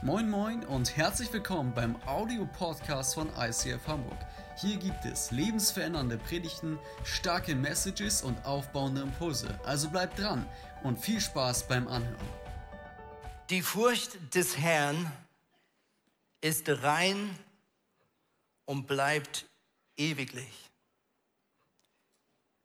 Moin 0.00 0.30
Moin 0.30 0.64
und 0.64 0.96
herzlich 0.96 1.32
willkommen 1.32 1.74
beim 1.74 2.00
Audio-Podcast 2.06 3.14
von 3.14 3.28
ICF 3.36 3.84
Hamburg. 3.88 4.16
Hier 4.56 4.76
gibt 4.76 5.04
es 5.04 5.32
lebensverändernde 5.32 6.18
Predigten, 6.18 6.78
starke 7.02 7.56
Messages 7.56 8.22
und 8.22 8.44
aufbauende 8.44 9.00
Impulse. 9.00 9.58
Also 9.64 9.90
bleibt 9.90 10.20
dran 10.20 10.48
und 10.84 11.00
viel 11.00 11.20
Spaß 11.20 11.66
beim 11.66 11.88
Anhören. 11.88 12.28
Die 13.50 13.60
Furcht 13.60 14.36
des 14.36 14.56
Herrn 14.56 15.10
ist 16.42 16.68
rein 16.68 17.36
und 18.66 18.86
bleibt 18.86 19.46
ewiglich. 19.96 20.70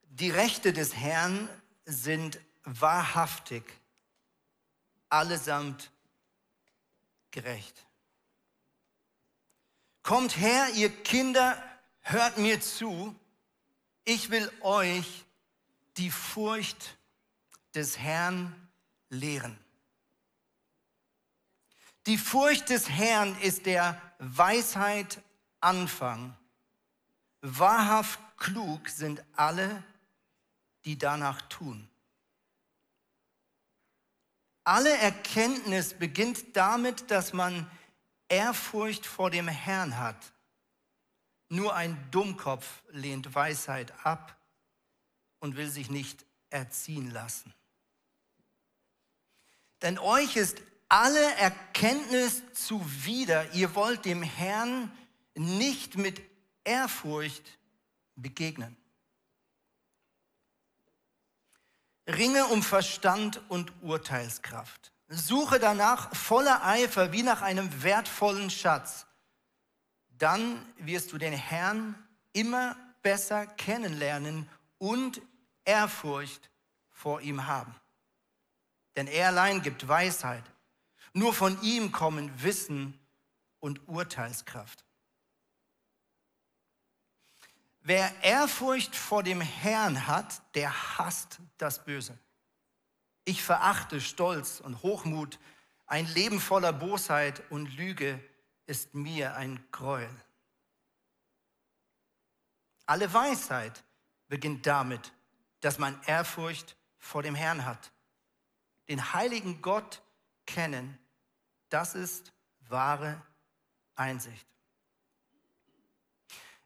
Die 0.04 0.30
Rechte 0.30 0.72
des 0.72 0.96
Herrn 0.96 1.50
sind 1.86 2.40
wahrhaftig, 2.64 3.64
allesamt 5.10 5.93
gerecht. 7.34 7.86
Kommt 10.04 10.38
her, 10.38 10.70
ihr 10.76 10.90
Kinder, 10.90 11.62
hört 12.00 12.38
mir 12.38 12.62
zu, 12.62 13.14
ich 14.06 14.30
will 14.30 14.50
euch 14.62 15.26
die 15.98 16.12
Furcht 16.12 16.98
des 17.76 17.98
Herrn 17.98 18.70
lehren. 19.10 19.58
Die 22.06 22.18
Furcht 22.18 22.70
des 22.70 22.90
Herrn 22.90 23.38
ist 23.42 23.66
der 23.66 24.02
Weisheit 24.20 25.22
Anfang. 25.62 26.38
Wahrhaft 27.42 28.20
klug 28.38 28.90
sind 28.90 29.24
alle, 29.34 29.84
die 30.84 30.98
danach 30.98 31.42
tun. 31.44 31.90
Alle 34.64 34.98
Erkenntnis 34.98 35.94
beginnt 35.94 36.56
damit, 36.56 37.12
dass 37.12 37.34
man 37.34 37.70
Ehrfurcht 38.30 39.06
vor 39.06 39.30
dem 39.30 39.48
Herrn 39.48 39.98
hat. 39.98 40.34
Nur 41.50 41.76
ein 41.76 41.98
Dummkopf 42.12 42.82
lehnt 42.90 43.36
Weisheit 43.36 43.94
ab 44.06 44.38
und 45.40 45.58
will 45.58 45.70
sich 45.70 45.90
nicht 45.90 46.26
erziehen 46.50 47.12
lassen. 47.12 47.54
Denn 49.82 50.00
euch 50.00 50.38
ist 50.38 50.62
alle 50.88 51.36
Erkenntnis 51.36 52.42
zuwider. 52.54 53.54
Ihr 53.54 53.76
wollt 53.76 54.06
dem 54.06 54.24
Herrn 54.24 54.92
nicht 55.36 55.98
mit 55.98 56.22
Ehrfurcht 56.64 57.44
begegnen. 58.16 58.78
Ringe 62.08 62.46
um 62.48 62.62
Verstand 62.62 63.42
und 63.50 63.72
Urteilskraft. 63.82 64.92
Suche 65.08 65.60
danach 65.60 66.14
voller 66.16 66.66
Eifer 66.66 67.12
wie 67.12 67.24
nach 67.24 67.42
einem 67.42 67.84
wertvollen 67.84 68.50
Schatz. 68.50 69.06
Dann 70.10 70.66
wirst 70.78 71.12
du 71.12 71.18
den 71.18 71.34
Herrn 71.34 71.96
immer 72.34 72.76
besser 73.02 73.46
kennenlernen 73.46 74.50
und 74.78 75.22
Ehrfurcht 75.66 76.50
vor 76.90 77.22
ihm 77.22 77.48
haben. 77.48 77.76
Denn 78.96 79.08
er 79.08 79.30
allein 79.30 79.62
gibt 79.62 79.88
Weisheit. 79.88 80.44
Nur 81.14 81.34
von 81.34 81.62
ihm 81.62 81.92
kommen 81.92 82.32
Wissen 82.42 83.00
und 83.60 83.88
Urteilskraft. 83.88 84.84
Wer 87.86 88.24
Ehrfurcht 88.24 88.96
vor 88.96 89.24
dem 89.24 89.42
Herrn 89.42 90.08
hat, 90.08 90.42
der 90.56 90.98
hasst 90.98 91.40
das 91.58 91.84
Böse. 91.84 92.18
Ich 93.26 93.44
verachte 93.44 94.00
Stolz 94.00 94.62
und 94.62 94.84
Hochmut. 94.84 95.38
Ein 95.86 96.08
Leben 96.14 96.40
voller 96.40 96.72
Bosheit 96.72 97.44
und 97.52 97.76
Lüge 97.76 98.24
ist 98.68 98.96
mir 98.96 99.36
ein 99.36 99.62
Gräuel. 99.72 100.10
Alle 102.86 103.14
Weisheit 103.14 103.84
beginnt 104.30 104.66
damit, 104.66 105.12
dass 105.60 105.78
man 105.78 106.02
Ehrfurcht 106.06 106.78
vor 106.98 107.22
dem 107.22 107.36
Herrn 107.36 107.66
hat. 107.66 107.92
Den 108.88 109.14
heiligen 109.14 109.62
Gott 109.62 110.02
kennen, 110.46 110.98
das 111.68 111.96
ist 111.96 112.32
wahre 112.62 113.22
Einsicht. 113.96 114.53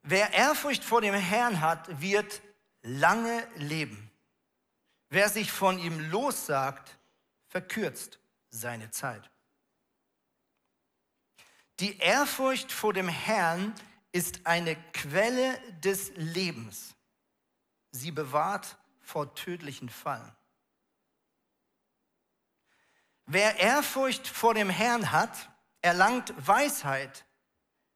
Wer 0.10 0.32
Ehrfurcht 0.32 0.86
vor 0.86 1.02
dem 1.02 1.16
Herrn 1.16 1.60
hat, 1.60 2.00
wird 2.00 2.42
lange 2.82 3.46
leben. 3.56 4.10
Wer 5.10 5.28
sich 5.28 5.52
von 5.52 5.78
ihm 5.80 6.00
lossagt, 6.10 6.98
verkürzt 7.50 8.18
seine 8.50 8.90
Zeit. 8.90 9.30
Die 11.82 11.98
Ehrfurcht 11.98 12.72
vor 12.72 12.94
dem 12.94 13.10
Herrn 13.10 13.76
ist 14.14 14.46
eine 14.46 14.78
Quelle 14.94 15.60
des 15.82 16.14
Lebens. 16.16 16.96
Sie 17.92 18.12
bewahrt 18.12 18.78
vor 19.02 19.36
tödlichen 19.36 19.90
Fallen. 19.90 20.32
Wer 23.26 23.60
Ehrfurcht 23.60 24.26
vor 24.26 24.54
dem 24.54 24.70
Herrn 24.70 25.12
hat, 25.12 25.50
erlangt 25.82 26.34
Weisheit 26.38 27.27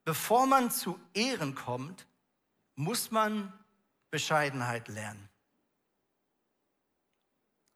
Bevor 0.03 0.47
man 0.47 0.72
zu 0.72 1.00
Ehren 1.13 1.56
kommt, 1.56 2.07
muss 2.75 3.12
man 3.12 3.53
Bescheidenheit 4.09 4.88
lernen. 4.88 5.29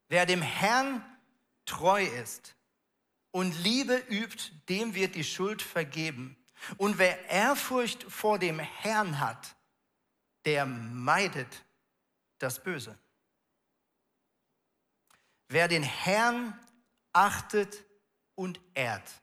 Wer 0.08 0.26
dem 0.26 0.42
Herrn 0.42 1.04
treu 1.66 2.04
ist 2.04 2.56
und 3.32 3.52
Liebe 3.64 3.98
übt, 4.10 4.52
dem 4.70 4.96
wird 4.96 5.16
die 5.16 5.24
Schuld 5.24 5.62
vergeben. 5.62 6.38
Und 6.78 6.98
wer 6.98 7.26
Ehrfurcht 7.26 8.04
vor 8.04 8.40
dem 8.40 8.60
Herrn 8.60 9.20
hat, 9.20 9.56
der 10.46 10.66
meidet 10.66 11.66
das 12.38 12.62
Böse. 12.62 12.98
Wer 15.48 15.68
den 15.68 15.84
Herrn 15.84 16.60
achtet 17.14 17.84
und 18.36 18.60
ehrt, 18.74 19.22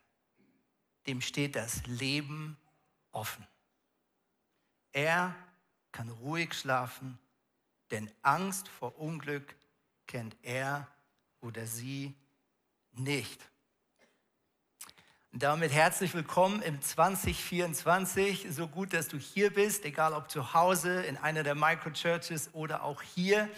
dem 1.07 1.21
steht 1.21 1.57
das 1.57 1.85
Leben 1.87 2.57
offen. 3.13 3.47
Er 4.93 5.35
kann 5.93 6.11
ruhig 6.11 6.55
schlafen, 6.55 7.19
denn 7.91 8.11
Angst 8.23 8.69
vor 8.69 8.99
Unglück 8.99 9.55
kennt 10.07 10.37
er 10.43 10.89
oder 11.41 11.67
sie 11.67 12.15
nicht. 12.93 13.41
Damit 15.35 15.73
herzlich 15.73 16.13
willkommen 16.13 16.61
im 16.61 16.81
2024. 16.83 18.49
So 18.51 18.69
gut, 18.69 18.93
dass 18.93 19.09
du 19.09 19.17
hier 19.17 19.51
bist, 19.51 19.87
egal 19.87 20.13
ob 20.13 20.31
zu 20.31 20.53
Hause, 20.53 21.03
in 21.05 21.17
einer 21.17 21.43
der 21.43 21.55
Microchurches 21.55 22.53
oder 22.53 22.83
auch 22.83 23.01
hier 23.01 23.49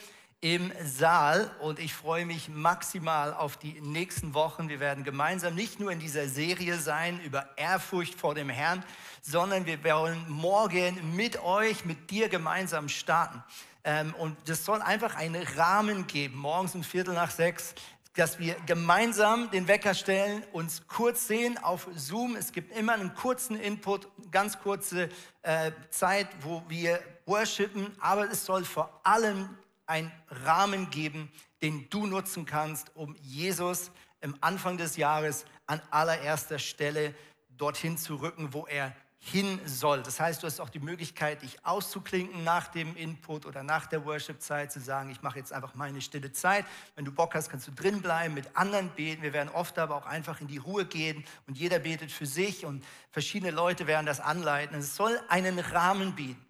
im 0.41 0.73
Saal 0.85 1.51
und 1.61 1.79
ich 1.79 1.95
freue 1.95 2.27
mich 2.27 2.49
maximal 2.49 3.33
auf 3.33 3.57
die 3.57 3.81
nächsten 3.81 4.35
Wochen. 4.35 4.69
Wir 4.69 4.81
werden 4.81 5.03
gemeinsam 5.05 5.55
nicht 5.55 5.81
nur 5.81 5.91
in 5.91 6.01
dieser 6.01 6.29
Serie 6.29 6.77
sein 6.79 7.21
über 7.21 7.49
Ehrfurcht 7.57 8.19
vor 8.19 8.35
dem 8.35 8.49
Herrn, 8.49 8.85
sondern 9.23 9.67
wir 9.67 9.83
wollen 9.85 10.25
morgen 10.29 11.17
mit 11.17 11.43
euch, 11.43 11.85
mit 11.85 12.11
dir 12.11 12.29
gemeinsam 12.29 12.89
starten. 12.89 13.43
Ähm, 13.85 14.15
und 14.19 14.37
das 14.47 14.65
soll 14.65 14.83
einfach 14.83 15.15
einen 15.15 15.43
Rahmen 15.57 16.07
geben, 16.07 16.39
morgens 16.39 16.75
um 16.75 16.85
Viertel 16.85 17.15
nach 17.15 17.31
sechs, 17.31 17.75
dass 18.15 18.39
wir 18.39 18.55
gemeinsam 18.67 19.51
den 19.51 19.67
Wecker 19.67 19.93
stellen, 19.93 20.45
uns 20.53 20.87
kurz 20.87 21.27
sehen 21.27 21.59
auf 21.59 21.89
Zoom. 21.97 22.37
Es 22.37 22.53
gibt 22.53 22.77
immer 22.77 22.93
einen 22.93 23.15
kurzen 23.15 23.59
Input, 23.59 24.09
ganz 24.31 24.59
kurze 24.61 25.09
äh, 25.43 25.73
Zeit, 25.91 26.29
wo 26.41 26.63
wir 26.69 27.01
worshipen, 27.27 27.95
aber 28.01 28.31
es 28.31 28.45
soll 28.45 28.65
vor 28.65 29.01
allem 29.03 29.49
einen 29.87 30.13
Rahmen 30.29 30.91
geben, 30.91 31.31
den 31.63 31.89
du 31.91 32.07
nutzen 32.07 32.47
kannst, 32.47 32.95
um 32.95 33.15
Jesus 33.17 33.91
im 34.21 34.37
Anfang 34.41 34.79
des 34.79 34.97
Jahres 34.97 35.45
an 35.67 35.81
allererster 35.91 36.59
Stelle 36.59 37.15
dorthin 37.57 37.97
zu 37.99 38.17
rücken, 38.17 38.53
wo 38.53 38.67
er 38.67 38.95
hin 39.27 39.59
soll. 39.65 40.03
Das 40.03 40.21
heißt, 40.21 40.43
du 40.43 40.47
hast 40.47 40.61
auch 40.61 40.69
die 40.69 40.81
Möglichkeit, 40.81 41.41
dich 41.41 41.65
auszuklinken 41.65 42.45
nach 42.45 42.69
dem 42.69 42.95
Input 42.95 43.47
oder 43.47 43.63
nach 43.63 43.87
der 43.87 44.05
Worship-Zeit, 44.05 44.71
zu 44.71 44.81
sagen, 44.81 45.11
ich 45.11 45.23
mache 45.23 45.39
jetzt 45.39 45.51
einfach 45.51 45.75
meine 45.75 46.03
stille 46.03 46.31
Zeit. 46.33 46.67
Wenn 46.95 47.07
du 47.07 47.13
Bock 47.13 47.35
hast, 47.35 47.49
kannst 47.49 47.67
du 47.67 47.73
drin 47.73 48.03
bleiben, 48.03 48.35
mit 48.35 48.55
anderen 48.55 48.91
beten. 48.91 49.23
Wir 49.23 49.33
werden 49.33 49.49
oft 49.49 49.79
aber 49.79 49.97
auch 49.97 50.05
einfach 50.05 50.43
in 50.43 50.47
die 50.47 50.59
Ruhe 50.59 50.85
gehen 50.85 51.25
und 51.47 51.57
jeder 51.57 51.79
betet 51.79 52.13
für 52.13 52.27
sich 52.27 52.67
und 52.67 52.85
verschiedene 53.11 53.51
Leute 53.51 53.87
werden 53.87 54.05
das 54.05 54.21
anleiten. 54.21 54.77
Es 54.77 54.95
soll 54.95 55.19
einen 55.29 55.59
Rahmen 55.59 56.15
bieten. 56.15 56.44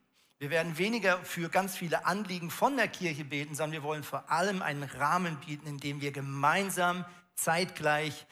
Wir 0.45 0.51
werden 0.51 0.77
weniger 0.77 1.17
für 1.25 1.49
ganz 1.49 1.75
viele 1.75 2.05
Anliegen 2.05 2.51
von 2.51 2.77
der 2.77 2.87
Kirche 2.87 3.25
beten, 3.25 3.55
sondern 3.55 3.81
wir 3.81 3.83
wollen 3.83 4.03
vor 4.03 4.31
allem 4.31 4.61
einen 4.61 4.83
Rahmen 4.83 5.39
bieten, 5.39 5.67
in 5.67 5.79
dem 5.79 6.03
wir 6.03 6.13
gemeinsam 6.13 7.07
zeitgleich 7.35 8.27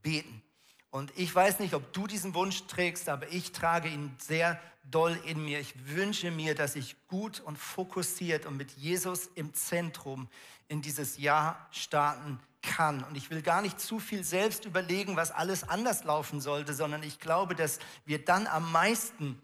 beten. 0.00 0.42
Und 0.88 1.12
ich 1.14 1.34
weiß 1.34 1.58
nicht, 1.58 1.74
ob 1.74 1.92
du 1.92 2.06
diesen 2.06 2.32
Wunsch 2.32 2.66
trägst, 2.68 3.10
aber 3.10 3.30
ich 3.30 3.52
trage 3.52 3.90
ihn 3.90 4.16
sehr 4.16 4.58
doll 4.90 5.20
in 5.26 5.44
mir. 5.44 5.60
Ich 5.60 5.74
wünsche 5.94 6.30
mir, 6.30 6.54
dass 6.54 6.74
ich 6.74 6.96
gut 7.06 7.40
und 7.40 7.58
fokussiert 7.58 8.46
und 8.46 8.56
mit 8.56 8.70
Jesus 8.70 9.26
im 9.34 9.52
Zentrum 9.52 10.30
in 10.68 10.80
dieses 10.80 11.18
Jahr 11.18 11.68
starten 11.70 12.40
kann. 12.62 13.04
Und 13.04 13.14
ich 13.14 13.28
will 13.28 13.42
gar 13.42 13.60
nicht 13.60 13.78
zu 13.78 13.98
viel 13.98 14.24
selbst 14.24 14.64
überlegen, 14.64 15.16
was 15.16 15.32
alles 15.32 15.68
anders 15.68 16.04
laufen 16.04 16.40
sollte, 16.40 16.72
sondern 16.72 17.02
ich 17.02 17.20
glaube, 17.20 17.54
dass 17.54 17.78
wir 18.06 18.24
dann 18.24 18.46
am 18.46 18.72
meisten 18.72 19.38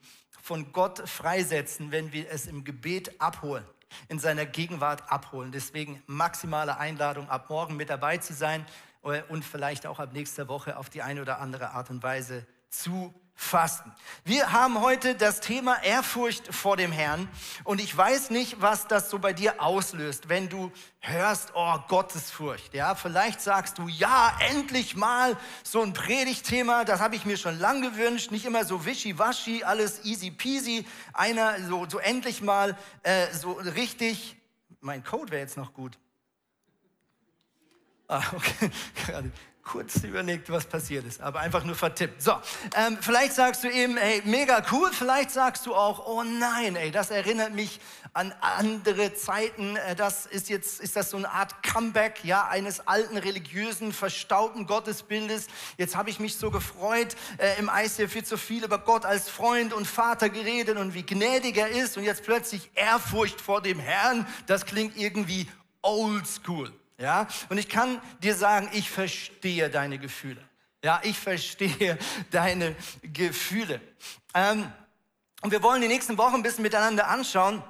von 0.45 0.75
Gott 0.75 1.09
freisetzen, 1.09 1.91
wenn 1.91 2.13
wir 2.13 2.31
es 2.31 2.47
im 2.47 2.65
Gebet 2.65 3.19
abholen, 3.19 3.65
in 4.11 4.19
seiner 4.19 4.45
Gegenwart 4.45 5.11
abholen. 5.11 5.53
Deswegen 5.53 6.03
maximale 6.07 6.77
Einladung, 6.77 7.31
ab 7.31 7.49
morgen 7.49 7.77
mit 7.77 7.89
dabei 7.89 8.19
zu 8.19 8.35
sein 8.35 8.67
äh, 9.05 9.23
und 9.31 9.43
vielleicht 9.43 9.87
auch 9.87 9.99
ab 10.01 10.13
nächster 10.13 10.47
Woche 10.47 10.77
auf 10.77 10.91
die 10.91 11.01
eine 11.01 11.23
oder 11.23 11.41
andere 11.41 11.71
Art 11.71 11.89
und 11.89 12.03
Weise 12.03 12.47
zu 12.69 13.15
Fasten. 13.37 13.93
Wir 14.25 14.53
haben 14.53 14.81
heute 14.81 15.17
das 15.17 15.41
Thema 15.41 15.83
Ehrfurcht 15.83 16.55
vor 16.55 16.77
dem 16.77 16.93
Herrn 16.93 17.29
und 17.65 17.81
ich 17.81 17.95
weiß 17.95 18.31
nicht, 18.31 18.61
was 18.61 18.87
das 18.87 19.11
so 19.11 19.19
bei 19.19 19.33
dir 19.33 19.61
auslöst, 19.61 20.29
wenn 20.29 20.49
du 20.49 20.71
hörst, 21.01 21.51
oh 21.55 21.79
Gottesfurcht. 21.89 22.75
Ja, 22.75 22.95
vielleicht 22.95 23.41
sagst 23.41 23.79
du, 23.79 23.89
ja, 23.89 24.37
endlich 24.51 24.95
mal 24.95 25.37
so 25.65 25.83
ein 25.83 25.93
Predigtthema, 25.93 26.85
das 26.85 27.01
habe 27.01 27.17
ich 27.17 27.25
mir 27.25 27.37
schon 27.37 27.59
lange 27.59 27.91
gewünscht, 27.91 28.31
nicht 28.31 28.45
immer 28.45 28.65
so 28.65 28.87
wischiwaschi, 28.87 29.65
alles 29.65 30.05
easy 30.05 30.31
peasy, 30.31 30.87
einer 31.13 31.61
so, 31.69 31.87
so 31.89 31.99
endlich 31.99 32.41
mal 32.41 32.79
äh, 33.03 33.33
so 33.33 33.53
richtig, 33.53 34.37
mein 34.81 35.03
Code 35.03 35.33
wäre 35.33 35.43
jetzt 35.43 35.57
noch 35.57 35.75
gut. 35.75 35.99
Ah, 38.07 38.23
okay, 38.33 38.71
gerade 39.07 39.33
kurz 39.65 39.97
überlegt, 40.05 40.51
was 40.51 40.67
passiert 40.67 41.07
ist, 41.07 41.21
aber 41.21 41.41
einfach 41.41 41.65
nur 41.65 41.75
vertippt. 41.75 42.23
So, 42.23 42.33
ähm, 42.77 42.99
vielleicht 43.01 43.33
sagst 43.33 43.65
du 43.65 43.69
eben, 43.69 43.97
hey, 43.97 44.23
mega 44.25 44.63
cool, 44.71 44.91
vielleicht 44.93 45.31
sagst 45.31 45.67
du 45.67 45.75
auch, 45.75 46.07
oh 46.07 46.23
nein, 46.23 46.77
ey, 46.77 46.91
das 46.91 47.11
erinnert 47.11 47.55
mich 47.55 47.81
an 48.13 48.33
andere 48.41 49.15
Zeiten, 49.15 49.77
äh, 49.77 49.97
das 49.97 50.27
ist 50.27 50.49
jetzt, 50.49 50.81
ist 50.81 50.97
das 50.97 51.11
so 51.11 51.17
eine 51.17 51.31
Art 51.31 51.63
Comeback, 51.63 52.25
ja, 52.25 52.47
eines 52.47 52.87
alten, 52.87 53.17
religiösen, 53.17 53.93
verstaubten 53.93 54.67
Gottesbildes. 54.67 55.49
Jetzt 55.79 55.97
habe 55.97 56.11
ich 56.11 56.21
mich 56.21 56.37
so 56.37 56.51
gefreut, 56.51 57.17
äh, 57.39 57.59
im 57.59 57.71
ICF 57.75 58.15
wird 58.15 58.27
so 58.27 58.37
viel 58.37 58.65
über 58.65 58.79
Gott 58.79 59.05
als 59.05 59.29
Freund 59.29 59.73
und 59.73 59.87
Vater 59.87 60.29
geredet 60.29 60.77
und 60.77 60.95
wie 60.95 61.05
gnädig 61.05 61.57
er 61.57 61.69
ist 61.69 61.97
und 61.97 62.05
jetzt 62.05 62.23
plötzlich 62.23 62.71
Ehrfurcht 62.75 63.41
vor 63.41 63.63
dem 63.63 63.81
Herrn, 63.81 64.27
das 64.47 64.67
klingt 64.67 64.97
irgendwie 64.97 65.49
oldschool. 65.83 66.73
Ja? 66.99 67.29
Und 67.49 67.59
ich 67.59 67.69
kann 67.69 68.01
dir 68.23 68.35
sagen, 68.35 68.69
ich 68.73 68.91
verstehe 68.91 69.71
deine 69.71 69.99
Gefühle. 69.99 70.43
Ja, 70.83 71.01
ich 71.03 71.19
verstehe 71.19 71.99
deine 72.31 72.77
Gefühle. 73.03 73.81
Ähm, 74.35 74.71
und 75.43 75.51
wir 75.51 75.63
wollen 75.63 75.83
die 75.83 75.89
nächsten 75.89 76.19
Wochen 76.19 76.37
ein 76.37 76.43
bisschen 76.43 76.63
miteinander 76.63 77.09
anschauen, 77.09 77.63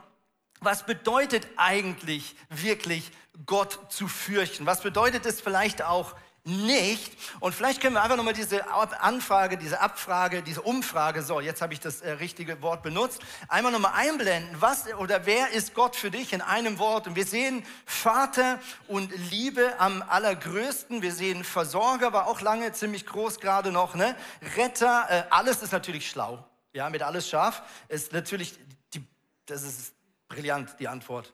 was 0.60 0.86
bedeutet 0.86 1.46
eigentlich 1.56 2.36
wirklich 2.48 3.10
Gott 3.46 3.92
zu 3.92 4.08
fürchten? 4.08 4.66
Was 4.66 4.82
bedeutet 4.82 5.26
es 5.26 5.40
vielleicht 5.40 5.82
auch 5.82 6.14
nicht. 6.44 7.12
Und 7.40 7.54
vielleicht 7.54 7.80
können 7.80 7.94
wir 7.94 8.02
einfach 8.02 8.16
nochmal 8.16 8.34
diese 8.34 8.70
Anfrage, 9.00 9.56
diese 9.56 9.80
Abfrage, 9.80 10.42
diese 10.42 10.60
Umfrage, 10.60 11.22
so, 11.22 11.40
jetzt 11.40 11.62
habe 11.62 11.72
ich 11.72 11.80
das 11.80 12.02
äh, 12.02 12.12
richtige 12.12 12.60
Wort 12.60 12.82
benutzt, 12.82 13.22
einmal 13.48 13.72
nochmal 13.72 13.92
einblenden. 13.94 14.60
Was 14.60 14.92
oder 14.94 15.24
wer 15.24 15.50
ist 15.50 15.74
Gott 15.74 15.96
für 15.96 16.10
dich 16.10 16.34
in 16.34 16.42
einem 16.42 16.78
Wort? 16.78 17.06
Und 17.06 17.16
wir 17.16 17.24
sehen 17.24 17.64
Vater 17.86 18.60
und 18.88 19.10
Liebe 19.30 19.74
am 19.78 20.02
allergrößten. 20.02 21.00
Wir 21.00 21.12
sehen 21.12 21.44
Versorger, 21.44 22.12
war 22.12 22.26
auch 22.26 22.42
lange 22.42 22.72
ziemlich 22.72 23.06
groß 23.06 23.40
gerade 23.40 23.72
noch, 23.72 23.94
ne? 23.94 24.14
Retter, 24.56 25.06
äh, 25.08 25.22
alles 25.30 25.62
ist 25.62 25.72
natürlich 25.72 26.10
schlau. 26.10 26.44
Ja, 26.74 26.90
mit 26.90 27.02
alles 27.02 27.28
scharf 27.28 27.62
ist 27.88 28.12
natürlich, 28.12 28.58
die, 28.92 29.02
das 29.46 29.62
ist 29.62 29.94
brillant, 30.28 30.76
die 30.78 30.88
Antwort. 30.88 31.32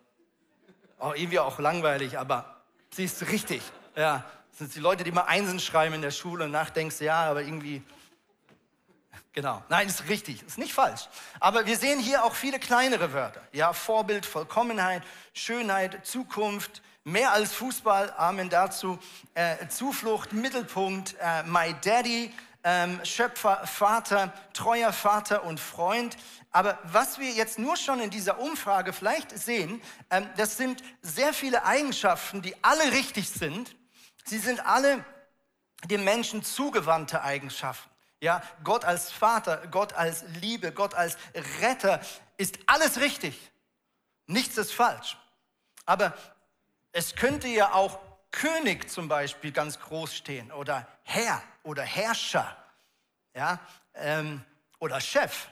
Auch 0.98 1.16
irgendwie 1.16 1.38
auch 1.40 1.58
langweilig, 1.58 2.18
aber 2.18 2.62
sie 2.90 3.04
ist 3.04 3.26
richtig. 3.28 3.62
Ja, 3.96 4.24
das 4.50 4.58
sind 4.58 4.74
die 4.74 4.80
Leute, 4.80 5.04
die 5.04 5.12
mal 5.12 5.22
Einsen 5.22 5.60
schreiben 5.60 5.94
in 5.94 6.02
der 6.02 6.10
Schule 6.10 6.44
und 6.44 6.50
nachdenkst, 6.50 7.00
ja, 7.00 7.30
aber 7.30 7.42
irgendwie, 7.42 7.82
genau. 9.32 9.62
Nein, 9.68 9.88
ist 9.88 10.08
richtig, 10.08 10.42
ist 10.42 10.58
nicht 10.58 10.74
falsch. 10.74 11.08
Aber 11.38 11.66
wir 11.66 11.76
sehen 11.76 11.98
hier 11.98 12.24
auch 12.24 12.34
viele 12.34 12.58
kleinere 12.58 13.12
Wörter. 13.12 13.40
Ja, 13.52 13.72
Vorbild, 13.72 14.26
Vollkommenheit, 14.26 15.02
Schönheit, 15.32 16.04
Zukunft, 16.04 16.82
mehr 17.04 17.32
als 17.32 17.52
Fußball, 17.54 18.12
Amen 18.16 18.50
dazu, 18.50 18.98
äh, 19.34 19.66
Zuflucht, 19.68 20.32
Mittelpunkt, 20.32 21.16
äh, 21.20 21.42
My 21.44 21.74
Daddy, 21.82 22.32
ähm, 22.62 23.00
Schöpfer, 23.04 23.66
Vater, 23.66 24.32
treuer 24.52 24.92
Vater 24.92 25.44
und 25.44 25.58
Freund. 25.58 26.16
Aber 26.52 26.78
was 26.84 27.18
wir 27.18 27.30
jetzt 27.30 27.58
nur 27.58 27.76
schon 27.76 28.00
in 28.00 28.10
dieser 28.10 28.38
Umfrage 28.38 28.92
vielleicht 28.92 29.36
sehen, 29.38 29.80
ähm, 30.10 30.28
das 30.36 30.56
sind 30.56 30.82
sehr 31.00 31.32
viele 31.32 31.64
Eigenschaften, 31.64 32.42
die 32.42 32.54
alle 32.62 32.92
richtig 32.92 33.30
sind, 33.30 33.74
Sie 34.24 34.38
sind 34.38 34.64
alle 34.66 35.04
dem 35.84 36.04
Menschen 36.04 36.42
zugewandte 36.42 37.22
Eigenschaften. 37.22 37.88
Ja, 38.20 38.42
Gott 38.64 38.84
als 38.84 39.10
Vater, 39.10 39.66
Gott 39.68 39.94
als 39.94 40.24
Liebe, 40.40 40.72
Gott 40.72 40.94
als 40.94 41.16
Retter 41.60 42.00
ist 42.36 42.58
alles 42.66 43.00
richtig. 43.00 43.50
Nichts 44.26 44.58
ist 44.58 44.72
falsch. 44.72 45.16
Aber 45.86 46.14
es 46.92 47.14
könnte 47.14 47.48
ja 47.48 47.72
auch 47.72 47.98
König 48.30 48.90
zum 48.90 49.08
Beispiel 49.08 49.52
ganz 49.52 49.80
groß 49.80 50.14
stehen 50.14 50.52
oder 50.52 50.86
Herr 51.02 51.42
oder 51.62 51.82
Herrscher 51.82 52.56
ja, 53.34 53.58
ähm, 53.94 54.44
oder 54.78 55.00
Chef. 55.00 55.48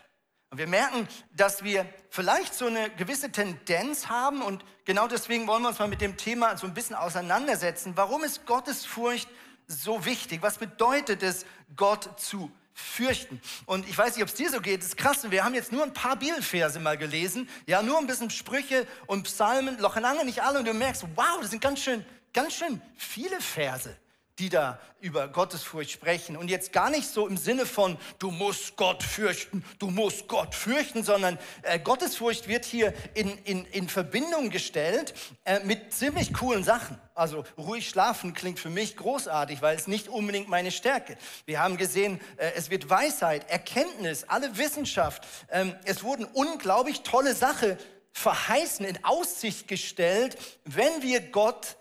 Und 0.50 0.56
wir 0.56 0.66
merken, 0.66 1.06
dass 1.32 1.62
wir 1.62 1.86
vielleicht 2.08 2.54
so 2.54 2.66
eine 2.66 2.88
gewisse 2.90 3.30
Tendenz 3.30 4.08
haben 4.08 4.40
und 4.40 4.64
genau 4.86 5.06
deswegen 5.06 5.46
wollen 5.46 5.62
wir 5.62 5.68
uns 5.68 5.78
mal 5.78 5.88
mit 5.88 6.00
dem 6.00 6.16
Thema 6.16 6.56
so 6.56 6.66
ein 6.66 6.72
bisschen 6.72 6.96
auseinandersetzen. 6.96 7.92
Warum 7.96 8.24
ist 8.24 8.46
Gottesfurcht 8.46 9.28
so 9.66 10.06
wichtig? 10.06 10.40
Was 10.40 10.56
bedeutet 10.56 11.22
es, 11.22 11.44
Gott 11.76 12.18
zu 12.18 12.50
fürchten? 12.72 13.42
Und 13.66 13.86
ich 13.90 13.98
weiß 13.98 14.14
nicht, 14.14 14.22
ob 14.22 14.30
es 14.30 14.36
dir 14.36 14.50
so 14.50 14.62
geht, 14.62 14.80
das 14.80 14.88
ist 14.88 14.96
krass. 14.96 15.30
Wir 15.30 15.44
haben 15.44 15.54
jetzt 15.54 15.70
nur 15.70 15.82
ein 15.82 15.92
paar 15.92 16.16
Bibelverse 16.16 16.80
mal 16.80 16.96
gelesen, 16.96 17.46
ja, 17.66 17.82
nur 17.82 17.98
ein 17.98 18.06
bisschen 18.06 18.30
Sprüche 18.30 18.86
und 19.06 19.24
Psalmen, 19.24 19.78
noch 19.80 19.96
lange 20.00 20.24
nicht 20.24 20.42
alle 20.42 20.60
und 20.60 20.64
du 20.66 20.72
merkst, 20.72 21.04
wow, 21.14 21.38
das 21.42 21.50
sind 21.50 21.60
ganz 21.60 21.80
schön, 21.80 22.06
ganz 22.32 22.54
schön 22.54 22.80
viele 22.96 23.38
Verse 23.42 23.94
die 24.38 24.48
da 24.48 24.78
über 25.00 25.28
Gottesfurcht 25.28 25.90
sprechen. 25.90 26.36
Und 26.36 26.48
jetzt 26.48 26.72
gar 26.72 26.90
nicht 26.90 27.08
so 27.08 27.26
im 27.26 27.36
Sinne 27.36 27.66
von, 27.66 27.96
du 28.18 28.30
musst 28.30 28.76
Gott 28.76 29.02
fürchten, 29.02 29.64
du 29.78 29.88
musst 29.90 30.28
Gott 30.28 30.54
fürchten, 30.54 31.04
sondern 31.04 31.38
äh, 31.62 31.78
Gottesfurcht 31.78 32.48
wird 32.48 32.64
hier 32.64 32.92
in, 33.14 33.36
in, 33.44 33.64
in 33.66 33.88
Verbindung 33.88 34.50
gestellt 34.50 35.14
äh, 35.44 35.60
mit 35.60 35.92
ziemlich 35.92 36.34
coolen 36.34 36.64
Sachen. 36.64 37.00
Also 37.14 37.44
ruhig 37.56 37.88
schlafen 37.88 38.34
klingt 38.34 38.60
für 38.60 38.70
mich 38.70 38.96
großartig, 38.96 39.62
weil 39.62 39.76
es 39.76 39.88
nicht 39.88 40.08
unbedingt 40.08 40.48
meine 40.48 40.70
Stärke. 40.70 41.16
Wir 41.46 41.60
haben 41.60 41.76
gesehen, 41.76 42.20
äh, 42.36 42.52
es 42.56 42.70
wird 42.70 42.90
Weisheit, 42.90 43.48
Erkenntnis, 43.50 44.24
alle 44.24 44.56
Wissenschaft. 44.58 45.26
Ähm, 45.50 45.74
es 45.84 46.02
wurden 46.02 46.24
unglaublich 46.26 47.02
tolle 47.02 47.34
Sachen 47.34 47.76
verheißen, 48.12 48.84
in 48.84 49.04
Aussicht 49.04 49.68
gestellt, 49.68 50.36
wenn 50.64 51.02
wir 51.02 51.20
Gott 51.20 51.77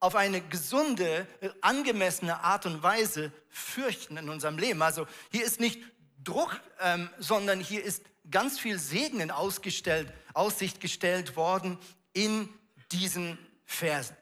auf 0.00 0.14
eine 0.14 0.40
gesunde, 0.40 1.26
angemessene 1.60 2.40
Art 2.40 2.66
und 2.66 2.82
Weise 2.82 3.32
fürchten 3.48 4.16
in 4.16 4.28
unserem 4.28 4.58
Leben. 4.58 4.82
Also 4.82 5.06
hier 5.30 5.44
ist 5.44 5.60
nicht 5.60 5.80
Druck, 6.22 6.60
ähm, 6.80 7.10
sondern 7.18 7.60
hier 7.60 7.82
ist 7.82 8.04
ganz 8.30 8.58
viel 8.58 8.78
Segen 8.78 9.20
in 9.20 9.30
Aussicht 9.30 10.80
gestellt 10.80 11.36
worden 11.36 11.78
in 12.12 12.48
diesen 12.92 13.38
Versen. 13.64 14.16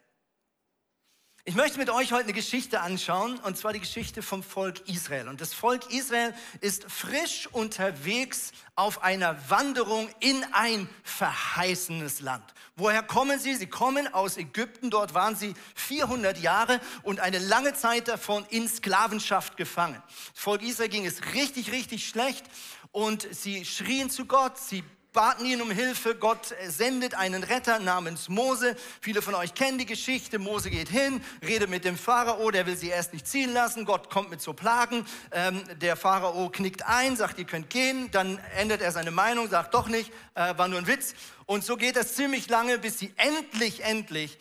Ich 1.48 1.54
möchte 1.54 1.78
mit 1.78 1.90
euch 1.90 2.10
heute 2.10 2.24
eine 2.24 2.32
Geschichte 2.32 2.80
anschauen, 2.80 3.38
und 3.38 3.56
zwar 3.56 3.72
die 3.72 3.78
Geschichte 3.78 4.20
vom 4.20 4.42
Volk 4.42 4.88
Israel. 4.88 5.28
Und 5.28 5.40
das 5.40 5.54
Volk 5.54 5.92
Israel 5.92 6.34
ist 6.60 6.90
frisch 6.90 7.48
unterwegs 7.52 8.50
auf 8.74 9.04
einer 9.04 9.38
Wanderung 9.48 10.08
in 10.18 10.44
ein 10.50 10.88
verheißenes 11.04 12.18
Land. 12.18 12.42
Woher 12.74 13.04
kommen 13.04 13.38
sie? 13.38 13.54
Sie 13.54 13.68
kommen 13.68 14.12
aus 14.12 14.38
Ägypten. 14.38 14.90
Dort 14.90 15.14
waren 15.14 15.36
sie 15.36 15.54
400 15.76 16.36
Jahre 16.38 16.80
und 17.04 17.20
eine 17.20 17.38
lange 17.38 17.74
Zeit 17.74 18.08
davon 18.08 18.44
in 18.50 18.68
Sklavenschaft 18.68 19.56
gefangen. 19.56 20.02
Das 20.34 20.42
Volk 20.42 20.62
Israel 20.62 20.88
ging 20.88 21.06
es 21.06 21.32
richtig, 21.32 21.70
richtig 21.70 22.08
schlecht 22.08 22.44
und 22.90 23.28
sie 23.30 23.64
schrien 23.64 24.10
zu 24.10 24.24
Gott. 24.24 24.58
Sie 24.58 24.82
baten 25.16 25.46
ihn 25.46 25.62
um 25.62 25.70
Hilfe. 25.70 26.14
Gott 26.14 26.54
sendet 26.68 27.14
einen 27.14 27.42
Retter 27.42 27.78
namens 27.78 28.28
Mose. 28.28 28.76
Viele 29.00 29.22
von 29.22 29.34
euch 29.34 29.54
kennen 29.54 29.78
die 29.78 29.86
Geschichte. 29.86 30.38
Mose 30.38 30.68
geht 30.68 30.90
hin, 30.90 31.22
redet 31.42 31.70
mit 31.70 31.86
dem 31.86 31.96
Pharao, 31.96 32.50
der 32.50 32.66
will 32.66 32.76
sie 32.76 32.90
erst 32.90 33.14
nicht 33.14 33.26
ziehen 33.26 33.54
lassen. 33.54 33.86
Gott 33.86 34.10
kommt 34.10 34.28
mit 34.28 34.42
so 34.42 34.52
Plagen. 34.52 35.06
Ähm, 35.32 35.62
der 35.80 35.96
Pharao 35.96 36.50
knickt 36.50 36.84
ein, 36.86 37.16
sagt, 37.16 37.38
ihr 37.38 37.46
könnt 37.46 37.70
gehen. 37.70 38.10
Dann 38.10 38.38
ändert 38.58 38.82
er 38.82 38.92
seine 38.92 39.10
Meinung, 39.10 39.48
sagt 39.48 39.72
doch 39.72 39.88
nicht, 39.88 40.12
äh, 40.34 40.56
war 40.58 40.68
nur 40.68 40.78
ein 40.78 40.86
Witz. 40.86 41.14
Und 41.48 41.64
so 41.64 41.76
geht 41.76 41.96
es 41.96 42.16
ziemlich 42.16 42.48
lange, 42.48 42.76
bis 42.76 42.98
sie 42.98 43.12
endlich, 43.16 43.84
endlich 43.84 44.36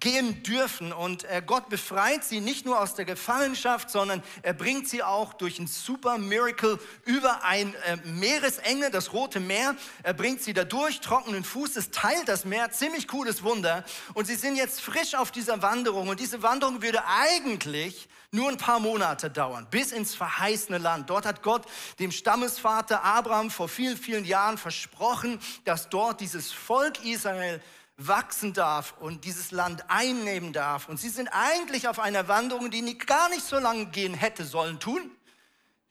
gehen 0.00 0.42
dürfen. 0.42 0.92
Und 0.92 1.22
äh, 1.22 1.40
Gott 1.46 1.68
befreit 1.68 2.24
sie 2.24 2.40
nicht 2.40 2.66
nur 2.66 2.80
aus 2.80 2.96
der 2.96 3.04
Gefangenschaft, 3.04 3.90
sondern 3.90 4.24
er 4.42 4.54
bringt 4.54 4.88
sie 4.88 5.04
auch 5.04 5.34
durch 5.34 5.60
ein 5.60 5.68
super 5.68 6.18
Miracle 6.18 6.80
über 7.04 7.44
ein 7.44 7.74
äh, 7.86 7.96
Meeresenge, 8.04 8.90
das 8.90 9.12
Rote 9.12 9.38
Meer. 9.38 9.76
Er 10.02 10.14
bringt 10.14 10.42
sie 10.42 10.52
da 10.52 10.64
durch, 10.64 11.00
trockenen 11.00 11.44
Fußes, 11.44 11.92
teilt 11.92 12.26
das 12.26 12.44
Meer, 12.44 12.72
ziemlich 12.72 13.06
cooles 13.06 13.44
Wunder. 13.44 13.84
Und 14.14 14.26
sie 14.26 14.34
sind 14.34 14.56
jetzt 14.56 14.80
frisch 14.80 15.14
auf 15.14 15.30
dieser 15.30 15.62
Wanderung. 15.62 16.08
Und 16.08 16.18
diese 16.18 16.42
Wanderung 16.42 16.82
würde 16.82 17.06
eigentlich 17.06 18.08
nur 18.30 18.48
ein 18.48 18.58
paar 18.58 18.80
Monate 18.80 19.30
dauern, 19.30 19.66
bis 19.70 19.92
ins 19.92 20.14
verheißene 20.14 20.78
Land. 20.78 21.08
Dort 21.08 21.24
hat 21.24 21.42
Gott 21.42 21.64
dem 21.98 22.12
Stammesvater 22.12 23.02
Abraham 23.02 23.50
vor 23.50 23.68
vielen, 23.68 23.96
vielen 23.96 24.24
Jahren 24.24 24.58
versprochen, 24.58 25.40
dass 25.64 25.88
dort 25.88 26.20
dieses 26.20 26.52
Volk 26.52 27.04
Israel 27.04 27.62
wachsen 27.98 28.52
darf 28.52 28.94
und 29.00 29.24
dieses 29.24 29.50
Land 29.50 29.84
einnehmen 29.88 30.52
darf. 30.52 30.88
Und 30.88 31.00
sie 31.00 31.08
sind 31.08 31.28
eigentlich 31.28 31.88
auf 31.88 31.98
einer 31.98 32.28
Wanderung, 32.28 32.70
die 32.70 32.96
gar 32.96 33.28
nicht 33.28 33.42
so 33.42 33.58
lange 33.58 33.86
gehen 33.86 34.14
hätte 34.14 34.44
sollen 34.44 34.78
tun. 34.78 35.10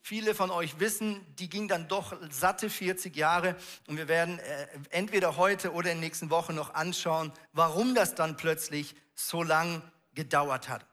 Viele 0.02 0.34
von 0.34 0.52
euch 0.52 0.80
wissen, 0.80 1.26
die 1.36 1.50
ging 1.50 1.68
dann 1.68 1.90
doch 1.90 2.16
satte 2.30 2.70
40 2.70 3.14
Jahre 3.14 3.58
und 3.88 3.98
wir 3.98 4.08
werden 4.08 4.40
äh, 4.40 4.68
entweder 4.90 5.36
heute 5.36 5.74
oder 5.74 5.92
in 5.92 5.98
den 5.98 6.06
nächsten 6.06 6.30
Wochen 6.30 6.56
noch 6.56 6.74
anschauen, 6.76 7.34
warum 7.52 7.94
das 7.94 8.16
dann 8.16 8.38
plötzlich 8.38 8.96
so 9.16 9.44
lang 9.44 9.82
gedauert 10.14 10.70
hat. 10.70 10.87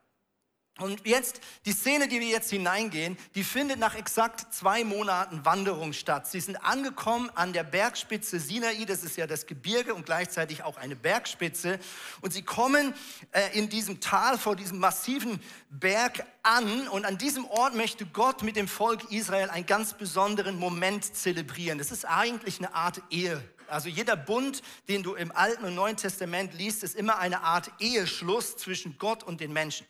Und 0.80 1.06
jetzt, 1.06 1.40
die 1.66 1.72
Szene, 1.72 2.08
die 2.08 2.18
wir 2.18 2.26
jetzt 2.26 2.50
hineingehen, 2.50 3.16
die 3.36 3.44
findet 3.44 3.78
nach 3.78 3.94
exakt 3.94 4.52
zwei 4.52 4.82
Monaten 4.82 5.44
Wanderung 5.44 5.92
statt. 5.92 6.26
Sie 6.26 6.40
sind 6.40 6.56
angekommen 6.56 7.30
an 7.36 7.52
der 7.52 7.62
Bergspitze 7.62 8.40
Sinai, 8.40 8.84
das 8.84 9.04
ist 9.04 9.16
ja 9.16 9.28
das 9.28 9.46
Gebirge 9.46 9.94
und 9.94 10.04
gleichzeitig 10.04 10.64
auch 10.64 10.76
eine 10.76 10.96
Bergspitze. 10.96 11.78
Und 12.22 12.32
sie 12.32 12.42
kommen 12.42 12.92
äh, 13.30 13.56
in 13.56 13.68
diesem 13.68 14.00
Tal 14.00 14.36
vor 14.36 14.56
diesem 14.56 14.80
massiven 14.80 15.40
Berg 15.70 16.26
an. 16.42 16.88
Und 16.88 17.04
an 17.04 17.18
diesem 17.18 17.44
Ort 17.44 17.76
möchte 17.76 18.04
Gott 18.04 18.42
mit 18.42 18.56
dem 18.56 18.66
Volk 18.66 19.12
Israel 19.12 19.50
einen 19.50 19.66
ganz 19.66 19.94
besonderen 19.94 20.58
Moment 20.58 21.14
zelebrieren. 21.14 21.78
Das 21.78 21.92
ist 21.92 22.04
eigentlich 22.04 22.58
eine 22.58 22.74
Art 22.74 23.00
Ehe. 23.10 23.40
Also 23.68 23.88
jeder 23.88 24.16
Bund, 24.16 24.60
den 24.88 25.04
du 25.04 25.14
im 25.14 25.30
Alten 25.30 25.64
und 25.64 25.76
Neuen 25.76 25.96
Testament 25.96 26.52
liest, 26.52 26.82
ist 26.82 26.96
immer 26.96 27.18
eine 27.18 27.42
Art 27.42 27.70
Eheschluss 27.78 28.56
zwischen 28.56 28.98
Gott 28.98 29.22
und 29.22 29.40
den 29.40 29.52
Menschen. 29.52 29.86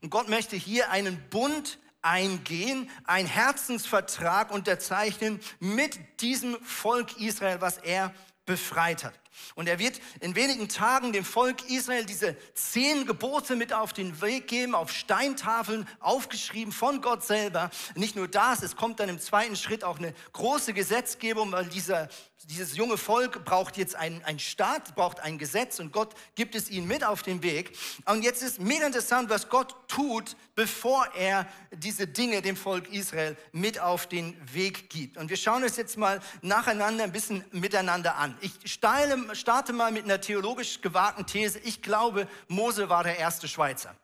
Und 0.00 0.10
Gott 0.10 0.28
möchte 0.28 0.56
hier 0.56 0.90
einen 0.90 1.20
Bund 1.30 1.78
eingehen, 2.02 2.88
einen 3.04 3.26
Herzensvertrag 3.26 4.50
unterzeichnen 4.50 5.40
mit 5.60 5.98
diesem 6.20 6.56
Volk 6.62 7.20
Israel, 7.20 7.60
was 7.60 7.78
er 7.78 8.14
befreit 8.46 9.04
hat. 9.04 9.14
Und 9.54 9.68
er 9.68 9.78
wird 9.78 10.00
in 10.20 10.34
wenigen 10.34 10.68
Tagen 10.68 11.12
dem 11.12 11.24
Volk 11.24 11.68
Israel 11.70 12.04
diese 12.06 12.36
zehn 12.54 13.06
Gebote 13.06 13.56
mit 13.56 13.72
auf 13.72 13.92
den 13.92 14.20
Weg 14.20 14.48
geben, 14.48 14.74
auf 14.74 14.90
Steintafeln 14.90 15.86
aufgeschrieben 16.00 16.72
von 16.72 17.00
Gott 17.00 17.24
selber. 17.24 17.70
Nicht 17.94 18.16
nur 18.16 18.26
das, 18.26 18.62
es 18.62 18.74
kommt 18.74 19.00
dann 19.00 19.08
im 19.08 19.20
zweiten 19.20 19.54
Schritt 19.54 19.84
auch 19.84 19.98
eine 19.98 20.14
große 20.32 20.72
Gesetzgebung, 20.72 21.52
weil 21.52 21.66
dieser 21.66 22.08
dieses 22.44 22.76
junge 22.76 22.96
Volk 22.96 23.44
braucht 23.44 23.76
jetzt 23.76 23.96
einen, 23.96 24.22
einen 24.22 24.38
Staat, 24.38 24.94
braucht 24.94 25.20
ein 25.20 25.38
Gesetz 25.38 25.80
und 25.80 25.92
Gott 25.92 26.14
gibt 26.36 26.54
es 26.54 26.70
ihnen 26.70 26.86
mit 26.86 27.02
auf 27.02 27.22
den 27.22 27.42
Weg. 27.42 27.76
Und 28.04 28.22
jetzt 28.22 28.42
ist 28.42 28.60
mega 28.60 28.86
interessant, 28.86 29.28
was 29.28 29.48
Gott 29.48 29.74
tut, 29.88 30.36
bevor 30.54 31.06
er 31.16 31.48
diese 31.72 32.06
Dinge 32.06 32.40
dem 32.40 32.56
Volk 32.56 32.92
Israel 32.92 33.36
mit 33.52 33.80
auf 33.80 34.06
den 34.06 34.36
Weg 34.54 34.88
gibt. 34.88 35.18
Und 35.18 35.30
wir 35.30 35.36
schauen 35.36 35.64
uns 35.64 35.76
jetzt 35.76 35.96
mal 35.96 36.20
nacheinander 36.40 37.04
ein 37.04 37.12
bisschen 37.12 37.44
miteinander 37.50 38.16
an. 38.16 38.38
Ich 38.40 38.72
steile, 38.72 39.34
starte 39.34 39.72
mal 39.72 39.90
mit 39.90 40.04
einer 40.04 40.20
theologisch 40.20 40.80
gewagten 40.80 41.26
These. 41.26 41.58
Ich 41.58 41.82
glaube, 41.82 42.28
Mose 42.46 42.88
war 42.88 43.02
der 43.02 43.18
erste 43.18 43.48
Schweizer. 43.48 43.96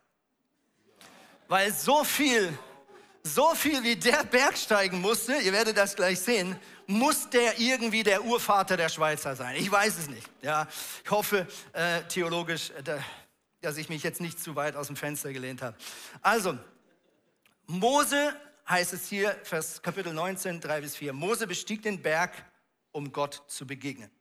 Weil 1.47 1.73
so 1.73 2.03
viel, 2.03 2.57
so 3.23 3.55
viel 3.55 3.81
wie 3.83 3.95
der 3.95 4.23
Berg 4.23 4.57
steigen 4.57 4.99
musste, 4.99 5.35
ihr 5.35 5.53
werdet 5.53 5.77
das 5.77 5.95
gleich 5.95 6.19
sehen, 6.19 6.59
muss 6.87 7.29
der 7.29 7.59
irgendwie 7.59 8.03
der 8.03 8.23
Urvater 8.23 8.77
der 8.77 8.89
Schweizer 8.89 9.35
sein? 9.35 9.55
Ich 9.57 9.71
weiß 9.71 9.97
es 9.97 10.07
nicht. 10.07 10.29
Ja, 10.41 10.67
ich 11.03 11.11
hoffe 11.11 11.47
äh, 11.73 12.03
theologisch, 12.03 12.71
äh, 12.71 12.99
dass 13.61 13.77
ich 13.77 13.89
mich 13.89 14.03
jetzt 14.03 14.21
nicht 14.21 14.39
zu 14.39 14.55
weit 14.55 14.75
aus 14.75 14.87
dem 14.87 14.95
Fenster 14.95 15.33
gelehnt 15.33 15.61
habe. 15.61 15.75
Also, 16.21 16.57
Mose 17.67 18.35
heißt 18.69 18.93
es 18.93 19.07
hier, 19.07 19.35
Vers 19.43 19.81
Kapitel 19.81 20.13
19, 20.13 20.61
3 20.61 20.81
bis 20.81 20.95
4. 20.95 21.13
Mose 21.13 21.47
bestieg 21.47 21.81
den 21.81 22.01
Berg, 22.01 22.31
um 22.91 23.11
Gott 23.11 23.43
zu 23.47 23.65
begegnen. 23.65 24.11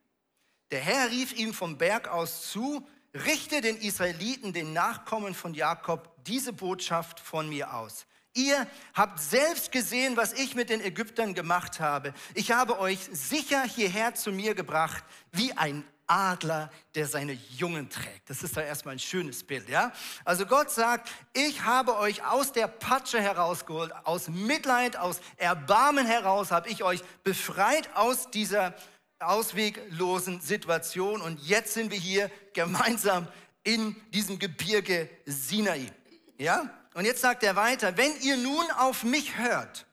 Der 0.71 0.80
Herr 0.80 1.11
rief 1.11 1.33
ihm 1.35 1.52
vom 1.52 1.78
Berg 1.78 2.09
aus 2.09 2.50
zu, 2.50 2.87
richte 3.14 3.61
den 3.61 3.76
Israeliten, 3.76 4.52
den 4.52 4.73
Nachkommen 4.73 5.35
von 5.35 5.54
Jakob, 5.54 6.11
diese 6.25 6.52
Botschaft 6.52 7.21
von 7.21 7.49
mir 7.49 7.75
aus. 7.75 8.06
Ihr 8.35 8.67
habt 8.95 9.21
selbst 9.21 9.71
gesehen, 9.71 10.17
was 10.17 10.33
ich 10.33 10.57
mit 10.57 10.69
den 10.69 10.81
Ägyptern 10.81 11.35
gemacht 11.35 11.79
habe. 11.79 12.12
Ich 12.35 12.50
habe 12.50 12.81
euch 12.81 12.99
sicher 13.12 13.62
hierher 13.62 14.14
zu 14.14 14.33
mir 14.33 14.57
gebracht, 14.57 15.05
wie 15.31 15.53
ein 15.53 15.85
Adler, 16.07 16.71
der 16.95 17.07
seine 17.07 17.33
Jungen 17.57 17.88
trägt. 17.88 18.29
Das 18.29 18.43
ist 18.43 18.57
da 18.57 18.61
erstmal 18.61 18.97
ein 18.97 18.99
schönes 18.99 19.45
Bild, 19.45 19.69
ja? 19.69 19.93
Also 20.25 20.47
Gott 20.47 20.71
sagt, 20.71 21.11
ich 21.33 21.62
habe 21.62 21.97
euch 21.97 22.25
aus 22.26 22.53
der 22.53 22.67
Patsche 22.67 23.21
herausgeholt, 23.21 23.93
aus 24.05 24.29
Mitleid, 24.29 24.97
aus 24.97 25.21
Erbarmen 25.37 26.07
heraus 26.07 26.50
habe 26.50 26.69
ich 26.69 26.83
euch 26.83 27.03
befreit 27.23 27.88
aus 27.95 28.31
dieser 28.31 28.75
ausweglosen 29.21 30.41
Situation 30.41 31.23
und 31.23 31.41
jetzt 31.41 31.73
sind 31.73 31.91
wir 31.91 31.99
hier 31.99 32.31
gemeinsam 32.53 33.26
in 33.62 33.97
diesem 34.11 34.38
Gebirge 34.38 35.09
Sinai, 35.25 35.91
ja? 36.37 36.69
Und 36.95 37.05
jetzt 37.05 37.21
sagt 37.21 37.43
er 37.43 37.57
weiter, 37.57 37.97
wenn 37.97 38.19
ihr 38.21 38.37
nun 38.37 38.71
auf 38.73 39.03
mich 39.03 39.37
hört 39.37 39.87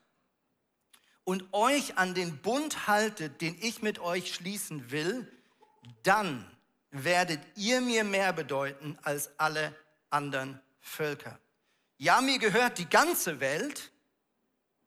und 1.23 1.51
euch 1.51 1.97
an 1.97 2.13
den 2.13 2.37
Bund 2.37 2.87
haltet, 2.87 3.41
den 3.41 3.57
ich 3.59 3.81
mit 3.81 3.99
euch 3.99 4.33
schließen 4.33 4.91
will, 4.91 5.27
dann 6.03 6.49
werdet 6.91 7.41
ihr 7.55 7.81
mir 7.81 8.03
mehr 8.03 8.33
bedeuten 8.33 8.97
als 9.01 9.31
alle 9.39 9.75
anderen 10.11 10.61
Völker. 10.79 11.39
Ja, 11.97 12.21
mir 12.21 12.37
gehört 12.37 12.77
die 12.77 12.89
ganze 12.89 13.39
Welt, 13.39 13.91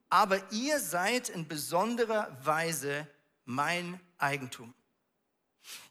aber 0.09 0.41
ihr 0.53 0.79
seid 0.79 1.29
in 1.29 1.49
besonderer 1.49 2.37
Weise 2.45 3.09
mein 3.45 4.01
Eigentum. 4.19 4.73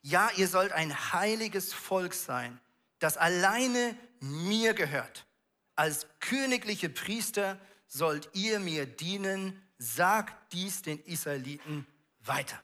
Ja, 0.02 0.30
ihr 0.38 0.48
sollt 0.48 0.72
ein 0.72 1.12
heiliges 1.12 1.74
Volk 1.74 2.14
sein, 2.14 2.62
das 3.00 3.18
alleine 3.18 3.98
mir 4.22 4.74
gehört. 4.74 5.26
Als 5.76 6.08
königliche 6.20 6.90
Priester 6.90 7.60
sollt 7.88 8.30
ihr 8.34 8.60
mir 8.60 8.86
dienen, 8.86 9.62
sagt 9.78 10.54
dies 10.54 10.82
den 10.82 11.00
Israeliten 11.04 11.86
weiter. 12.22 12.62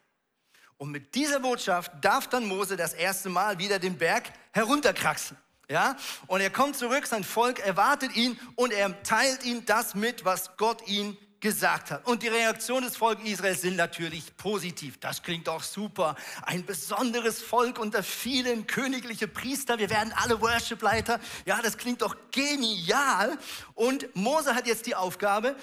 Und 0.78 0.92
mit 0.92 1.13
dieser 1.16 1.39
Botschaft 1.39 1.92
darf 2.01 2.28
dann 2.28 2.46
Mose 2.46 2.78
das 2.78 2.94
erste 2.94 3.30
Mal 3.30 3.60
wieder 3.60 3.80
den 3.80 3.98
Berg 3.98 4.32
herunterkraxen. 4.51 5.38
Ja? 5.70 5.98
Und 6.28 6.42
er 6.42 6.50
kommt 6.50 6.78
zurück, 6.78 7.06
sein 7.06 7.24
Volk 7.24 7.60
erwartet 7.60 8.16
ihn 8.16 8.39
und 8.56 8.72
er 8.72 9.04
teilt 9.04 9.44
ihm 9.44 9.66
das 9.66 9.94
mit, 9.94 10.25
was 10.25 10.56
Gott 10.58 10.88
ihm 10.88 11.18
gesagt 11.39 11.91
hat. 11.91 12.05
Und 12.08 12.24
die 12.24 12.27
Reaktion 12.27 12.84
des 12.84 12.98
Volkes 12.98 13.25
Israels 13.25 13.62
sind 13.62 13.75
natürlich 13.75 14.36
positiv. 14.38 15.00
Das 15.00 15.24
klingt 15.24 15.48
doch 15.48 15.63
super. 15.63 16.15
Ein 16.43 16.65
besonderes 16.65 17.41
Volk 17.41 17.79
unter 17.79 18.03
vielen 18.03 18.67
königliche 18.67 19.27
Priester. 19.27 19.79
Wir 19.79 19.89
werden 19.89 20.13
alle 20.15 20.41
Worship-Leiter. 20.41 21.19
Ja, 21.46 21.62
das 21.62 21.77
klingt 21.77 22.01
doch 22.01 22.15
genial. 22.31 23.38
Und 23.75 24.15
Mose 24.15 24.55
hat 24.55 24.67
jetzt 24.67 24.86
die 24.86 24.96
Aufgabe, 24.96 25.55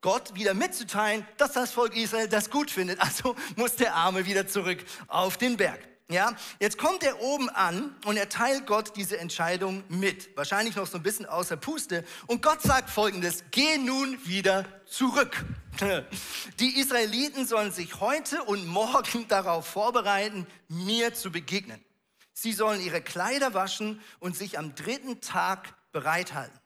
Gott 0.00 0.34
wieder 0.34 0.54
mitzuteilen, 0.54 1.26
dass 1.36 1.52
das 1.52 1.72
Volk 1.72 1.94
Israel 1.94 2.28
das 2.28 2.50
gut 2.50 2.70
findet. 2.70 3.00
Also 3.00 3.36
muss 3.56 3.76
der 3.76 3.94
Arme 3.94 4.26
wieder 4.26 4.46
zurück 4.46 4.82
auf 5.08 5.36
den 5.36 5.56
Berg. 5.56 5.89
Ja, 6.10 6.34
jetzt 6.58 6.76
kommt 6.76 7.04
er 7.04 7.20
oben 7.20 7.48
an 7.50 7.94
und 8.04 8.16
er 8.16 8.28
teilt 8.28 8.66
Gott 8.66 8.96
diese 8.96 9.18
Entscheidung 9.18 9.84
mit. 9.88 10.36
Wahrscheinlich 10.36 10.74
noch 10.74 10.88
so 10.88 10.96
ein 10.96 11.04
bisschen 11.04 11.24
außer 11.24 11.56
Puste. 11.56 12.04
Und 12.26 12.42
Gott 12.42 12.62
sagt 12.62 12.90
folgendes, 12.90 13.44
geh 13.52 13.78
nun 13.78 14.18
wieder 14.26 14.64
zurück. 14.86 15.44
Die 16.58 16.80
Israeliten 16.80 17.46
sollen 17.46 17.70
sich 17.70 18.00
heute 18.00 18.42
und 18.42 18.66
morgen 18.66 19.26
darauf 19.28 19.66
vorbereiten, 19.66 20.48
mir 20.66 21.14
zu 21.14 21.30
begegnen. 21.30 21.80
Sie 22.32 22.52
sollen 22.52 22.80
ihre 22.80 23.02
Kleider 23.02 23.54
waschen 23.54 24.00
und 24.18 24.36
sich 24.36 24.58
am 24.58 24.74
dritten 24.74 25.20
Tag 25.20 25.74
bereithalten. 25.92 26.58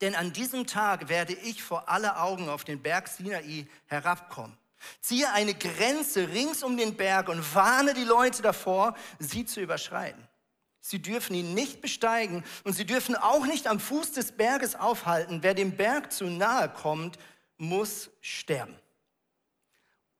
Denn 0.00 0.14
an 0.14 0.32
diesem 0.32 0.66
Tag 0.66 1.10
werde 1.10 1.34
ich 1.34 1.62
vor 1.62 1.90
alle 1.90 2.16
Augen 2.16 2.48
auf 2.48 2.64
den 2.64 2.80
Berg 2.80 3.08
Sinai 3.08 3.66
herabkommen. 3.84 4.56
Ziehe 5.00 5.30
eine 5.32 5.54
Grenze 5.54 6.28
rings 6.28 6.62
um 6.62 6.76
den 6.76 6.96
Berg 6.96 7.28
und 7.28 7.54
warne 7.54 7.94
die 7.94 8.04
Leute 8.04 8.42
davor, 8.42 8.94
sie 9.18 9.44
zu 9.44 9.60
überschreiten. 9.60 10.26
Sie 10.80 11.00
dürfen 11.00 11.34
ihn 11.34 11.54
nicht 11.54 11.80
besteigen 11.80 12.44
und 12.64 12.74
sie 12.74 12.84
dürfen 12.84 13.16
auch 13.16 13.46
nicht 13.46 13.66
am 13.66 13.80
Fuß 13.80 14.12
des 14.12 14.32
Berges 14.32 14.74
aufhalten. 14.74 15.42
Wer 15.42 15.54
dem 15.54 15.76
Berg 15.76 16.12
zu 16.12 16.24
nahe 16.24 16.68
kommt, 16.68 17.18
muss 17.56 18.10
sterben. 18.20 18.76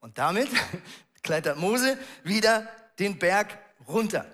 Und 0.00 0.16
damit 0.16 0.48
klettert 1.22 1.58
Mose 1.58 1.98
wieder 2.22 2.66
den 2.98 3.18
Berg 3.18 3.58
runter. 3.86 4.26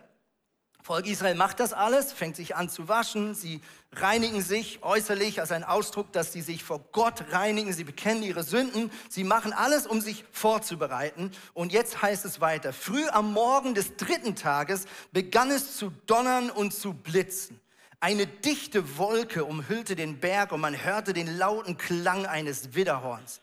Volk 0.83 1.07
Israel 1.07 1.35
macht 1.35 1.61
das 1.61 1.73
alles, 1.73 2.13
fängt 2.13 2.37
sich 2.37 2.57
an 2.57 2.69
zu 2.69 2.89
waschen, 2.89 3.35
sie 3.35 3.61
reinigen 3.93 4.41
sich 4.41 4.83
äußerlich 4.83 5.41
als 5.41 5.53
ein 5.53 5.65
Ausdruck, 5.65 6.13
dass 6.13 6.33
sie 6.33 6.41
sich 6.41 6.65
vor 6.65 6.81
Gott 6.93 7.25
reinigen, 7.33 7.73
sie 7.73 7.85
bekennen 7.85 8.23
ihre 8.23 8.43
Sünden, 8.43 8.91
sie 9.09 9.25
machen 9.25 9.53
alles, 9.53 9.87
um 9.87 10.01
sich 10.01 10.25
vorzubereiten. 10.33 11.33
Und 11.53 11.73
jetzt 11.73 12.01
heißt 12.01 12.25
es 12.25 12.41
weiter, 12.41 12.73
früh 12.73 13.07
am 13.09 13.33
Morgen 13.33 13.75
des 13.75 13.97
dritten 13.97 14.37
Tages 14.37 14.87
begann 15.13 15.51
es 15.51 15.77
zu 15.77 15.93
donnern 16.07 16.51
und 16.51 16.73
zu 16.73 16.95
blitzen. 16.95 17.61
Eine 18.01 18.27
dichte 18.27 18.97
Wolke 18.97 19.45
umhüllte 19.45 19.95
den 19.95 20.21
Berg 20.21 20.53
und 20.53 20.61
man 20.61 20.83
hörte 20.83 21.13
den 21.13 21.37
lauten 21.37 21.77
Klang 21.77 22.25
eines 22.25 22.75
Widderhorns. 22.75 23.43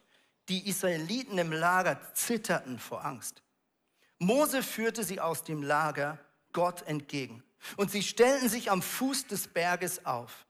Die 0.49 0.67
Israeliten 0.67 1.37
im 1.37 1.51
Lager 1.51 1.99
zitterten 2.13 2.79
vor 2.79 3.05
Angst. 3.05 3.43
Mose 4.17 4.63
führte 4.63 5.03
sie 5.03 5.19
aus 5.19 5.43
dem 5.43 5.61
Lager 5.61 6.17
Gott 6.53 6.83
entgegen. 6.87 7.43
Und 7.75 7.91
sie 7.91 8.03
stellten 8.03 8.49
sich 8.49 8.71
am 8.71 8.81
Fuß 8.81 9.27
des 9.27 9.47
Berges 9.47 10.05
auf. 10.05 10.45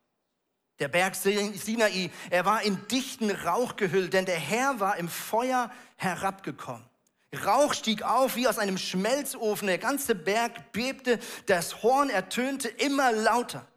Der 0.79 0.87
Berg 0.87 1.15
Sinai, 1.15 2.11
er 2.29 2.45
war 2.45 2.61
in 2.61 2.87
dichten 2.87 3.31
Rauch 3.31 3.77
gehüllt, 3.77 4.13
denn 4.13 4.25
der 4.25 4.37
Herr 4.37 4.79
war 4.79 4.97
im 4.97 5.09
Feuer 5.09 5.71
herabgekommen. 5.95 6.87
Rauch 7.45 7.73
stieg 7.73 8.03
auf 8.03 8.35
wie 8.35 8.47
aus 8.47 8.59
einem 8.59 8.77
Schmelzofen, 8.77 9.67
der 9.67 9.79
ganze 9.79 10.15
Berg 10.15 10.71
bebte, 10.71 11.19
das 11.45 11.83
Horn 11.83 12.09
ertönte 12.09 12.69
immer 12.69 13.11
lauter. 13.11 13.67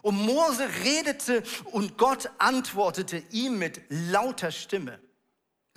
Und 0.00 0.14
Mose 0.14 0.68
redete 0.84 1.42
und 1.72 1.98
Gott 1.98 2.30
antwortete 2.38 3.22
ihm 3.30 3.58
mit 3.58 3.82
lauter 3.88 4.52
Stimme. 4.52 5.00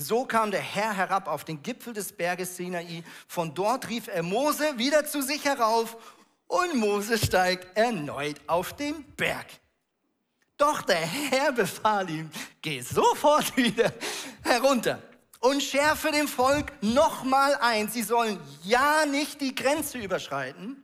So 0.01 0.25
kam 0.25 0.51
der 0.51 0.61
Herr 0.61 0.95
herab 0.95 1.27
auf 1.27 1.43
den 1.45 1.61
Gipfel 1.61 1.93
des 1.93 2.11
Berges 2.11 2.57
Sinai. 2.57 3.03
Von 3.27 3.53
dort 3.53 3.87
rief 3.87 4.07
er 4.07 4.23
Mose 4.23 4.77
wieder 4.77 5.05
zu 5.05 5.21
sich 5.21 5.45
herauf 5.45 5.95
und 6.47 6.75
Mose 6.75 7.17
steigt 7.17 7.77
erneut 7.77 8.41
auf 8.47 8.73
den 8.73 9.03
Berg. 9.15 9.45
Doch 10.57 10.81
der 10.81 10.97
Herr 10.97 11.51
befahl 11.51 12.09
ihm, 12.09 12.29
geh 12.61 12.81
sofort 12.81 13.55
wieder 13.57 13.93
herunter 14.43 15.01
und 15.39 15.61
schärfe 15.61 16.11
dem 16.11 16.27
Volk 16.27 16.71
nochmal 16.81 17.55
ein. 17.61 17.87
Sie 17.87 18.03
sollen 18.03 18.39
ja 18.63 19.05
nicht 19.05 19.39
die 19.39 19.53
Grenze 19.53 19.99
überschreiten, 19.99 20.83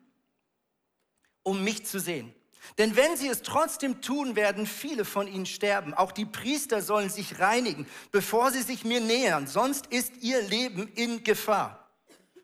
um 1.43 1.63
mich 1.63 1.86
zu 1.86 2.00
sehen. 2.00 2.33
Denn 2.77 2.95
wenn 2.95 3.17
sie 3.17 3.27
es 3.27 3.41
trotzdem 3.41 4.01
tun, 4.01 4.36
werden 4.36 4.65
viele 4.65 5.05
von 5.05 5.27
ihnen 5.27 5.45
sterben. 5.45 5.93
Auch 5.93 6.12
die 6.12 6.25
Priester 6.25 6.81
sollen 6.81 7.09
sich 7.09 7.39
reinigen, 7.39 7.88
bevor 8.12 8.51
sie 8.51 8.62
sich 8.62 8.83
mir 8.83 9.01
nähern, 9.01 9.47
sonst 9.47 9.88
ist 9.88 10.17
ihr 10.21 10.41
Leben 10.41 10.88
in 10.95 11.24
Gefahr. 11.24 11.88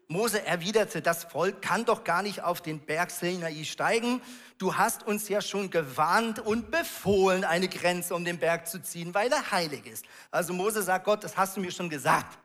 Mose 0.07 0.45
erwiderte, 0.45 1.01
das 1.01 1.23
Volk 1.23 1.61
kann 1.61 1.85
doch 1.85 2.03
gar 2.03 2.21
nicht 2.21 2.43
auf 2.43 2.61
den 2.61 2.79
Berg 2.79 3.09
Sinai 3.09 3.63
steigen. 3.63 4.21
Du 4.57 4.77
hast 4.77 5.03
uns 5.03 5.27
ja 5.27 5.41
schon 5.41 5.69
gewarnt 5.69 6.39
und 6.39 6.71
befohlen, 6.71 7.43
eine 7.43 7.67
Grenze 7.67 8.13
um 8.13 8.23
den 8.23 8.37
Berg 8.37 8.67
zu 8.67 8.81
ziehen, 8.81 9.13
weil 9.13 9.31
er 9.31 9.51
heilig 9.51 9.85
ist. 9.85 10.05
Also 10.29 10.53
Mose 10.53 10.83
sagt 10.83 11.05
Gott, 11.05 11.23
das 11.23 11.35
hast 11.35 11.57
du 11.57 11.61
mir 11.61 11.71
schon 11.71 11.89
gesagt. 11.89 12.37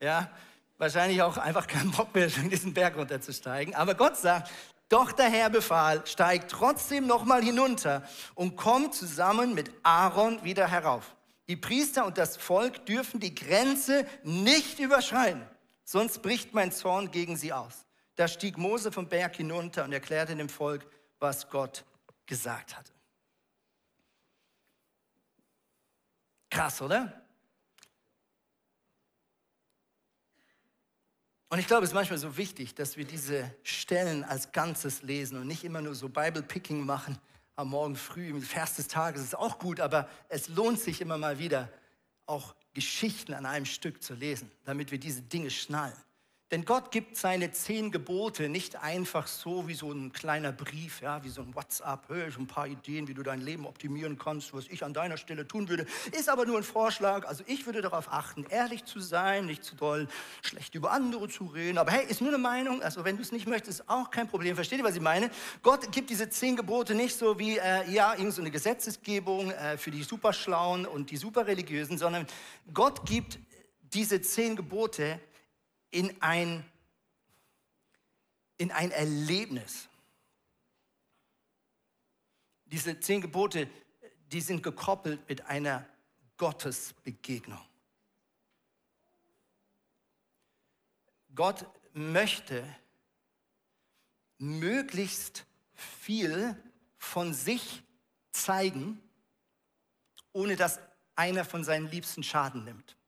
Ja, 0.00 0.30
wahrscheinlich 0.78 1.22
auch 1.22 1.36
einfach 1.36 1.66
keinen 1.66 1.90
Bock 1.90 2.14
mehr, 2.14 2.26
diesen 2.50 2.74
Berg 2.74 2.96
runterzusteigen. 2.96 3.74
Aber 3.74 3.94
Gott 3.94 4.16
sagt, 4.16 4.50
doch 4.88 5.12
der 5.12 5.28
Herr 5.28 5.50
befahl, 5.50 6.06
steigt 6.06 6.50
trotzdem 6.50 7.06
nochmal 7.06 7.42
hinunter 7.42 8.02
und 8.34 8.56
kommt 8.56 8.94
zusammen 8.94 9.54
mit 9.54 9.70
Aaron 9.82 10.42
wieder 10.44 10.68
herauf. 10.68 11.16
Die 11.48 11.56
Priester 11.56 12.06
und 12.06 12.18
das 12.18 12.36
Volk 12.36 12.86
dürfen 12.86 13.20
die 13.20 13.34
Grenze 13.34 14.06
nicht 14.22 14.78
überschreiten, 14.78 15.42
sonst 15.84 16.22
bricht 16.22 16.54
mein 16.54 16.72
Zorn 16.72 17.10
gegen 17.10 17.36
sie 17.36 17.52
aus. 17.52 17.86
Da 18.16 18.28
stieg 18.28 18.56
Mose 18.56 18.90
vom 18.90 19.08
Berg 19.08 19.36
hinunter 19.36 19.84
und 19.84 19.92
erklärte 19.92 20.34
dem 20.34 20.48
Volk, 20.48 20.86
was 21.18 21.48
Gott 21.50 21.84
gesagt 22.24 22.76
hatte. 22.76 22.92
Krass, 26.50 26.80
oder? 26.80 27.25
Und 31.48 31.60
ich 31.60 31.66
glaube, 31.66 31.84
es 31.84 31.90
ist 31.90 31.94
manchmal 31.94 32.18
so 32.18 32.36
wichtig, 32.36 32.74
dass 32.74 32.96
wir 32.96 33.04
diese 33.04 33.54
Stellen 33.62 34.24
als 34.24 34.50
Ganzes 34.50 35.02
lesen 35.02 35.38
und 35.38 35.46
nicht 35.46 35.62
immer 35.62 35.80
nur 35.80 35.94
so 35.94 36.08
Bible-Picking 36.08 36.84
machen 36.84 37.18
am 37.54 37.68
Morgen 37.70 37.96
früh 37.96 38.28
im 38.28 38.42
Vers 38.42 38.76
des 38.76 38.88
Tages. 38.88 39.22
Ist 39.22 39.38
auch 39.38 39.58
gut, 39.58 39.80
aber 39.80 40.08
es 40.28 40.48
lohnt 40.48 40.80
sich 40.80 41.00
immer 41.00 41.18
mal 41.18 41.38
wieder, 41.38 41.70
auch 42.26 42.54
Geschichten 42.74 43.32
an 43.32 43.46
einem 43.46 43.64
Stück 43.64 44.02
zu 44.02 44.14
lesen, 44.14 44.50
damit 44.64 44.90
wir 44.90 44.98
diese 44.98 45.22
Dinge 45.22 45.50
schnallen. 45.50 45.96
Denn 46.52 46.64
Gott 46.64 46.92
gibt 46.92 47.16
seine 47.16 47.50
zehn 47.50 47.90
Gebote 47.90 48.48
nicht 48.48 48.76
einfach 48.76 49.26
so 49.26 49.66
wie 49.66 49.74
so 49.74 49.90
ein 49.90 50.12
kleiner 50.12 50.52
Brief, 50.52 51.00
ja, 51.00 51.24
wie 51.24 51.28
so 51.28 51.42
ein 51.42 51.52
WhatsApp, 51.56 52.08
hey, 52.08 52.30
so 52.30 52.38
ein 52.38 52.46
paar 52.46 52.68
Ideen, 52.68 53.08
wie 53.08 53.14
du 53.14 53.24
dein 53.24 53.40
Leben 53.40 53.66
optimieren 53.66 54.16
kannst, 54.16 54.54
was 54.54 54.68
ich 54.68 54.84
an 54.84 54.94
deiner 54.94 55.16
Stelle 55.16 55.48
tun 55.48 55.68
würde. 55.68 55.86
Ist 56.16 56.28
aber 56.28 56.46
nur 56.46 56.56
ein 56.56 56.62
Vorschlag. 56.62 57.26
Also 57.26 57.42
ich 57.48 57.66
würde 57.66 57.82
darauf 57.82 58.12
achten, 58.12 58.46
ehrlich 58.48 58.84
zu 58.84 59.00
sein, 59.00 59.46
nicht 59.46 59.64
zu 59.64 59.74
doll 59.74 60.06
schlecht 60.40 60.76
über 60.76 60.92
andere 60.92 61.28
zu 61.28 61.46
reden. 61.46 61.78
Aber 61.78 61.90
hey, 61.90 62.06
ist 62.06 62.20
nur 62.20 62.30
eine 62.30 62.38
Meinung. 62.38 62.80
Also 62.80 63.04
wenn 63.04 63.16
du 63.16 63.22
es 63.22 63.32
nicht 63.32 63.48
möchtest, 63.48 63.80
ist 63.80 63.88
auch 63.88 64.12
kein 64.12 64.28
Problem. 64.28 64.54
Versteht 64.54 64.78
ihr, 64.78 64.84
was 64.84 64.94
ich 64.94 65.02
meine? 65.02 65.30
Gott 65.64 65.90
gibt 65.90 66.10
diese 66.10 66.30
zehn 66.30 66.54
Gebote 66.54 66.94
nicht 66.94 67.16
so 67.16 67.40
wie, 67.40 67.58
äh, 67.58 67.90
ja, 67.90 68.12
irgendeine 68.12 68.46
so 68.46 68.52
Gesetzesgebung 68.52 69.50
äh, 69.50 69.76
für 69.78 69.90
die 69.90 70.04
Superschlauen 70.04 70.86
und 70.86 71.10
die 71.10 71.16
Superreligiösen, 71.16 71.98
sondern 71.98 72.24
Gott 72.72 73.04
gibt 73.04 73.40
diese 73.92 74.20
zehn 74.20 74.54
Gebote 74.54 75.18
in 75.96 76.14
ein, 76.20 76.62
in 78.58 78.70
ein 78.70 78.90
Erlebnis. 78.90 79.88
Diese 82.66 83.00
zehn 83.00 83.22
Gebote, 83.22 83.66
die 84.30 84.42
sind 84.42 84.62
gekoppelt 84.62 85.26
mit 85.26 85.46
einer 85.46 85.88
Gottesbegegnung. 86.36 87.64
Gott 91.34 91.64
möchte 91.94 92.62
möglichst 94.36 95.46
viel 95.72 96.62
von 96.98 97.32
sich 97.32 97.82
zeigen, 98.32 99.00
ohne 100.34 100.56
dass 100.56 100.78
einer 101.14 101.46
von 101.46 101.64
seinen 101.64 101.90
Liebsten 101.90 102.22
Schaden 102.22 102.64
nimmt. 102.64 102.98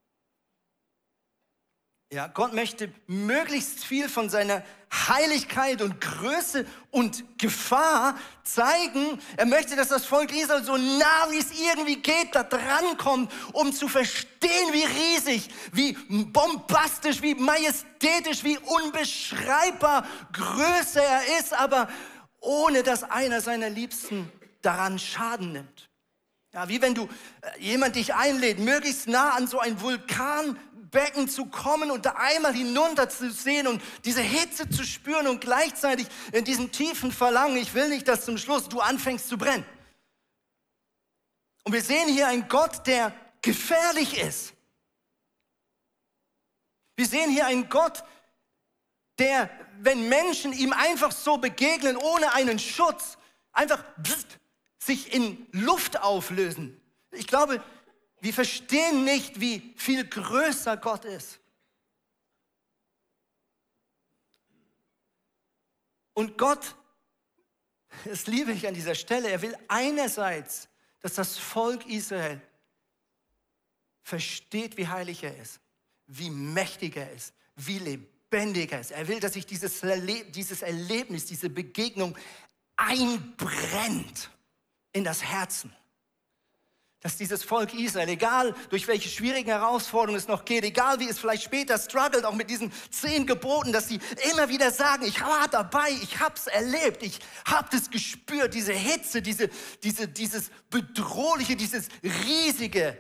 Ja, 2.11 2.27
Gott 2.27 2.55
möchte 2.55 2.91
möglichst 3.07 3.85
viel 3.85 4.09
von 4.09 4.31
seiner 4.31 4.63
Heiligkeit 4.91 5.83
und 5.83 6.01
Größe 6.01 6.65
und 6.91 7.39
Gefahr 7.39 8.19
zeigen. 8.45 9.21
Er 9.37 9.45
möchte, 9.45 9.77
dass 9.77 9.89
das 9.89 10.07
Volk 10.07 10.35
Israel 10.35 10.65
so 10.65 10.79
nah 10.79 11.31
wie 11.31 11.37
es 11.37 11.51
irgendwie 11.61 11.97
geht 11.97 12.35
da 12.35 12.45
drankommt, 12.45 13.31
um 13.53 13.75
zu 13.75 13.89
verstehen, 13.89 14.73
wie 14.73 14.85
riesig, 14.85 15.51
wie 15.73 15.93
bombastisch, 15.93 17.21
wie 17.21 17.35
majestätisch, 17.35 18.43
wie 18.43 18.57
unbeschreibbar 18.57 20.07
größer 20.33 21.03
er 21.03 21.39
ist, 21.41 21.53
aber 21.53 21.91
ohne 22.41 22.83
dass 22.83 23.03
einer 23.03 23.43
seiner 23.43 23.69
Liebsten 23.69 24.33
daran 24.63 24.99
Schaden 24.99 25.53
nimmt. 25.53 25.89
Ja, 26.55 26.67
wie 26.71 26.81
wenn 26.81 26.95
du 26.95 27.05
äh, 27.43 27.61
jemand 27.61 27.95
dich 27.97 28.15
einlädt, 28.15 28.59
möglichst 28.59 29.07
nah 29.07 29.35
an 29.35 29.47
so 29.47 29.59
ein 29.61 29.83
Vulkan 29.83 30.59
Becken 30.91 31.29
zu 31.29 31.47
kommen 31.47 31.91
und 31.91 32.07
da 32.07 32.13
einmal 32.17 32.55
hinunter 32.55 33.09
zu 33.09 33.31
sehen 33.31 33.67
und 33.67 33.83
diese 34.05 34.23
Hitze 34.23 34.69
zu 34.69 34.85
spüren 34.85 35.27
und 35.27 35.41
gleichzeitig 35.41 36.07
in 36.33 36.45
diesem 36.45 36.73
tiefen 36.73 37.13
Verlangen, 37.13 37.57
ich 37.57 37.75
will 37.75 37.89
nicht, 37.89 38.09
dass 38.09 38.25
zum 38.25 38.39
Schluss 38.39 38.69
du 38.69 38.81
anfängst 38.81 39.29
zu 39.29 39.37
brennen. 39.37 39.67
Und 41.65 41.73
wir 41.73 41.83
sehen 41.83 42.09
hier 42.09 42.29
einen 42.29 42.49
Gott, 42.49 42.87
der 42.87 43.13
gefährlich 43.43 44.19
ist. 44.19 44.55
Wir 46.97 47.07
sehen 47.07 47.31
hier 47.31 47.47
einen 47.47 47.69
Gott, 47.69 48.03
der, 49.19 49.51
wenn 49.81 50.09
Menschen 50.09 50.53
ihm 50.53 50.73
einfach 50.73 51.13
so 51.13 51.37
begegnen, 51.37 51.97
ohne 51.97 52.33
einen 52.35 52.59
Schutz, 52.59 53.19
einfach 53.53 53.85
sich 54.79 55.13
in 55.13 55.47
Luft 55.53 56.01
auflösen. 56.01 56.81
Ich 57.11 57.27
glaube, 57.27 57.63
wir 58.21 58.33
verstehen 58.33 59.05
nicht, 59.05 59.41
wie 59.41 59.75
viel 59.77 60.07
größer 60.07 60.77
Gott 60.77 61.05
ist. 61.05 61.39
Und 66.15 66.37
Gott, 66.37 66.75
das 68.05 68.27
liebe 68.27 68.53
ich 68.53 68.67
an 68.67 68.75
dieser 68.75 68.97
Stelle, 68.97 69.31
er 69.31 69.41
will 69.41 69.57
einerseits, 69.69 70.69
dass 71.01 71.15
das 71.15 71.39
Volk 71.39 71.87
Israel 71.87 72.41
versteht, 74.03 74.77
wie 74.77 74.89
heilig 74.89 75.23
er 75.23 75.37
ist, 75.39 75.61
wie 76.07 76.31
mächtig 76.31 76.97
er 76.97 77.13
ist, 77.13 77.35
wie 77.55 77.79
lebendig 77.79 78.73
er 78.73 78.81
ist. 78.81 78.91
Er 78.91 79.07
will, 79.07 79.21
dass 79.21 79.35
sich 79.35 79.47
dieses, 79.47 79.81
dieses 80.31 80.63
Erlebnis, 80.63 81.27
diese 81.27 81.51
Begegnung 81.51 82.17
einbrennt 82.75 84.31
in 84.93 85.05
das 85.05 85.23
Herzen 85.23 85.73
dass 87.01 87.17
dieses 87.17 87.45
Volk 87.45 87.75
Israel, 87.75 88.09
egal 88.09 88.55
durch 88.71 88.89
welche 88.89 89.09
schwierigen 89.09 89.51
Herausforderungen 89.51 90.19
es 90.19 90.27
noch 90.27 90.45
geht, 90.45 90.65
egal 90.65 90.99
wie 90.99 91.09
es 91.09 91.19
vielleicht 91.19 91.45
später 91.45 91.79
struggelt, 91.79 92.25
auch 92.25 92.35
mit 92.35 92.51
diesen 92.51 92.73
zehn 92.91 93.25
Geboten, 93.25 93.73
dass 93.73 93.87
sie 93.89 94.01
immer 94.33 94.49
wieder 94.49 94.73
sagen, 94.73 95.05
ich 95.05 95.21
war 95.21 95.47
dabei, 95.47 95.91
ich 96.03 96.19
hab's 96.19 96.49
erlebt, 96.49 97.05
ich 97.05 97.21
hab 97.45 97.71
das 97.71 97.89
gespürt, 97.91 98.55
diese 98.55 98.73
Hitze, 98.73 99.23
diese, 99.23 99.49
diese, 99.85 100.09
dieses 100.09 100.51
bedrohliche, 100.71 101.55
dieses 101.55 101.89
riesige. 102.03 102.99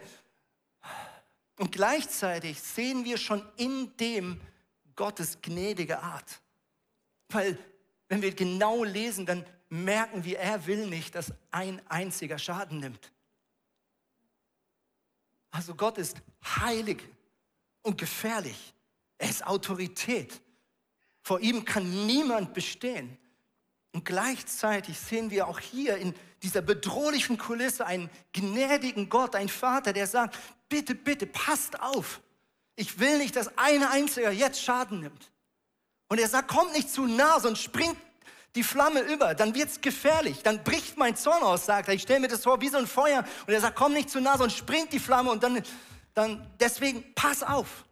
Und 1.57 1.73
gleichzeitig 1.73 2.61
sehen 2.61 3.05
wir 3.05 3.19
schon 3.19 3.45
in 3.57 3.97
dem 3.97 4.41
Gottes 4.95 5.39
gnädige 5.43 6.01
Art. 6.01 6.41
Weil 7.31 7.59
wenn 8.09 8.23
wir 8.23 8.33
genau 8.33 8.85
lesen, 8.85 9.27
dann 9.27 9.45
merken 9.69 10.25
wir, 10.25 10.39
er 10.39 10.67
will 10.67 10.87
nicht, 10.87 11.17
dass 11.17 11.33
ein 11.51 11.83
einziger 11.89 12.39
Schaden 12.39 12.79
nimmt. 12.79 13.11
Also 15.51 15.75
Gott 15.75 15.99
ist 15.99 16.17
heilig 16.45 17.03
und 17.83 17.99
gefährlich. 17.99 18.75
Er 19.19 19.31
ist 19.31 19.47
Autorität. 19.47 20.41
Vor 21.23 21.41
ihm 21.41 21.65
kann 21.65 22.07
niemand 22.07 22.55
bestehen. 22.55 23.19
Und 23.93 24.05
gleichzeitig 24.05 24.99
sehen 24.99 25.31
wir 25.31 25.49
auch 25.49 25.59
hier 25.59 25.97
in 25.97 26.15
dieser 26.43 26.61
bedrohlichen 26.63 27.39
Kulisse 27.39 27.87
einen 27.87 28.11
gnädigen 28.33 29.09
Gott, 29.09 29.35
einen 29.35 29.49
Vater, 29.49 29.93
der 29.93 30.07
sagt, 30.07 30.39
bitte, 30.69 30.95
bitte, 30.95 31.27
passt 31.27 31.81
auf. 31.81 32.21
Ich 32.77 33.01
will 33.01 33.19
nicht, 33.19 33.35
dass 33.35 33.59
ein 33.59 33.83
einziger 33.83 34.31
jetzt 34.31 34.63
Schaden 34.63 35.01
nimmt. 35.01 35.33
Und 36.09 36.21
er 36.21 36.29
sagt, 36.29 36.49
kommt 36.49 36.73
nicht 36.73 36.91
zu 36.91 37.07
nah, 37.07 37.41
sonst 37.41 37.61
springt 37.61 37.97
die 38.59 38.65
Flamme 38.65 39.03
über, 39.03 39.37
dann 39.37 39.55
wird 39.55 39.69
es 39.69 39.81
gefährlich, 39.81 40.43
dann 40.43 40.65
bricht 40.65 40.99
mein 40.99 41.15
Zorn 41.15 41.45
aus, 41.45 41.65
sagt 41.65 41.87
er. 41.87 41.95
Ich 41.95 42.03
stelle 42.03 42.19
mir 42.19 42.27
das 42.27 42.43
vor 42.43 42.61
wie 42.61 42.69
so 42.69 42.77
ein 42.77 42.89
Feuer 42.89 43.25
und 43.47 43.53
er 43.55 43.61
sagt, 43.61 43.77
komm 43.77 43.93
nicht 43.93 44.11
zu 44.11 44.21
nah, 44.21 44.37
sonst 44.37 44.57
springt 44.57 44.93
die 44.93 44.99
Flamme 44.99 45.31
und 45.31 45.45
dann, 45.45 45.63
dann 46.13 46.45
deswegen 46.59 47.15
pass 47.15 47.45
auf. 47.45 47.85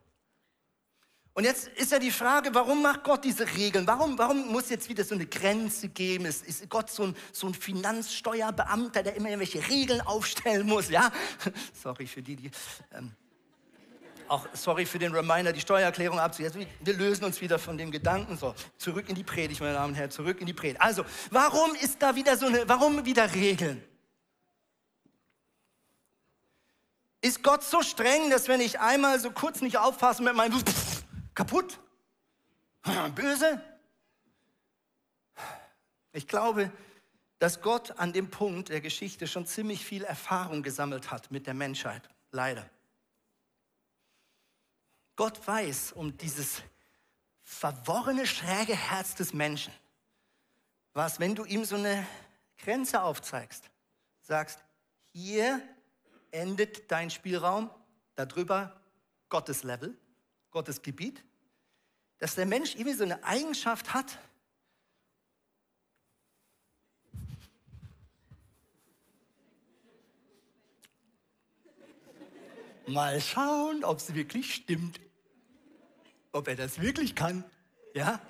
Und 1.35 1.45
jetzt 1.45 1.69
ist 1.69 1.93
ja 1.93 2.01
die 2.01 2.11
Frage, 2.11 2.53
warum 2.53 2.83
macht 2.83 3.05
Gott 3.05 3.23
diese 3.23 3.47
Regeln? 3.57 3.87
Warum, 3.87 4.19
warum 4.19 4.49
muss 4.49 4.69
jetzt 4.71 4.89
wieder 4.89 5.05
so 5.05 5.15
eine 5.15 5.27
Grenze 5.27 5.89
geben? 5.89 6.25
Ist, 6.25 6.45
ist 6.45 6.69
Gott 6.69 6.91
so 6.91 7.05
ein, 7.05 7.17
so 7.31 7.47
ein 7.47 7.55
Finanzsteuerbeamter, 7.55 9.05
der 9.05 9.15
immer 9.15 9.29
irgendwelche 9.29 9.69
Regeln 9.69 10.01
aufstellen 10.01 10.67
muss? 10.67 10.89
Ja, 10.89 11.13
sorry 11.81 12.09
für 12.09 12.23
die, 12.23 12.35
die 12.35 12.51
ähm, 12.93 13.13
auch 14.29 14.47
sorry 14.53 14.87
für 14.87 14.99
den 14.99 15.15
Reminder, 15.15 15.53
die 15.53 15.61
Steuererklärung 15.61 16.19
abzugeben. 16.19 16.67
Wir 16.81 16.95
lösen 16.95 17.25
uns 17.25 17.41
wieder 17.41 17.59
von 17.59 17.79
dem 17.79 17.91
Gedanken. 17.91 18.37
So, 18.37 18.55
zurück 18.77 19.09
in 19.09 19.15
die 19.15 19.25
Predigt, 19.25 19.61
meine 19.61 19.75
Damen 19.75 19.93
und 19.93 19.95
Herren, 19.95 20.11
zurück 20.11 20.41
in 20.41 20.47
die 20.47 20.53
Predigt. 20.53 20.81
Also, 20.81 21.05
warum 21.31 21.75
ist 21.75 22.03
da 22.03 22.15
wieder 22.15 22.37
so 22.37 22.47
eine, 22.47 22.69
warum 22.69 23.05
wieder 23.05 23.35
Regeln? 23.35 23.83
Ist 27.21 27.43
Gott 27.43 27.65
so 27.65 27.83
streng, 27.83 28.31
dass 28.31 28.49
wenn 28.49 28.61
ich 28.61 28.79
einmal 28.79 29.19
so 29.19 29.31
kurz 29.31 29.61
nicht 29.61 29.79
aufpasse 29.79 30.23
mit 30.23 30.35
meinem 30.35 30.61
pff, 30.61 31.05
kaputt, 31.35 31.81
böse? 33.15 33.61
Ich 36.13 36.29
glaube, 36.29 36.71
dass 37.39 37.61
Gott 37.61 37.99
an 37.99 38.13
dem 38.13 38.31
Punkt 38.31 38.69
der 38.71 38.81
Geschichte 38.81 39.27
schon 39.27 39.47
ziemlich 39.47 39.85
viel 39.85 40.05
Erfahrung 40.05 40.63
gesammelt 40.63 41.11
hat 41.11 41.31
mit 41.31 41.47
der 41.47 41.55
Menschheit. 41.55 42.09
Leider. 42.31 42.69
Gott 45.17 45.47
weiß 45.47 45.93
um 45.93 46.17
dieses 46.19 46.63
verworrene, 47.43 48.27
schräge 48.27 48.77
Herz 48.77 49.15
des 49.15 49.33
Menschen. 49.33 49.73
Was, 50.93 51.19
wenn 51.19 51.35
du 51.35 51.45
ihm 51.45 51.65
so 51.65 51.77
eine 51.77 52.07
Grenze 52.59 53.03
aufzeigst, 53.03 53.71
sagst, 54.21 54.63
hier 55.13 55.61
endet 56.31 56.91
dein 56.91 57.11
Spielraum, 57.11 57.71
darüber 58.15 58.79
Gottes 59.31 59.63
Level, 59.63 59.97
Gottes 60.51 60.83
Gebiet, 60.83 61.25
dass 62.19 62.35
der 62.35 62.47
Mensch 62.47 62.75
irgendwie 62.75 62.95
so 62.95 63.05
eine 63.05 63.25
Eigenschaft 63.25 63.95
hat, 63.95 64.19
Mal 72.89 73.21
schauen, 73.21 73.83
ob 73.83 73.99
es 73.99 74.15
wirklich 74.15 74.55
stimmt 74.55 75.01
ob 76.37 76.49
er 76.49 76.57
das 76.57 76.81
wirklich 76.81 77.15
kann. 77.15 77.45
Ja? 77.95 78.21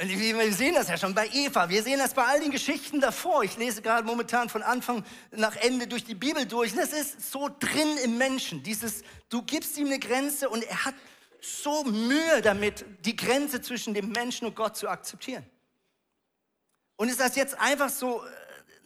Wir 0.00 0.52
sehen 0.52 0.74
das 0.74 0.88
ja 0.88 0.96
schon 0.96 1.14
bei 1.14 1.28
Eva, 1.28 1.68
wir 1.68 1.82
sehen 1.82 1.98
das 1.98 2.14
bei 2.14 2.24
all 2.24 2.40
den 2.40 2.50
Geschichten 2.50 3.00
davor. 3.00 3.44
Ich 3.44 3.56
lese 3.56 3.82
gerade 3.82 4.06
momentan 4.06 4.48
von 4.48 4.62
Anfang 4.62 5.04
nach 5.30 5.54
Ende 5.56 5.86
durch 5.86 6.04
die 6.04 6.14
Bibel 6.14 6.46
durch. 6.46 6.74
Das 6.74 6.92
ist 6.92 7.30
so 7.30 7.48
drin 7.60 7.96
im 8.02 8.16
Menschen. 8.18 8.62
Dieses, 8.62 9.02
du 9.28 9.42
gibst 9.42 9.76
ihm 9.76 9.86
eine 9.86 9.98
Grenze 9.98 10.48
und 10.48 10.64
er 10.64 10.84
hat 10.84 10.94
so 11.40 11.84
Mühe 11.84 12.40
damit, 12.42 12.84
die 13.04 13.14
Grenze 13.14 13.60
zwischen 13.60 13.92
dem 13.92 14.10
Menschen 14.10 14.46
und 14.46 14.56
Gott 14.56 14.76
zu 14.76 14.88
akzeptieren. 14.88 15.44
Und 16.96 17.08
ist 17.08 17.20
das 17.20 17.36
jetzt 17.36 17.58
einfach 17.60 17.90
so, 17.90 18.24
äh, 18.24 18.28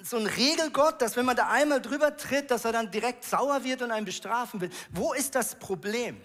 so 0.02 0.16
ein 0.16 0.26
Regelgott, 0.26 1.00
dass 1.00 1.16
wenn 1.16 1.26
man 1.26 1.36
da 1.36 1.48
einmal 1.48 1.80
drüber 1.80 2.16
tritt, 2.16 2.50
dass 2.50 2.64
er 2.64 2.72
dann 2.72 2.90
direkt 2.90 3.24
sauer 3.24 3.62
wird 3.64 3.82
und 3.82 3.92
einen 3.92 4.06
bestrafen 4.06 4.60
will? 4.60 4.70
Wo 4.90 5.12
ist 5.12 5.34
das 5.34 5.58
Problem? 5.58 6.20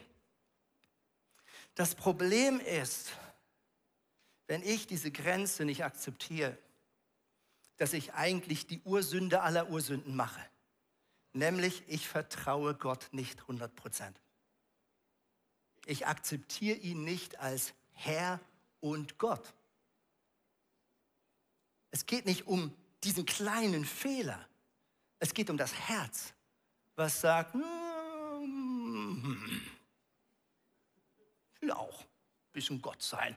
Das 1.76 1.96
Problem 1.96 2.60
ist, 2.60 3.12
wenn 4.48 4.62
ich 4.62 4.88
diese 4.88 5.12
Grenze 5.12 5.66
nicht 5.66 5.84
akzeptiere, 5.84 6.58
dass 7.78 7.94
ich 7.94 8.14
eigentlich 8.14 8.68
die 8.68 8.82
Ursünde 8.82 9.42
aller 9.42 9.70
Ursünden 9.70 10.16
mache. 10.16 10.42
Nämlich, 11.34 11.84
ich 11.88 12.08
vertraue 12.08 12.76
Gott 12.76 13.10
nicht 13.12 13.42
100 13.42 13.76
Prozent. 13.76 14.20
Ich 15.86 16.06
akzeptiere 16.06 16.78
ihn 16.78 17.04
nicht 17.04 17.40
als 17.40 17.74
Herr 17.92 18.40
und 18.80 19.18
Gott. 19.18 19.54
Es 21.90 22.06
geht 22.06 22.26
nicht 22.26 22.48
um 22.48 22.74
diesen 23.04 23.26
kleinen 23.26 23.86
Fehler. 23.86 24.48
Es 25.20 25.34
geht 25.34 25.50
um 25.50 25.58
das 25.58 25.74
Herz, 25.74 26.34
was 26.96 27.22
sagt, 27.22 27.56
mm, 27.56 27.83
will 31.64 31.72
auch 31.72 32.06
bisschen 32.52 32.82
Gott 32.82 33.02
sein. 33.02 33.36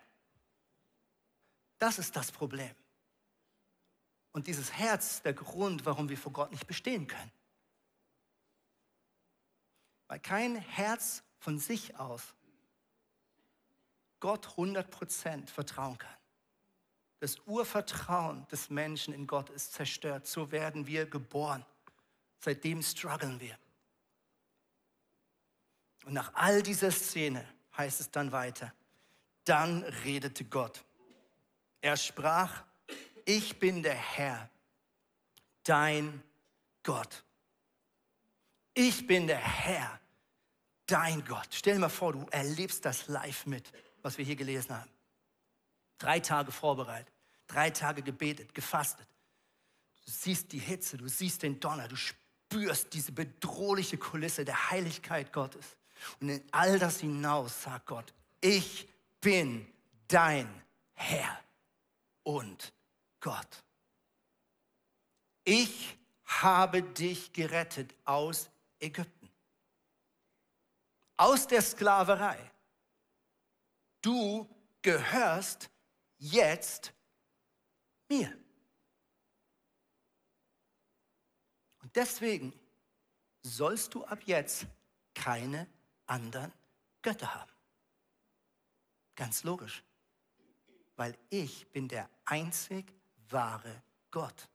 Das 1.78 1.98
ist 1.98 2.14
das 2.16 2.30
Problem. 2.30 2.74
Und 4.32 4.46
dieses 4.46 4.72
Herz 4.72 5.22
der 5.22 5.32
Grund, 5.32 5.86
warum 5.86 6.08
wir 6.08 6.18
vor 6.18 6.32
Gott 6.32 6.50
nicht 6.50 6.66
bestehen 6.66 7.06
können. 7.06 7.32
Weil 10.08 10.20
kein 10.20 10.56
Herz 10.56 11.22
von 11.38 11.58
sich 11.58 11.98
aus 11.98 12.34
Gott 14.20 14.46
100% 14.48 15.48
vertrauen 15.48 15.96
kann. 15.96 16.16
Das 17.20 17.38
Urvertrauen 17.46 18.46
des 18.48 18.68
Menschen 18.68 19.14
in 19.14 19.26
Gott 19.26 19.48
ist 19.48 19.72
zerstört. 19.72 20.26
So 20.26 20.50
werden 20.50 20.86
wir 20.86 21.06
geboren. 21.06 21.64
Seitdem 22.40 22.82
strugglen 22.82 23.40
wir. 23.40 23.58
Und 26.04 26.12
nach 26.12 26.34
all 26.34 26.62
dieser 26.62 26.90
Szene 26.90 27.55
heißt 27.76 28.00
es 28.00 28.10
dann 28.10 28.32
weiter. 28.32 28.72
Dann 29.44 29.82
redete 30.04 30.44
Gott. 30.44 30.84
Er 31.80 31.96
sprach, 31.96 32.64
ich 33.24 33.58
bin 33.58 33.82
der 33.82 33.94
Herr, 33.94 34.48
dein 35.62 36.22
Gott. 36.82 37.24
Ich 38.74 39.06
bin 39.06 39.26
der 39.26 39.38
Herr, 39.38 40.00
dein 40.86 41.24
Gott. 41.24 41.48
Stell 41.50 41.74
dir 41.74 41.80
mal 41.80 41.88
vor, 41.88 42.12
du 42.12 42.26
erlebst 42.30 42.84
das 42.84 43.08
live 43.08 43.46
mit, 43.46 43.72
was 44.02 44.18
wir 44.18 44.24
hier 44.24 44.36
gelesen 44.36 44.76
haben. 44.76 44.90
Drei 45.98 46.20
Tage 46.20 46.52
vorbereitet, 46.52 47.12
drei 47.46 47.70
Tage 47.70 48.02
gebetet, 48.02 48.54
gefastet. 48.54 49.06
Du 50.04 50.12
siehst 50.12 50.52
die 50.52 50.58
Hitze, 50.58 50.96
du 50.96 51.08
siehst 51.08 51.42
den 51.42 51.58
Donner, 51.58 51.88
du 51.88 51.96
spürst 51.96 52.92
diese 52.92 53.12
bedrohliche 53.12 53.96
Kulisse 53.98 54.44
der 54.44 54.70
Heiligkeit 54.70 55.32
Gottes. 55.32 55.76
Und 56.20 56.28
in 56.28 56.44
all 56.52 56.78
das 56.78 57.00
hinaus 57.00 57.62
sagt 57.62 57.86
Gott, 57.86 58.12
ich 58.40 58.88
bin 59.20 59.66
dein 60.08 60.62
Herr 60.94 61.38
und 62.22 62.72
Gott. 63.20 63.64
Ich 65.44 65.96
habe 66.24 66.82
dich 66.82 67.32
gerettet 67.32 67.94
aus 68.04 68.50
Ägypten, 68.80 69.30
aus 71.16 71.46
der 71.46 71.62
Sklaverei. 71.62 72.50
Du 74.02 74.48
gehörst 74.82 75.70
jetzt 76.18 76.92
mir. 78.08 78.36
Und 81.80 81.94
deswegen 81.94 82.52
sollst 83.42 83.94
du 83.94 84.04
ab 84.04 84.20
jetzt 84.26 84.66
keine 85.14 85.68
anderen 86.06 86.52
Götter 87.02 87.34
haben. 87.34 87.50
Ganz 89.14 89.44
logisch, 89.44 89.82
weil 90.96 91.16
ich 91.30 91.66
bin 91.68 91.88
der 91.88 92.08
einzig 92.24 92.92
wahre 93.30 93.82
Gott. 94.10 94.48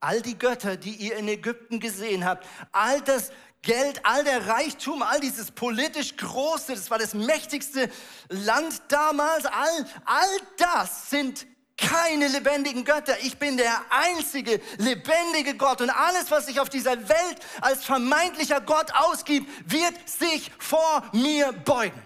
All 0.00 0.22
die 0.22 0.38
Götter, 0.38 0.76
die 0.76 0.94
ihr 0.94 1.16
in 1.16 1.28
Ägypten 1.28 1.78
gesehen 1.78 2.24
habt, 2.24 2.46
all 2.72 3.00
das 3.02 3.32
Geld, 3.62 4.04
all 4.06 4.24
der 4.24 4.46
Reichtum, 4.46 5.02
all 5.02 5.20
dieses 5.20 5.50
politisch 5.50 6.16
Große, 6.16 6.74
das 6.74 6.90
war 6.90 6.98
das 6.98 7.12
mächtigste 7.12 7.90
Land 8.28 8.80
damals, 8.88 9.44
all, 9.44 9.86
all 10.06 10.40
das 10.56 11.10
sind 11.10 11.46
keine 11.80 12.28
lebendigen 12.28 12.84
Götter. 12.84 13.18
Ich 13.20 13.38
bin 13.38 13.56
der 13.56 13.80
einzige 13.90 14.60
lebendige 14.78 15.56
Gott 15.56 15.80
und 15.80 15.90
alles, 15.90 16.30
was 16.30 16.46
sich 16.46 16.60
auf 16.60 16.68
dieser 16.68 17.08
Welt 17.08 17.40
als 17.60 17.84
vermeintlicher 17.84 18.60
Gott 18.60 18.92
ausgibt, 18.94 19.48
wird 19.70 20.08
sich 20.08 20.52
vor 20.58 21.08
mir 21.12 21.52
beugen. 21.52 22.00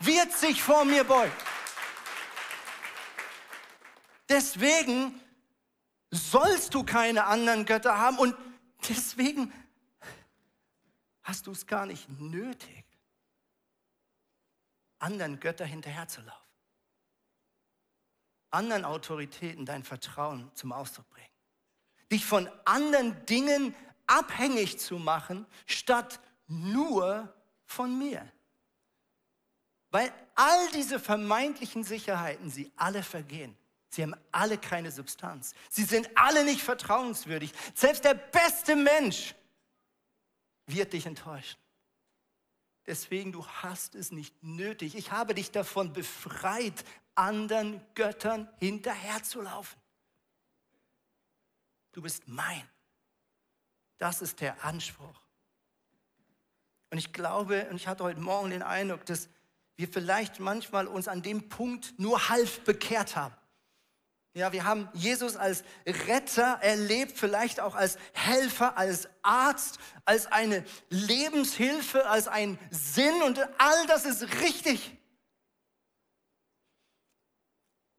Wird 0.00 0.32
sich 0.32 0.62
vor 0.62 0.84
mir 0.84 1.04
beugen. 1.04 1.32
Deswegen 4.28 5.20
sollst 6.10 6.74
du 6.74 6.84
keine 6.84 7.24
anderen 7.24 7.66
Götter 7.66 7.98
haben 7.98 8.18
und 8.18 8.36
deswegen 8.88 9.52
hast 11.22 11.46
du 11.46 11.52
es 11.52 11.66
gar 11.66 11.86
nicht 11.86 12.08
nötig, 12.20 12.84
anderen 14.98 15.40
Götter 15.40 15.64
hinterherzulaufen, 15.64 16.51
anderen 18.52 18.84
Autoritäten 18.84 19.66
dein 19.66 19.82
Vertrauen 19.82 20.50
zum 20.54 20.72
Ausdruck 20.72 21.08
bringen, 21.10 21.28
dich 22.10 22.24
von 22.24 22.48
anderen 22.64 23.24
Dingen 23.26 23.74
abhängig 24.06 24.78
zu 24.78 24.98
machen, 24.98 25.46
statt 25.66 26.20
nur 26.46 27.32
von 27.64 27.98
mir. 27.98 28.30
Weil 29.90 30.12
all 30.34 30.70
diese 30.72 30.98
vermeintlichen 30.98 31.84
Sicherheiten, 31.84 32.50
sie 32.50 32.72
alle 32.76 33.02
vergehen. 33.02 33.56
Sie 33.88 34.02
haben 34.02 34.14
alle 34.30 34.56
keine 34.56 34.90
Substanz. 34.90 35.54
Sie 35.68 35.84
sind 35.84 36.08
alle 36.14 36.44
nicht 36.44 36.62
vertrauenswürdig. 36.62 37.52
Selbst 37.74 38.04
der 38.04 38.14
beste 38.14 38.74
Mensch 38.74 39.34
wird 40.66 40.94
dich 40.94 41.04
enttäuschen. 41.04 41.58
Deswegen, 42.86 43.32
du 43.32 43.46
hast 43.46 43.94
es 43.94 44.10
nicht 44.10 44.42
nötig. 44.42 44.96
Ich 44.96 45.12
habe 45.12 45.34
dich 45.34 45.50
davon 45.50 45.92
befreit, 45.92 46.84
anderen 47.14 47.80
Göttern 47.94 48.48
hinterherzulaufen. 48.58 49.80
Du 51.92 52.02
bist 52.02 52.26
mein. 52.26 52.68
Das 53.98 54.22
ist 54.22 54.40
der 54.40 54.64
Anspruch. 54.64 55.20
Und 56.90 56.98
ich 56.98 57.12
glaube, 57.12 57.68
und 57.70 57.76
ich 57.76 57.86
hatte 57.88 58.04
heute 58.04 58.20
Morgen 58.20 58.50
den 58.50 58.62
Eindruck, 58.62 59.06
dass 59.06 59.28
wir 59.76 59.88
vielleicht 59.88 60.40
manchmal 60.40 60.86
uns 60.86 61.08
an 61.08 61.22
dem 61.22 61.48
Punkt 61.48 61.98
nur 61.98 62.28
halb 62.28 62.64
bekehrt 62.64 63.16
haben. 63.16 63.34
Ja, 64.34 64.52
wir 64.52 64.64
haben 64.64 64.88
Jesus 64.94 65.36
als 65.36 65.62
Retter 65.86 66.58
erlebt, 66.62 67.18
vielleicht 67.18 67.60
auch 67.60 67.74
als 67.74 67.98
Helfer, 68.12 68.78
als 68.78 69.08
Arzt, 69.20 69.78
als 70.06 70.26
eine 70.26 70.64
Lebenshilfe, 70.88 72.08
als 72.08 72.28
ein 72.28 72.58
Sinn 72.70 73.22
und 73.22 73.38
all 73.58 73.86
das 73.86 74.06
ist 74.06 74.40
richtig. 74.40 74.96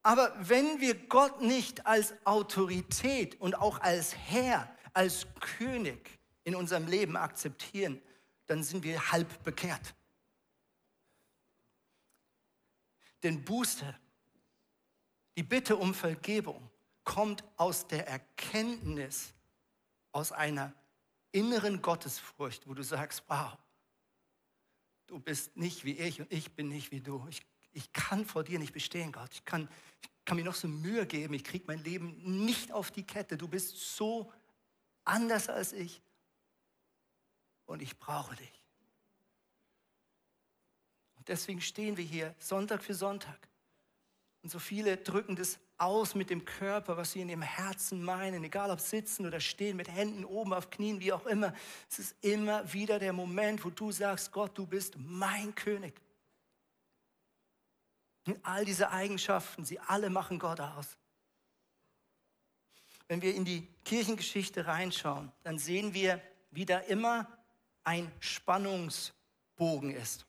Aber 0.04 0.34
wenn 0.38 0.82
wir 0.82 0.96
Gott 1.08 1.42
nicht 1.42 1.86
als 1.86 2.13
Autorität 2.26 3.39
und 3.39 3.56
auch 3.56 3.80
als 3.80 4.16
Herr, 4.16 4.70
als 4.94 5.26
König 5.39 6.20
in 6.44 6.56
unserem 6.56 6.88
Leben 6.88 7.16
akzeptieren, 7.16 8.02
dann 8.46 8.63
sind 8.63 8.84
wir 8.84 9.12
halb 9.12 9.44
bekehrt. 9.44 9.96
Denn 13.24 13.44
Buße 13.44 13.96
die 15.36 15.44
Bitte 15.44 15.78
um 15.78 15.94
Vergebung 15.94 16.70
kommt 17.04 17.44
aus 17.58 17.88
der 17.88 18.08
Erkenntnis, 18.08 19.34
aus 20.12 20.32
einer 20.32 20.74
inneren 21.32 21.82
Gottesfurcht, 21.82 22.68
wo 22.68 22.74
du 22.74 22.84
sagst, 22.84 23.24
wow, 23.28 23.58
du 25.08 25.20
bist 25.20 25.58
nicht 25.58 25.86
wie 25.86 25.98
ich 25.98 26.22
und 26.22 26.32
ich 26.32 26.52
bin 26.52 26.68
nicht 26.68 26.92
wie 26.92 27.02
du. 27.02 27.26
Ich, 27.30 27.42
ich 27.73 27.91
kann 27.93 28.25
vor 28.25 28.43
dir 28.43 28.59
nicht 28.59 28.73
bestehen, 28.73 29.12
Gott. 29.12 29.29
Ich 29.33 29.45
kann, 29.45 29.67
ich 30.01 30.25
kann 30.25 30.38
mir 30.38 30.43
noch 30.43 30.55
so 30.55 30.67
Mühe 30.67 31.05
geben, 31.05 31.33
ich 31.33 31.43
kriege 31.43 31.65
mein 31.67 31.83
Leben 31.83 32.45
nicht 32.45 32.71
auf 32.71 32.91
die 32.91 33.03
Kette. 33.03 33.38
Du 33.38 33.47
bist 33.47 33.95
so 33.95 34.31
anders 35.03 35.49
als 35.49 35.73
ich 35.73 36.01
und 37.65 37.81
ich 37.81 37.97
brauche 37.97 38.36
dich. 38.36 38.62
Und 41.15 41.27
deswegen 41.27 41.62
stehen 41.62 41.97
wir 41.97 42.05
hier 42.05 42.36
Sonntag 42.39 42.83
für 42.83 42.93
Sonntag 42.93 43.47
und 44.43 44.49
so 44.49 44.59
viele 44.59 44.97
drücken 44.97 45.38
das 45.38 45.57
aus 45.77 46.15
mit 46.15 46.29
dem 46.29 46.43
Körper, 46.43 46.97
was 46.97 47.13
sie 47.13 47.21
in 47.21 47.29
ihrem 47.29 47.41
Herzen 47.41 48.03
meinen, 48.03 48.43
egal 48.43 48.71
ob 48.71 48.79
sitzen 48.81 49.25
oder 49.25 49.39
stehen, 49.39 49.77
mit 49.77 49.89
Händen 49.89 50.25
oben 50.25 50.53
auf 50.53 50.69
Knien, 50.69 50.99
wie 50.99 51.13
auch 51.13 51.25
immer. 51.25 51.53
Es 51.89 51.99
ist 51.99 52.15
immer 52.21 52.71
wieder 52.71 52.99
der 52.99 53.13
Moment, 53.13 53.63
wo 53.63 53.69
du 53.69 53.91
sagst, 53.91 54.33
Gott, 54.33 54.57
du 54.57 54.67
bist 54.67 54.95
mein 54.97 55.55
König. 55.55 55.99
Und 58.25 58.39
all 58.43 58.65
diese 58.65 58.89
Eigenschaften, 58.91 59.65
sie 59.65 59.79
alle 59.79 60.09
machen 60.09 60.39
Gott 60.39 60.59
aus. 60.59 60.97
Wenn 63.07 63.21
wir 63.21 63.36
in 63.36 63.45
die 63.45 63.67
Kirchengeschichte 63.83 64.65
reinschauen, 64.65 65.31
dann 65.43 65.59
sehen 65.59 65.93
wir, 65.93 66.21
wie 66.51 66.65
da 66.65 66.79
immer 66.79 67.27
ein 67.83 68.12
Spannungsbogen 68.19 69.91
ist. 69.91 70.25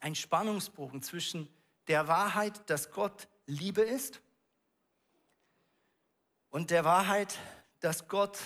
Ein 0.00 0.14
Spannungsbogen 0.14 1.02
zwischen 1.02 1.48
der 1.86 2.08
Wahrheit, 2.08 2.68
dass 2.70 2.90
Gott 2.90 3.28
Liebe 3.46 3.82
ist 3.82 4.22
und 6.48 6.70
der 6.70 6.84
Wahrheit, 6.84 7.38
dass 7.80 8.08
Gott 8.08 8.38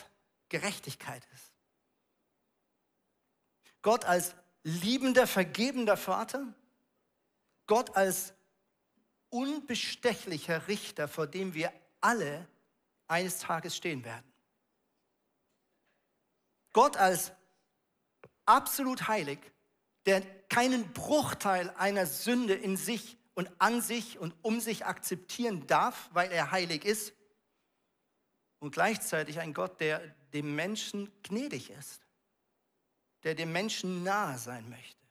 Gerechtigkeit 0.48 1.26
ist. 1.34 1.52
Gott 3.82 4.04
als 4.04 4.34
liebender, 4.62 5.26
vergebender 5.26 5.96
Vater, 5.96 6.54
Gott 7.66 7.96
als 7.96 8.34
unbestechlicher 9.30 10.68
Richter, 10.68 11.08
vor 11.08 11.26
dem 11.26 11.54
wir 11.54 11.72
alle 12.00 12.48
eines 13.08 13.38
Tages 13.38 13.76
stehen 13.76 14.04
werden. 14.04 14.30
Gott 16.72 16.96
als 16.96 17.32
absolut 18.44 19.08
heilig, 19.08 19.38
der 20.06 20.20
keinen 20.48 20.92
Bruchteil 20.92 21.70
einer 21.78 22.06
Sünde 22.06 22.54
in 22.54 22.76
sich 22.76 23.16
und 23.34 23.50
an 23.58 23.80
sich 23.80 24.18
und 24.18 24.34
um 24.42 24.60
sich 24.60 24.84
akzeptieren 24.86 25.66
darf, 25.66 26.10
weil 26.12 26.30
er 26.30 26.50
heilig 26.50 26.84
ist. 26.84 27.14
Und 28.58 28.72
gleichzeitig 28.72 29.40
ein 29.40 29.54
Gott, 29.54 29.80
der 29.80 30.00
dem 30.32 30.54
Menschen 30.54 31.10
gnädig 31.22 31.70
ist, 31.70 32.02
der 33.22 33.34
dem 33.34 33.52
Menschen 33.52 34.02
nahe 34.02 34.38
sein 34.38 34.68
möchte. 34.68 35.03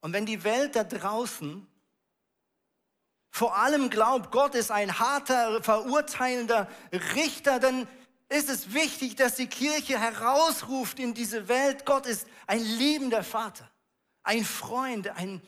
Und 0.00 0.12
wenn 0.12 0.26
die 0.26 0.44
Welt 0.44 0.76
da 0.76 0.84
draußen 0.84 1.66
vor 3.30 3.56
allem 3.56 3.90
glaubt, 3.90 4.32
Gott 4.32 4.54
ist 4.54 4.70
ein 4.70 4.98
harter, 4.98 5.62
verurteilender 5.62 6.68
Richter, 7.14 7.60
dann 7.60 7.86
ist 8.28 8.48
es 8.48 8.72
wichtig, 8.72 9.16
dass 9.16 9.36
die 9.36 9.46
Kirche 9.46 9.98
herausruft 9.98 10.98
in 10.98 11.14
diese 11.14 11.48
Welt, 11.48 11.84
Gott 11.84 12.06
ist 12.06 12.26
ein 12.46 12.60
liebender 12.60 13.22
Vater 13.22 13.70
ein 14.22 14.44
Freund, 14.44 15.08
ein 15.08 15.40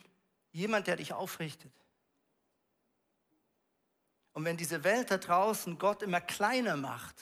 jemand, 0.51 0.87
der 0.87 0.97
dich 0.97 1.13
aufrichtet. 1.13 1.71
Und 4.33 4.45
wenn 4.45 4.57
diese 4.57 4.83
Welt 4.83 5.11
da 5.11 5.17
draußen 5.17 5.77
Gott 5.77 6.01
immer 6.01 6.21
kleiner 6.21 6.75
macht, 6.75 7.15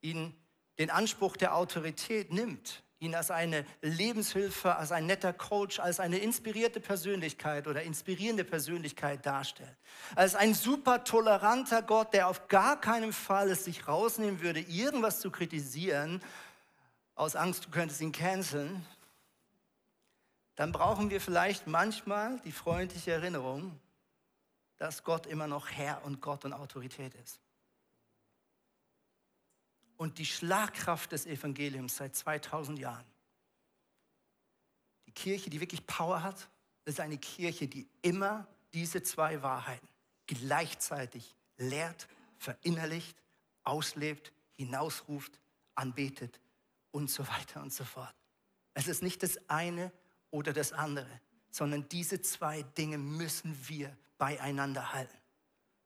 ihn 0.00 0.34
den 0.78 0.90
Anspruch 0.90 1.36
der 1.36 1.54
Autorität 1.54 2.32
nimmt, 2.32 2.82
ihn 3.02 3.14
als 3.16 3.30
eine 3.30 3.66
Lebenshilfe, 3.80 4.76
als 4.76 4.92
ein 4.92 5.06
netter 5.06 5.32
Coach, 5.32 5.80
als 5.80 5.98
eine 5.98 6.18
inspirierte 6.18 6.80
Persönlichkeit 6.80 7.66
oder 7.66 7.82
inspirierende 7.82 8.44
Persönlichkeit 8.44 9.26
darstellt, 9.26 9.76
als 10.14 10.34
ein 10.34 10.54
super 10.54 11.02
toleranter 11.02 11.82
Gott, 11.82 12.14
der 12.14 12.28
auf 12.28 12.46
gar 12.46 12.80
keinen 12.80 13.12
Fall 13.12 13.50
es 13.50 13.64
sich 13.64 13.88
rausnehmen 13.88 14.40
würde, 14.40 14.60
irgendwas 14.60 15.20
zu 15.20 15.30
kritisieren, 15.30 16.22
aus 17.16 17.36
Angst, 17.36 17.66
du 17.66 17.70
könntest 17.70 18.00
ihn 18.00 18.12
canceln, 18.12 18.86
dann 20.54 20.70
brauchen 20.70 21.10
wir 21.10 21.20
vielleicht 21.20 21.66
manchmal 21.66 22.38
die 22.40 22.52
freundliche 22.52 23.10
Erinnerung, 23.10 23.78
dass 24.78 25.02
Gott 25.02 25.26
immer 25.26 25.48
noch 25.48 25.68
Herr 25.70 26.04
und 26.04 26.20
Gott 26.20 26.44
und 26.44 26.52
Autorität 26.52 27.14
ist. 27.16 27.41
Und 30.02 30.18
die 30.18 30.26
Schlagkraft 30.26 31.12
des 31.12 31.26
Evangeliums 31.26 31.94
seit 31.94 32.16
2000 32.16 32.76
Jahren, 32.76 33.06
die 35.06 35.12
Kirche, 35.12 35.48
die 35.48 35.60
wirklich 35.60 35.86
Power 35.86 36.24
hat, 36.24 36.50
ist 36.84 36.98
eine 36.98 37.18
Kirche, 37.18 37.68
die 37.68 37.86
immer 38.02 38.48
diese 38.72 39.04
zwei 39.04 39.42
Wahrheiten 39.42 39.86
gleichzeitig 40.26 41.36
lehrt, 41.56 42.08
verinnerlicht, 42.36 43.16
auslebt, 43.62 44.32
hinausruft, 44.56 45.38
anbetet 45.76 46.40
und 46.90 47.08
so 47.08 47.24
weiter 47.28 47.62
und 47.62 47.72
so 47.72 47.84
fort. 47.84 48.16
Es 48.74 48.88
ist 48.88 49.04
nicht 49.04 49.22
das 49.22 49.38
eine 49.48 49.92
oder 50.32 50.52
das 50.52 50.72
andere, 50.72 51.20
sondern 51.48 51.88
diese 51.90 52.20
zwei 52.22 52.64
Dinge 52.64 52.98
müssen 52.98 53.56
wir 53.68 53.96
beieinander 54.18 54.92
halten. 54.92 55.16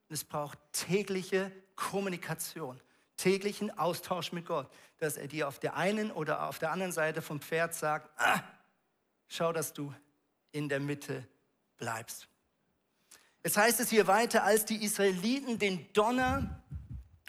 Und 0.09 0.15
es 0.15 0.23
braucht 0.23 0.57
tägliche 0.71 1.51
Kommunikation, 1.75 2.81
täglichen 3.17 3.77
Austausch 3.77 4.31
mit 4.31 4.45
Gott, 4.45 4.69
dass 4.99 5.17
er 5.17 5.27
dir 5.27 5.47
auf 5.47 5.59
der 5.59 5.75
einen 5.75 6.11
oder 6.11 6.47
auf 6.47 6.59
der 6.59 6.71
anderen 6.71 6.91
Seite 6.91 7.21
vom 7.21 7.41
Pferd 7.41 7.73
sagt, 7.73 8.09
ah, 8.17 8.41
schau, 9.27 9.51
dass 9.51 9.73
du 9.73 9.93
in 10.51 10.69
der 10.69 10.79
Mitte 10.79 11.27
bleibst. 11.77 12.27
Es 13.43 13.57
heißt 13.57 13.79
es 13.79 13.89
hier 13.89 14.07
weiter, 14.07 14.43
als 14.43 14.65
die 14.65 14.83
Israeliten 14.83 15.59
den 15.59 15.91
Donner 15.93 16.63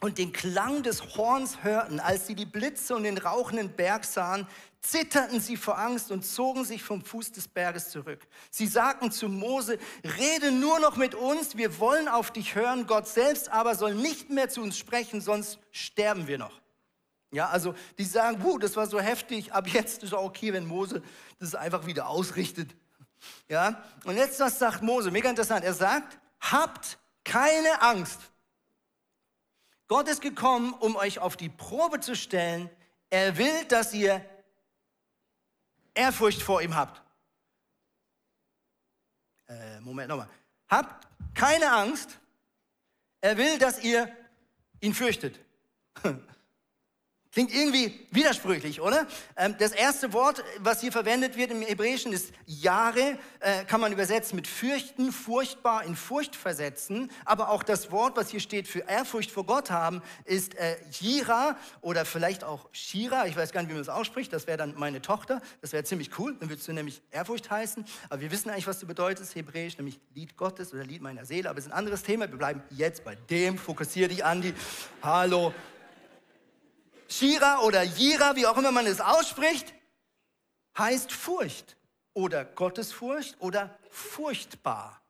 und 0.00 0.18
den 0.18 0.32
Klang 0.32 0.82
des 0.82 1.16
Horns 1.16 1.62
hörten, 1.62 1.98
als 2.00 2.26
sie 2.26 2.34
die 2.34 2.46
Blitze 2.46 2.94
und 2.94 3.02
den 3.02 3.18
rauchenden 3.18 3.74
Berg 3.74 4.04
sahen, 4.04 4.46
zitterten 4.80 5.40
sie 5.40 5.56
vor 5.56 5.76
Angst 5.76 6.12
und 6.12 6.24
zogen 6.24 6.64
sich 6.64 6.82
vom 6.84 7.02
Fuß 7.02 7.32
des 7.32 7.48
Berges 7.48 7.90
zurück. 7.90 8.20
Sie 8.50 8.66
sagten 8.66 9.11
zu 9.11 9.28
Mose, 9.28 9.78
rede 10.18 10.52
nur 10.52 10.78
noch 10.78 10.96
mit 10.96 11.14
uns, 11.14 11.56
wir 11.56 11.80
wollen 11.80 12.06
auf 12.06 12.30
dich 12.30 12.54
hören, 12.54 12.87
Gott 12.87 13.08
selbst 13.08 13.50
aber 13.50 13.74
soll 13.74 13.94
nicht 13.94 14.30
mehr 14.30 14.48
zu 14.48 14.62
uns 14.62 14.78
sprechen, 14.78 15.20
sonst 15.20 15.58
sterben 15.72 16.28
wir 16.28 16.38
noch. 16.38 16.61
Ja, 17.30 17.48
also 17.48 17.74
die 17.98 18.04
sagen, 18.04 18.42
wuh, 18.42 18.58
das 18.58 18.76
war 18.76 18.87
so 18.87 19.00
heftig, 19.00 19.52
ab 19.52 19.68
jetzt 19.68 20.02
ist 20.02 20.12
es 20.12 20.14
okay, 20.14 20.52
wenn 20.52 20.66
Mose 20.66 21.02
das 21.40 21.54
einfach 21.54 21.87
wieder 21.87 22.08
ausrichtet. 22.08 22.74
Ja, 23.48 23.82
und 24.04 24.16
jetzt 24.16 24.38
was 24.38 24.58
sagt 24.61 24.82
Mose, 24.82 25.11
mega 25.11 25.28
interessant, 25.28 25.64
er 25.64 25.74
sagt, 25.74 26.18
habt 26.40 26.98
keine 27.24 27.82
Angst, 27.82 28.20
Gott 29.88 30.07
ist 30.09 30.20
gekommen, 30.20 30.74
um 30.74 30.96
euch 30.96 31.18
auf 31.18 31.37
die 31.37 31.48
Probe 31.48 32.01
zu 32.01 32.14
stellen. 32.14 32.70
Er 33.11 33.38
will, 33.38 33.64
dass 33.64 33.94
ihr 33.94 34.24
Ehrfurcht 35.94 36.42
vor 36.42 36.61
ihm 36.61 36.77
habt. 36.77 37.03
Äh, 39.48 39.81
Moment 39.81 40.11
nochmal. 40.11 40.29
Habt 40.68 41.09
keine 41.35 41.72
Angst. 41.72 42.18
Er 43.22 43.37
will, 43.38 43.59
dass 43.59 43.83
ihr 43.83 44.14
ihn 44.81 44.94
fürchtet. 44.94 45.40
Klingt 47.38 47.55
irgendwie 47.55 47.94
widersprüchlich, 48.11 48.81
oder? 48.81 49.07
Ähm, 49.37 49.55
das 49.61 49.70
erste 49.70 50.12
Wort, 50.12 50.42
was 50.59 50.81
hier 50.81 50.90
verwendet 50.90 51.37
wird 51.37 51.53
im 51.53 51.62
Hebräischen, 51.62 52.12
ist 52.12 52.33
Jahre, 52.46 53.16
äh, 53.38 53.64
kann 53.64 53.81
man 53.81 53.92
übersetzen 53.92 54.35
mit 54.35 54.48
fürchten, 54.48 55.12
furchtbar, 55.12 55.85
in 55.85 55.94
Furcht 55.94 56.35
versetzen. 56.35 57.12
Aber 57.24 57.51
auch 57.51 57.62
das 57.62 57.92
Wort, 57.92 58.16
was 58.16 58.31
hier 58.31 58.40
steht 58.40 58.66
für 58.66 58.81
Ehrfurcht 58.81 59.31
vor 59.31 59.46
Gott 59.46 59.70
haben, 59.70 60.03
ist 60.24 60.57
äh, 60.57 60.79
Jira 60.90 61.57
oder 61.81 62.05
vielleicht 62.05 62.42
auch 62.42 62.68
Shira. 62.72 63.29
Ich 63.29 63.37
weiß 63.37 63.53
gar 63.53 63.61
nicht, 63.61 63.70
wie 63.70 63.74
man 63.74 63.85
das 63.85 63.94
ausspricht. 63.94 64.33
Das 64.33 64.48
wäre 64.48 64.59
dann 64.59 64.74
meine 64.77 65.01
Tochter. 65.01 65.40
Das 65.61 65.72
wäre 65.72 65.85
ziemlich 65.85 66.18
cool. 66.18 66.37
Dann 66.40 66.51
würdest 66.51 66.66
du 66.66 66.72
nämlich 66.72 67.03
Ehrfurcht 67.12 67.48
heißen. 67.53 67.85
Aber 68.11 68.20
wir 68.20 68.33
wissen 68.33 68.51
eigentlich, 68.51 68.66
was 68.66 68.81
du 68.81 68.87
bedeutest, 68.88 69.37
Hebräisch, 69.37 69.79
nämlich 69.79 70.01
Lied 70.12 70.37
Gottes 70.37 70.74
oder 70.74 70.83
Lied 70.83 71.03
meiner 71.03 71.24
Seele. 71.24 71.48
Aber 71.51 71.61
es 71.61 71.66
ist 71.66 71.70
ein 71.70 71.79
anderes 71.79 72.03
Thema. 72.03 72.29
Wir 72.29 72.37
bleiben 72.37 72.62
jetzt 72.70 73.05
bei 73.05 73.14
dem. 73.14 73.59
Fokussier 73.59 74.09
dich, 74.09 74.24
Andi. 74.24 74.55
Hallo. 75.05 75.55
Shira 77.09 77.61
oder 77.61 77.83
Jira, 77.83 78.37
wie 78.37 78.47
auch 78.47 78.57
immer 78.57 78.71
man 78.71 78.87
es 78.87 79.01
ausspricht, 79.01 79.75
heißt 80.77 81.11
Furcht 81.11 81.77
oder 82.12 82.44
Gottesfurcht 82.44 83.40
oder 83.40 83.79
furchtbar. 83.90 85.01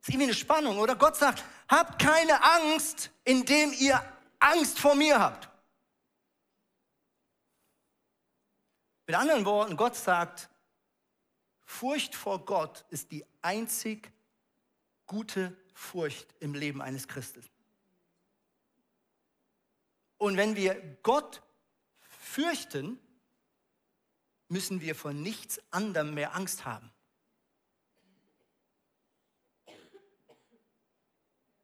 Das 0.00 0.08
ist 0.08 0.14
irgendwie 0.14 0.24
eine 0.24 0.34
Spannung, 0.34 0.78
oder? 0.78 0.96
Gott 0.96 1.16
sagt, 1.16 1.44
habt 1.68 2.00
keine 2.00 2.42
Angst, 2.42 3.10
indem 3.24 3.72
ihr 3.72 4.02
Angst 4.38 4.78
vor 4.78 4.94
mir 4.94 5.18
habt. 5.18 5.48
Mit 9.06 9.16
anderen 9.16 9.44
Worten, 9.44 9.76
Gott 9.76 9.96
sagt, 9.96 10.50
Furcht 11.64 12.14
vor 12.14 12.44
Gott 12.44 12.84
ist 12.90 13.10
die 13.10 13.24
einzig 13.42 14.10
gute 15.06 15.56
Furcht 15.74 16.34
im 16.40 16.54
Leben 16.54 16.82
eines 16.82 17.06
Christen. 17.08 17.44
Und 20.18 20.36
wenn 20.36 20.56
wir 20.56 20.74
Gott 21.02 21.42
fürchten, 22.00 22.98
müssen 24.48 24.80
wir 24.80 24.94
vor 24.94 25.12
nichts 25.12 25.60
anderem 25.70 26.14
mehr 26.14 26.34
Angst 26.34 26.64
haben. 26.64 26.90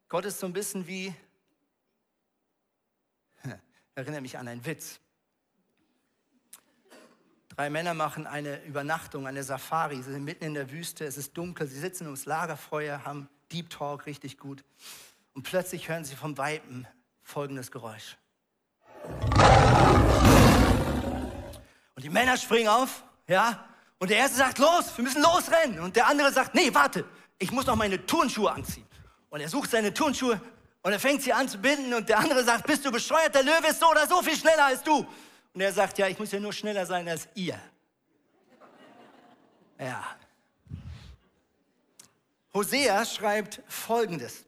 Gott 0.07 0.25
ist 0.25 0.39
so 0.39 0.45
ein 0.45 0.53
bisschen 0.53 0.87
wie, 0.87 1.13
erinnere 3.95 4.21
mich 4.21 4.37
an 4.37 4.47
einen 4.47 4.65
Witz. 4.65 4.99
Drei 7.49 7.69
Männer 7.69 7.93
machen 7.93 8.27
eine 8.27 8.63
Übernachtung, 8.63 9.27
eine 9.27 9.43
Safari. 9.43 10.01
Sie 10.03 10.11
sind 10.11 10.23
mitten 10.23 10.43
in 10.43 10.53
der 10.53 10.71
Wüste, 10.71 11.05
es 11.05 11.17
ist 11.17 11.37
dunkel, 11.37 11.67
sie 11.67 11.79
sitzen 11.79 12.05
ums 12.05 12.25
Lagerfeuer, 12.25 13.03
haben 13.03 13.29
Deep 13.51 13.69
Talk 13.69 14.05
richtig 14.05 14.37
gut. 14.37 14.63
Und 15.33 15.43
plötzlich 15.43 15.89
hören 15.89 16.05
sie 16.05 16.15
vom 16.15 16.37
Weipen 16.37 16.87
folgendes 17.21 17.71
Geräusch. 17.71 18.17
Und 21.95 22.03
die 22.03 22.09
Männer 22.09 22.37
springen 22.37 22.67
auf, 22.67 23.03
ja, 23.27 23.65
und 23.99 24.09
der 24.09 24.17
erste 24.17 24.37
sagt, 24.37 24.59
los, 24.59 24.85
wir 24.95 25.03
müssen 25.03 25.21
losrennen. 25.21 25.79
Und 25.79 25.95
der 25.95 26.07
andere 26.07 26.31
sagt, 26.31 26.53
nee, 26.53 26.73
warte, 26.73 27.05
ich 27.39 27.51
muss 27.51 27.65
noch 27.65 27.75
meine 27.75 28.05
Turnschuhe 28.05 28.51
anziehen. 28.51 28.85
Und 29.29 29.41
er 29.41 29.49
sucht 29.49 29.71
seine 29.71 29.93
Turnschuhe 29.93 30.39
und 30.81 30.91
er 30.91 30.99
fängt 30.99 31.21
sie 31.21 31.33
an 31.33 31.49
zu 31.49 31.57
binden 31.57 31.93
und 31.93 32.07
der 32.07 32.19
andere 32.19 32.43
sagt, 32.43 32.67
bist 32.67 32.85
du 32.85 32.91
bescheuert, 32.91 33.33
der 33.33 33.43
Löwe 33.43 33.67
ist 33.67 33.79
so 33.79 33.89
oder 33.89 34.07
so 34.07 34.21
viel 34.21 34.37
schneller 34.37 34.65
als 34.65 34.83
du. 34.83 35.05
Und 35.53 35.61
er 35.61 35.73
sagt, 35.73 35.97
ja, 35.97 36.07
ich 36.07 36.19
muss 36.19 36.31
ja 36.31 36.39
nur 36.39 36.53
schneller 36.53 36.85
sein 36.85 37.07
als 37.07 37.27
ihr. 37.33 37.59
Ja. 39.79 40.03
Hosea 42.53 43.03
schreibt 43.05 43.61
folgendes. 43.67 44.45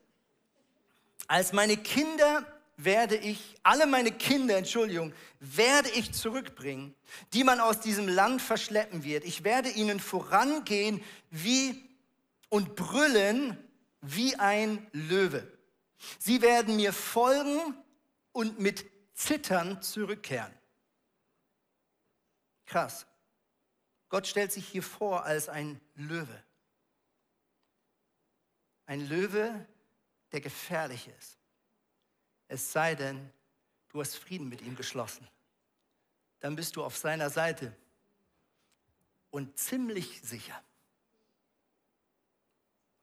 Als 1.28 1.52
meine 1.52 1.76
Kinder 1.76 2.46
werde 2.78 3.18
ich, 3.18 3.56
alle 3.64 3.88
meine 3.88 4.12
Kinder, 4.12 4.56
Entschuldigung, 4.56 5.14
werde 5.40 5.90
ich 5.90 6.14
zurückbringen, 6.14 6.96
die 7.34 7.44
man 7.44 7.60
aus 7.60 7.80
diesem 7.80 8.08
Land 8.08 8.42
verschleppen 8.42 9.04
wird. 9.04 9.26
Ich 9.26 9.44
werde 9.44 9.70
ihnen 9.70 10.00
vorangehen 10.00 11.04
wie 11.32 11.84
und 12.50 12.76
brüllen 12.76 13.58
wie 14.02 14.36
ein 14.36 14.88
Löwe. 14.92 15.52
Sie 16.20 16.42
werden 16.44 16.76
mir 16.76 16.94
folgen 16.94 17.76
und 18.32 18.60
mit 18.60 18.86
Zittern 19.16 19.82
zurückkehren. 19.82 20.54
Krass. 22.68 23.08
Gott 24.10 24.28
stellt 24.28 24.52
sich 24.52 24.68
hier 24.68 24.84
vor 24.84 25.26
als 25.26 25.50
ein 25.50 25.82
Löwe. 25.96 26.44
Ein 28.86 29.08
Löwe, 29.10 29.66
der 30.32 30.42
gefährlich 30.42 31.10
ist. 31.18 31.38
Es 32.48 32.72
sei 32.72 32.96
denn, 32.96 33.32
du 33.90 34.00
hast 34.00 34.16
Frieden 34.16 34.50
mit 34.50 34.62
ihm 34.62 34.76
geschlossen. 34.76 35.28
Dann 36.40 36.56
bist 36.56 36.76
du 36.76 36.84
auf 36.84 36.96
seiner 36.98 37.30
Seite 37.30 37.76
und 39.32 39.58
ziemlich 39.58 40.22
sicher. 40.22 40.62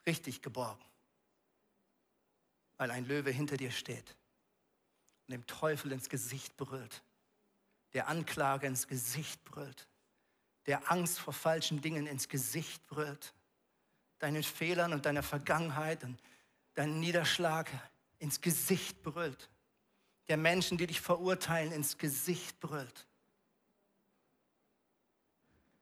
Richtig 0.07 0.43
geborgen. 0.43 0.85
Weil 2.77 2.91
ein 2.91 3.07
Löwe 3.07 3.31
hinter 3.31 3.57
dir 3.57 3.71
steht 3.71 4.17
und 5.27 5.33
dem 5.33 5.47
Teufel 5.47 5.93
ins 5.93 6.09
Gesicht 6.09 6.57
brüllt, 6.57 7.03
der 7.93 8.09
Anklage 8.09 8.67
ins 8.67 8.87
Gesicht 8.87 9.45
brüllt, 9.45 9.87
der 10.67 10.91
Angst 10.91 11.19
vor 11.19 11.33
falschen 11.33 11.81
Dingen 11.81 12.07
ins 12.07 12.29
Gesicht 12.29 12.87
brüllt, 12.87 13.33
deinen 14.19 14.43
Fehlern 14.43 14.93
und 14.93 15.07
deiner 15.07 15.23
Vergangenheit 15.23 16.03
und 16.05 16.19
deinen 16.75 17.01
Niederschlag 17.01 17.71
ins 18.25 18.41
Gesicht 18.41 19.03
brüllt. 19.03 19.51
Der 20.29 20.39
Menschen, 20.39 20.79
die 20.79 20.87
dich 20.87 21.03
verurteilen, 21.03 21.73
ins 21.73 21.99
Gesicht 21.99 22.59
brüllt. 22.59 23.07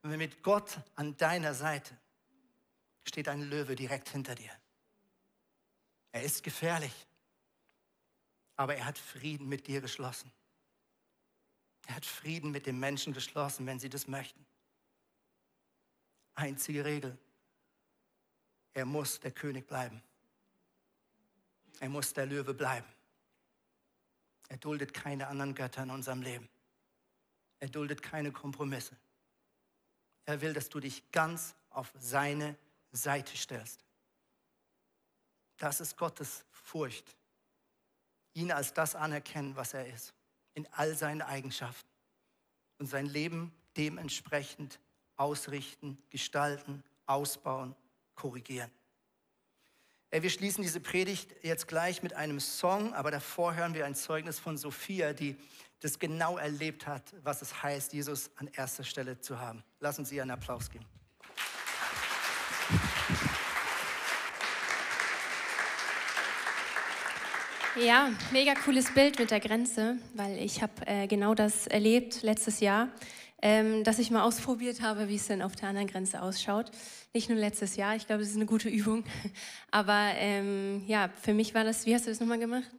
Und 0.01 0.17
mit 0.17 0.43
Gott 0.43 0.81
an 0.95 1.15
deiner 1.15 1.53
Seite 1.53 1.97
steht 3.05 3.29
ein 3.29 3.43
Löwe 3.43 3.77
direkt 3.77 4.09
hinter 4.09 4.35
dir. 4.35 4.51
Er 6.11 6.23
ist 6.23 6.43
gefährlich, 6.43 7.07
aber 8.57 8.75
er 8.75 8.87
hat 8.87 8.97
Frieden 8.97 9.47
mit 9.47 9.67
dir 9.67 9.79
geschlossen. 9.79 10.29
Er 11.87 11.95
hat 11.95 12.05
Frieden 12.05 12.51
mit 12.51 12.65
den 12.65 12.77
Menschen 12.77 13.13
geschlossen, 13.13 13.65
wenn 13.65 13.79
sie 13.79 13.89
das 13.89 14.05
möchten. 14.05 14.45
Einzige 16.35 16.83
Regel, 16.83 17.17
er 18.73 18.83
muss 18.83 19.21
der 19.21 19.31
König 19.31 19.65
bleiben. 19.65 20.03
Er 21.79 21.89
muss 21.89 22.13
der 22.13 22.25
Löwe 22.25 22.53
bleiben. 22.53 22.87
Er 24.49 24.57
duldet 24.57 24.93
keine 24.93 25.27
anderen 25.27 25.55
Götter 25.55 25.83
in 25.83 25.89
unserem 25.89 26.21
Leben. 26.21 26.47
Er 27.59 27.69
duldet 27.69 28.01
keine 28.01 28.31
Kompromisse. 28.31 28.95
Er 30.25 30.41
will, 30.41 30.53
dass 30.53 30.69
du 30.69 30.79
dich 30.79 31.11
ganz 31.11 31.55
auf 31.69 31.91
seine 31.97 32.55
Seite 32.91 33.35
stellst. 33.35 33.83
Das 35.57 35.81
ist 35.81 35.97
Gottes 35.97 36.45
Furcht. 36.51 37.15
Ihn 38.33 38.51
als 38.51 38.73
das 38.73 38.95
anerkennen, 38.95 39.55
was 39.55 39.73
er 39.73 39.87
ist, 39.87 40.13
in 40.53 40.67
all 40.73 40.95
seinen 40.95 41.21
Eigenschaften 41.21 41.89
und 42.79 42.87
sein 42.87 43.05
Leben 43.05 43.53
dementsprechend 43.77 44.79
ausrichten, 45.15 45.97
gestalten, 46.09 46.83
ausbauen, 47.05 47.75
korrigieren. 48.15 48.71
Wir 50.21 50.29
schließen 50.29 50.61
diese 50.61 50.79
Predigt 50.79 51.27
jetzt 51.41 51.67
gleich 51.67 52.03
mit 52.03 52.13
einem 52.13 52.39
Song, 52.39 52.93
aber 52.93 53.09
davor 53.09 53.55
hören 53.55 53.73
wir 53.73 53.87
ein 53.87 53.95
Zeugnis 53.95 54.37
von 54.37 54.57
Sophia, 54.57 55.11
die 55.11 55.35
das 55.79 55.97
genau 55.97 56.37
erlebt 56.37 56.85
hat, 56.85 57.01
was 57.23 57.41
es 57.41 57.63
heißt, 57.63 57.93
Jesus 57.93 58.29
an 58.35 58.47
erster 58.53 58.83
Stelle 58.83 59.19
zu 59.19 59.39
haben. 59.39 59.63
Lass 59.79 59.97
uns 59.97 60.11
ihr 60.11 60.21
einen 60.21 60.29
Applaus 60.29 60.69
geben. 60.69 60.85
Ja, 67.75 68.11
mega 68.31 68.53
cooles 68.53 68.93
Bild 68.93 69.17
mit 69.17 69.31
der 69.31 69.39
Grenze, 69.39 69.97
weil 70.13 70.37
ich 70.37 70.61
habe 70.61 70.73
äh, 70.85 71.07
genau 71.07 71.33
das 71.33 71.65
erlebt 71.65 72.21
letztes 72.21 72.59
Jahr, 72.59 72.89
ähm, 73.43 73.83
dass 73.83 73.99
ich 73.99 74.09
mal 74.09 74.23
ausprobiert 74.23 74.81
habe, 74.81 75.09
wie 75.09 75.15
es 75.15 75.27
denn 75.27 75.41
auf 75.41 75.53
der 75.57 75.67
anderen 75.67 75.89
Grenze 75.89 76.21
ausschaut. 76.21 76.71
Nicht 77.13 77.27
nur 77.27 77.37
letztes 77.37 77.75
Jahr, 77.75 77.93
ich 77.93 78.07
glaube, 78.07 78.21
das 78.21 78.29
ist 78.29 78.37
eine 78.37 78.45
gute 78.45 78.69
Übung. 78.69 79.03
Aber 79.71 80.11
ähm, 80.15 80.81
ja, 80.87 81.09
für 81.21 81.33
mich 81.33 81.53
war 81.53 81.65
das, 81.65 81.85
wie 81.85 81.93
hast 81.93 82.05
du 82.05 82.09
das 82.09 82.21
nochmal 82.21 82.39
gemacht? 82.39 82.71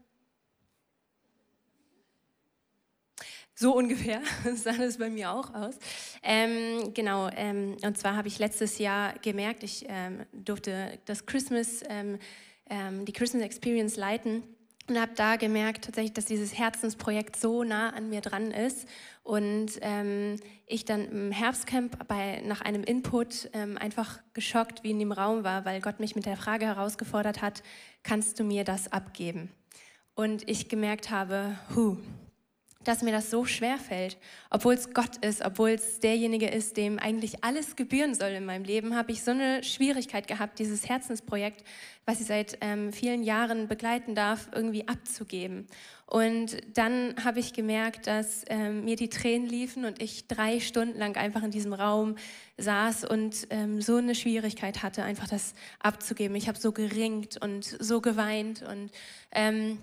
So 3.54 3.76
ungefähr 3.76 4.22
sah 4.54 4.72
das 4.72 4.96
bei 4.96 5.10
mir 5.10 5.32
auch 5.32 5.52
aus. 5.52 5.78
Ähm, 6.22 6.94
genau, 6.94 7.28
ähm, 7.36 7.76
und 7.82 7.98
zwar 7.98 8.16
habe 8.16 8.28
ich 8.28 8.38
letztes 8.38 8.78
Jahr 8.78 9.12
gemerkt, 9.18 9.64
ich 9.64 9.84
ähm, 9.86 10.24
durfte 10.32 10.98
das 11.04 11.26
Christmas, 11.26 11.82
ähm, 11.90 12.18
ähm, 12.70 13.04
die 13.04 13.12
Christmas 13.12 13.42
Experience 13.42 13.96
leiten 13.96 14.42
und 14.88 15.00
habe 15.00 15.12
da 15.14 15.36
gemerkt 15.36 15.84
tatsächlich, 15.84 16.12
dass 16.12 16.26
dieses 16.26 16.56
Herzensprojekt 16.58 17.36
so 17.36 17.64
nah 17.64 17.90
an 17.90 18.10
mir 18.10 18.20
dran 18.20 18.50
ist 18.50 18.86
und 19.22 19.72
ähm, 19.80 20.36
ich 20.66 20.84
dann 20.84 21.06
im 21.06 21.32
Herbstcamp 21.32 22.06
bei, 22.06 22.42
nach 22.44 22.60
einem 22.60 22.84
Input 22.84 23.50
ähm, 23.54 23.78
einfach 23.78 24.20
geschockt 24.34 24.84
wie 24.84 24.90
in 24.90 24.98
dem 24.98 25.12
Raum 25.12 25.44
war, 25.44 25.64
weil 25.64 25.80
Gott 25.80 26.00
mich 26.00 26.14
mit 26.14 26.26
der 26.26 26.36
Frage 26.36 26.66
herausgefordert 26.66 27.40
hat, 27.40 27.62
kannst 28.02 28.38
du 28.38 28.44
mir 28.44 28.64
das 28.64 28.92
abgeben? 28.92 29.50
Und 30.14 30.48
ich 30.48 30.68
gemerkt 30.68 31.10
habe, 31.10 31.58
hu, 31.74 31.96
dass 32.84 33.02
mir 33.02 33.12
das 33.12 33.30
so 33.30 33.44
schwer 33.44 33.78
fällt. 33.78 34.18
Obwohl 34.50 34.74
es 34.74 34.92
Gott 34.92 35.16
ist, 35.24 35.44
obwohl 35.44 35.70
es 35.70 36.00
derjenige 36.00 36.48
ist, 36.48 36.76
dem 36.76 36.98
eigentlich 36.98 37.44
alles 37.44 37.76
gebühren 37.76 38.14
soll 38.14 38.30
in 38.30 38.44
meinem 38.44 38.64
Leben, 38.64 38.94
habe 38.94 39.12
ich 39.12 39.22
so 39.22 39.30
eine 39.30 39.62
Schwierigkeit 39.64 40.26
gehabt, 40.26 40.58
dieses 40.58 40.88
Herzensprojekt, 40.88 41.64
was 42.06 42.20
ich 42.20 42.26
seit 42.26 42.58
ähm, 42.60 42.92
vielen 42.92 43.22
Jahren 43.22 43.68
begleiten 43.68 44.14
darf, 44.14 44.48
irgendwie 44.52 44.86
abzugeben. 44.86 45.66
Und 46.06 46.58
dann 46.76 47.14
habe 47.24 47.40
ich 47.40 47.54
gemerkt, 47.54 48.06
dass 48.06 48.44
ähm, 48.48 48.84
mir 48.84 48.96
die 48.96 49.08
Tränen 49.08 49.48
liefen 49.48 49.84
und 49.84 50.02
ich 50.02 50.28
drei 50.28 50.60
Stunden 50.60 50.98
lang 50.98 51.16
einfach 51.16 51.42
in 51.42 51.50
diesem 51.50 51.72
Raum 51.72 52.16
saß 52.58 53.04
und 53.04 53.48
ähm, 53.50 53.80
so 53.80 53.96
eine 53.96 54.14
Schwierigkeit 54.14 54.82
hatte, 54.82 55.02
einfach 55.02 55.26
das 55.26 55.54
abzugeben. 55.80 56.36
Ich 56.36 56.46
habe 56.46 56.58
so 56.58 56.72
geringt 56.72 57.42
und 57.42 57.64
so 57.64 58.00
geweint 58.00 58.62
und 58.62 58.90
ähm, 59.32 59.78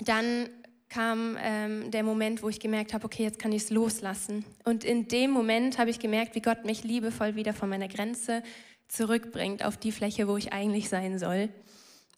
dann 0.00 0.48
kam 0.94 1.36
ähm, 1.40 1.90
der 1.90 2.04
Moment, 2.04 2.42
wo 2.42 2.48
ich 2.48 2.60
gemerkt 2.60 2.94
habe, 2.94 3.04
okay, 3.04 3.24
jetzt 3.24 3.40
kann 3.40 3.50
ich 3.50 3.64
es 3.64 3.70
loslassen. 3.70 4.44
Und 4.64 4.84
in 4.84 5.08
dem 5.08 5.32
Moment 5.32 5.78
habe 5.78 5.90
ich 5.90 5.98
gemerkt, 5.98 6.36
wie 6.36 6.40
Gott 6.40 6.64
mich 6.64 6.84
liebevoll 6.84 7.34
wieder 7.34 7.52
von 7.52 7.68
meiner 7.68 7.88
Grenze 7.88 8.44
zurückbringt 8.86 9.64
auf 9.64 9.76
die 9.76 9.90
Fläche, 9.90 10.28
wo 10.28 10.36
ich 10.36 10.52
eigentlich 10.52 10.88
sein 10.88 11.18
soll. 11.18 11.48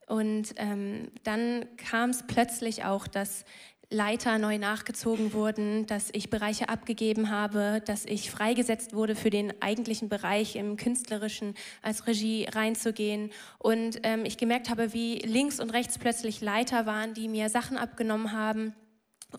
Und 0.07 0.55
ähm, 0.57 1.11
dann 1.25 1.65
kam 1.79 2.11
es 2.11 2.27
plötzlich 2.27 2.85
auch, 2.85 3.07
dass 3.07 3.47
Leiter 3.89 4.39
neu 4.39 4.59
nachgezogen 4.59 5.33
wurden, 5.33 5.87
dass 5.87 6.11
ich 6.13 6.29
Bereiche 6.29 6.69
abgegeben 6.69 7.31
habe, 7.31 7.81
dass 7.87 8.05
ich 8.05 8.33
freigesetzt 8.33 8.95
wurde 8.95 9.15
für 9.15 9.31
den 9.31 9.63
eigentlichen 9.63 10.09
Bereich 10.09 10.57
im 10.57 10.77
künstlerischen 10.77 11.55
als 11.83 12.09
Regie 12.09 12.47
reinzugehen. 12.51 13.31
Und 13.59 14.01
ähm, 14.03 14.25
ich 14.25 14.39
gemerkt 14.39 14.71
habe, 14.71 14.93
wie 14.93 15.19
links 15.19 15.61
und 15.61 15.71
rechts 15.71 15.99
plötzlich 15.99 16.41
Leiter 16.41 16.85
waren, 16.87 17.15
die 17.15 17.29
mir 17.29 17.49
Sachen 17.49 17.77
abgenommen 17.77 18.33
haben 18.33 18.75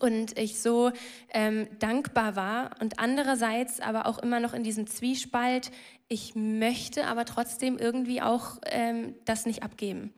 und 0.00 0.38
ich 0.38 0.60
so 0.60 0.92
ähm, 1.34 1.68
dankbar 1.78 2.34
war. 2.34 2.70
Und 2.80 2.98
andererseits 2.98 3.80
aber 3.80 4.06
auch 4.06 4.18
immer 4.18 4.40
noch 4.40 4.54
in 4.54 4.62
diesem 4.62 4.86
Zwiespalt, 4.86 5.70
ich 6.08 6.34
möchte 6.34 7.06
aber 7.06 7.26
trotzdem 7.26 7.76
irgendwie 7.76 8.22
auch 8.22 8.58
ähm, 8.64 9.14
das 9.26 9.44
nicht 9.44 9.62
abgeben 9.62 10.14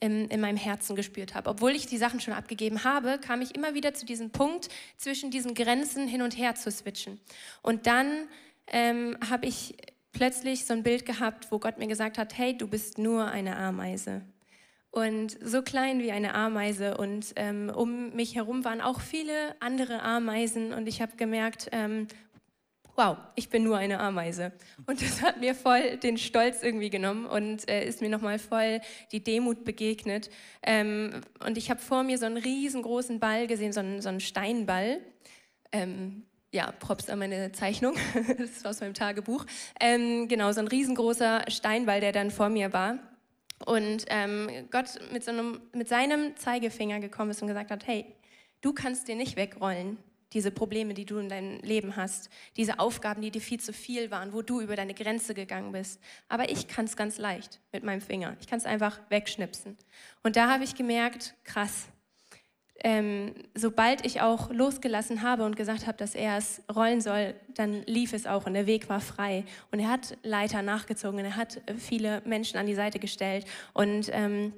in, 0.00 0.28
in 0.28 0.40
meinem 0.40 0.56
Herzen 0.56 0.96
gespürt 0.96 1.34
habe. 1.34 1.50
Obwohl 1.50 1.72
ich 1.72 1.86
die 1.86 1.98
Sachen 1.98 2.20
schon 2.20 2.34
abgegeben 2.34 2.84
habe, 2.84 3.18
kam 3.18 3.40
ich 3.40 3.54
immer 3.54 3.74
wieder 3.74 3.94
zu 3.94 4.06
diesem 4.06 4.30
Punkt, 4.30 4.68
zwischen 4.96 5.30
diesen 5.30 5.54
Grenzen 5.54 6.06
hin 6.06 6.22
und 6.22 6.36
her 6.36 6.54
zu 6.54 6.70
switchen. 6.70 7.20
Und 7.62 7.86
dann 7.86 8.28
ähm, 8.66 9.16
habe 9.28 9.46
ich 9.46 9.76
plötzlich 10.12 10.66
so 10.66 10.74
ein 10.74 10.82
Bild 10.82 11.06
gehabt, 11.06 11.50
wo 11.50 11.58
Gott 11.58 11.78
mir 11.78 11.86
gesagt 11.86 12.18
hat, 12.18 12.36
hey, 12.36 12.56
du 12.56 12.66
bist 12.66 12.98
nur 12.98 13.26
eine 13.26 13.56
Ameise. 13.56 14.22
Und 14.90 15.36
so 15.44 15.62
klein 15.62 16.00
wie 16.00 16.12
eine 16.12 16.34
Ameise. 16.34 16.96
Und 16.96 17.32
ähm, 17.36 17.70
um 17.74 18.14
mich 18.14 18.34
herum 18.34 18.64
waren 18.64 18.80
auch 18.80 19.00
viele 19.00 19.54
andere 19.60 20.02
Ameisen. 20.02 20.72
Und 20.72 20.86
ich 20.88 21.02
habe 21.02 21.16
gemerkt, 21.16 21.68
ähm, 21.72 22.08
wow, 22.98 23.16
ich 23.36 23.48
bin 23.48 23.62
nur 23.62 23.78
eine 23.78 24.00
Ameise. 24.00 24.50
Und 24.86 25.00
das 25.00 25.22
hat 25.22 25.38
mir 25.38 25.54
voll 25.54 25.98
den 25.98 26.18
Stolz 26.18 26.64
irgendwie 26.64 26.90
genommen 26.90 27.26
und 27.26 27.70
äh, 27.70 27.86
ist 27.86 28.02
mir 28.02 28.08
nochmal 28.08 28.40
voll 28.40 28.80
die 29.12 29.22
Demut 29.22 29.64
begegnet. 29.64 30.30
Ähm, 30.64 31.20
und 31.46 31.56
ich 31.56 31.70
habe 31.70 31.80
vor 31.80 32.02
mir 32.02 32.18
so 32.18 32.26
einen 32.26 32.36
riesengroßen 32.36 33.20
Ball 33.20 33.46
gesehen, 33.46 33.72
so 33.72 33.80
einen, 33.80 34.02
so 34.02 34.08
einen 34.08 34.18
Steinball. 34.18 35.00
Ähm, 35.70 36.24
ja, 36.50 36.72
Props 36.72 37.08
an 37.08 37.20
meine 37.20 37.52
Zeichnung, 37.52 37.94
das 38.38 38.50
ist 38.50 38.66
aus 38.66 38.80
meinem 38.80 38.94
Tagebuch. 38.94 39.46
Ähm, 39.78 40.26
genau, 40.26 40.50
so 40.50 40.60
ein 40.60 40.68
riesengroßer 40.68 41.44
Steinball, 41.48 42.00
der 42.00 42.10
dann 42.10 42.32
vor 42.32 42.48
mir 42.48 42.72
war. 42.72 42.98
Und 43.64 44.06
ähm, 44.08 44.48
Gott 44.72 44.98
mit, 45.12 45.22
so 45.22 45.30
einem, 45.30 45.60
mit 45.72 45.88
seinem 45.88 46.36
Zeigefinger 46.36 46.98
gekommen 46.98 47.30
ist 47.30 47.42
und 47.42 47.48
gesagt 47.48 47.70
hat, 47.70 47.86
hey, 47.86 48.06
du 48.60 48.72
kannst 48.72 49.06
den 49.06 49.18
nicht 49.18 49.36
wegrollen 49.36 49.98
diese 50.32 50.50
Probleme, 50.50 50.94
die 50.94 51.04
du 51.04 51.18
in 51.18 51.28
deinem 51.28 51.60
Leben 51.60 51.96
hast, 51.96 52.28
diese 52.56 52.78
Aufgaben, 52.78 53.22
die 53.22 53.30
dir 53.30 53.40
viel 53.40 53.60
zu 53.60 53.72
viel 53.72 54.10
waren, 54.10 54.32
wo 54.32 54.42
du 54.42 54.60
über 54.60 54.76
deine 54.76 54.94
Grenze 54.94 55.34
gegangen 55.34 55.72
bist. 55.72 56.00
Aber 56.28 56.50
ich 56.50 56.68
kann 56.68 56.84
es 56.84 56.96
ganz 56.96 57.18
leicht 57.18 57.60
mit 57.72 57.84
meinem 57.84 58.00
Finger. 58.00 58.36
Ich 58.40 58.46
kann 58.46 58.58
es 58.58 58.66
einfach 58.66 59.00
wegschnipsen. 59.08 59.76
Und 60.22 60.36
da 60.36 60.50
habe 60.50 60.64
ich 60.64 60.74
gemerkt, 60.74 61.34
krass, 61.44 61.88
ähm, 62.84 63.34
sobald 63.54 64.06
ich 64.06 64.20
auch 64.20 64.50
losgelassen 64.50 65.22
habe 65.22 65.44
und 65.44 65.56
gesagt 65.56 65.86
habe, 65.86 65.98
dass 65.98 66.14
er 66.14 66.36
es 66.36 66.62
rollen 66.72 67.00
soll, 67.00 67.34
dann 67.54 67.82
lief 67.86 68.12
es 68.12 68.26
auch 68.26 68.46
und 68.46 68.54
der 68.54 68.66
Weg 68.66 68.88
war 68.88 69.00
frei. 69.00 69.44
Und 69.72 69.80
er 69.80 69.88
hat 69.88 70.16
Leiter 70.22 70.62
nachgezogen 70.62 71.18
und 71.18 71.24
er 71.24 71.36
hat 71.36 71.60
viele 71.76 72.22
Menschen 72.24 72.56
an 72.56 72.66
die 72.66 72.76
Seite 72.76 73.00
gestellt. 73.00 73.46
Und 73.72 74.10
ähm, 74.12 74.52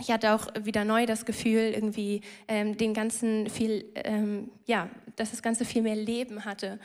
ich 0.00 0.10
hatte 0.10 0.34
auch 0.34 0.48
wieder 0.60 0.84
neu 0.84 1.06
das 1.06 1.24
Gefühl, 1.24 1.72
irgendwie 1.74 2.20
ähm, 2.48 2.76
den 2.76 2.94
ganzen 2.94 3.48
viel, 3.48 3.84
ähm, 3.94 4.50
ja, 4.66 4.90
dass 5.16 5.30
das 5.30 5.42
Ganze 5.42 5.64
viel 5.64 5.82
mehr 5.82 5.96
Leben 5.96 6.44
hatte. 6.44 6.78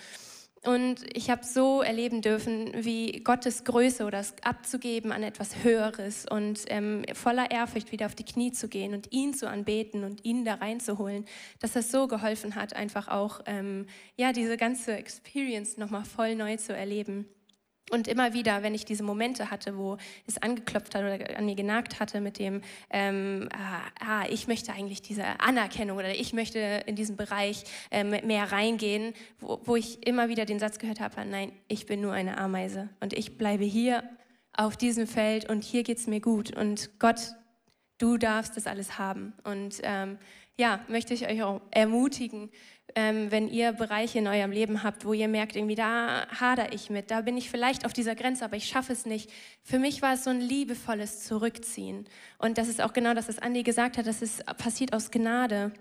Und 0.64 0.97
ich 1.18 1.32
habe 1.32 1.43
so 1.43 1.82
erleben 1.82 2.22
dürfen, 2.22 2.72
wie 2.76 3.24
Gottes 3.24 3.64
Größe 3.64 4.05
oder 4.05 4.20
es 4.20 4.36
abzugeben 4.43 5.12
an 5.12 5.24
etwas 5.24 5.64
Höheres 5.64 6.28
und 6.30 6.59
ähm, 6.68 7.03
voller 7.14 7.49
Ehrfurcht 7.49 7.91
wieder 7.91 8.05
auf 8.05 8.14
die 8.14 8.26
Knie 8.26 8.51
zu 8.51 8.68
gehen 8.68 8.93
und 8.93 9.12
ihn 9.12 9.34
zu 9.34 9.49
anbeten 9.49 10.03
und 10.03 10.24
ihn 10.24 10.45
da 10.45 10.55
reinzuholen, 10.55 11.26
dass 11.59 11.72
das 11.72 11.89
so 11.89 12.07
geholfen 12.07 12.53
hat, 12.53 12.76
einfach 12.76 13.07
auch 13.07 13.41
ähm, 13.47 13.88
ja 14.18 14.34
diese 14.34 14.55
ganze 14.55 14.95
Experience 14.95 15.78
nochmal 15.78 16.05
voll 16.05 16.36
neu 16.36 16.57
zu 16.57 16.76
erleben. 16.76 17.26
Und 17.91 18.07
immer 18.07 18.33
wieder, 18.33 18.63
wenn 18.63 18.73
ich 18.73 18.85
diese 18.85 19.03
Momente 19.03 19.51
hatte, 19.51 19.77
wo 19.77 19.97
es 20.25 20.41
angeklopft 20.41 20.95
hat 20.95 21.03
oder 21.03 21.37
an 21.37 21.45
mir 21.45 21.55
genagt 21.55 21.99
hatte 21.99 22.21
mit 22.21 22.39
dem, 22.39 22.61
ähm, 22.89 23.49
ah, 23.53 23.81
ah, 23.99 24.25
ich 24.29 24.47
möchte 24.47 24.71
eigentlich 24.71 25.01
diese 25.01 25.39
Anerkennung 25.41 25.97
oder 25.97 26.15
ich 26.15 26.31
möchte 26.31 26.59
in 26.85 26.95
diesen 26.95 27.17
Bereich 27.17 27.65
ähm, 27.91 28.11
mehr 28.25 28.51
reingehen, 28.51 29.13
wo, 29.39 29.59
wo 29.65 29.75
ich 29.75 30.07
immer 30.07 30.29
wieder 30.29 30.45
den 30.45 30.59
Satz 30.59 30.79
gehört 30.79 31.01
habe, 31.01 31.25
nein, 31.25 31.51
ich 31.67 31.85
bin 31.85 31.99
nur 31.99 32.13
eine 32.13 32.37
Ameise 32.37 32.89
und 33.01 33.13
ich 33.13 33.37
bleibe 33.37 33.65
hier 33.65 34.03
auf 34.53 34.77
diesem 34.77 35.05
Feld 35.05 35.49
und 35.49 35.63
hier 35.63 35.83
geht 35.83 35.97
es 35.97 36.07
mir 36.07 36.21
gut 36.21 36.55
und 36.55 36.97
Gott, 36.99 37.35
du 38.01 38.17
darfst 38.17 38.57
das 38.57 38.67
alles 38.67 38.97
haben. 38.97 39.33
Und 39.43 39.79
ähm, 39.83 40.17
ja, 40.57 40.79
möchte 40.87 41.13
ich 41.13 41.27
euch 41.27 41.41
auch 41.43 41.61
ermutigen, 41.71 42.49
ähm, 42.95 43.31
wenn 43.31 43.47
ihr 43.47 43.71
Bereiche 43.71 44.19
in 44.19 44.27
eurem 44.27 44.51
Leben 44.51 44.83
habt, 44.83 45.05
wo 45.05 45.13
ihr 45.13 45.27
merkt, 45.27 45.55
irgendwie 45.55 45.75
da 45.75 46.27
hader 46.27 46.73
ich 46.73 46.89
mit, 46.89 47.09
da 47.09 47.21
bin 47.21 47.37
ich 47.37 47.49
vielleicht 47.49 47.85
auf 47.85 47.93
dieser 47.93 48.15
Grenze, 48.15 48.43
aber 48.43 48.57
ich 48.57 48.65
schaffe 48.65 48.93
es 48.93 49.05
nicht. 49.05 49.31
Für 49.63 49.79
mich 49.79 50.01
war 50.01 50.13
es 50.13 50.23
so 50.23 50.29
ein 50.29 50.41
liebevolles 50.41 51.23
Zurückziehen. 51.23 52.05
Und 52.37 52.57
das 52.57 52.67
ist 52.67 52.81
auch 52.81 52.93
genau 52.93 53.13
das, 53.13 53.27
was 53.27 53.39
Andi 53.39 53.63
gesagt 53.63 53.97
hat, 53.97 54.07
das 54.07 54.21
ist 54.21 54.45
passiert 54.57 54.93
aus 54.93 55.11
Gnade. 55.11 55.71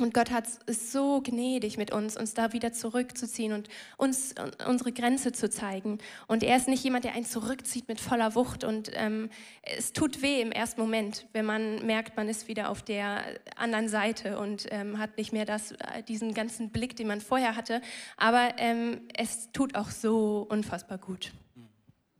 Und 0.00 0.14
Gott 0.14 0.30
hat 0.30 0.46
es 0.66 0.90
so 0.90 1.20
gnädig 1.20 1.76
mit 1.76 1.92
uns, 1.92 2.16
uns 2.16 2.32
da 2.32 2.54
wieder 2.54 2.72
zurückzuziehen 2.72 3.52
und 3.52 3.68
uns 3.98 4.34
unsere 4.66 4.90
Grenze 4.90 5.32
zu 5.32 5.50
zeigen. 5.50 5.98
Und 6.26 6.42
er 6.42 6.56
ist 6.56 6.66
nicht 6.66 6.82
jemand, 6.82 7.04
der 7.04 7.12
einen 7.12 7.26
zurückzieht 7.26 7.88
mit 7.88 8.00
voller 8.00 8.34
Wucht. 8.34 8.64
Und 8.64 8.90
ähm, 8.94 9.28
es 9.62 9.92
tut 9.92 10.22
weh 10.22 10.40
im 10.40 10.50
ersten 10.50 10.80
Moment, 10.80 11.26
wenn 11.34 11.44
man 11.44 11.84
merkt, 11.84 12.16
man 12.16 12.28
ist 12.28 12.48
wieder 12.48 12.70
auf 12.70 12.82
der 12.82 13.22
anderen 13.56 13.88
Seite 13.88 14.38
und 14.38 14.66
ähm, 14.70 14.98
hat 14.98 15.18
nicht 15.18 15.32
mehr 15.32 15.44
das, 15.44 15.72
äh, 15.72 16.02
diesen 16.08 16.32
ganzen 16.32 16.70
Blick, 16.70 16.96
den 16.96 17.06
man 17.06 17.20
vorher 17.20 17.54
hatte. 17.54 17.82
Aber 18.16 18.54
ähm, 18.56 19.02
es 19.14 19.52
tut 19.52 19.74
auch 19.74 19.90
so 19.90 20.46
unfassbar 20.48 20.96
gut. 20.96 21.32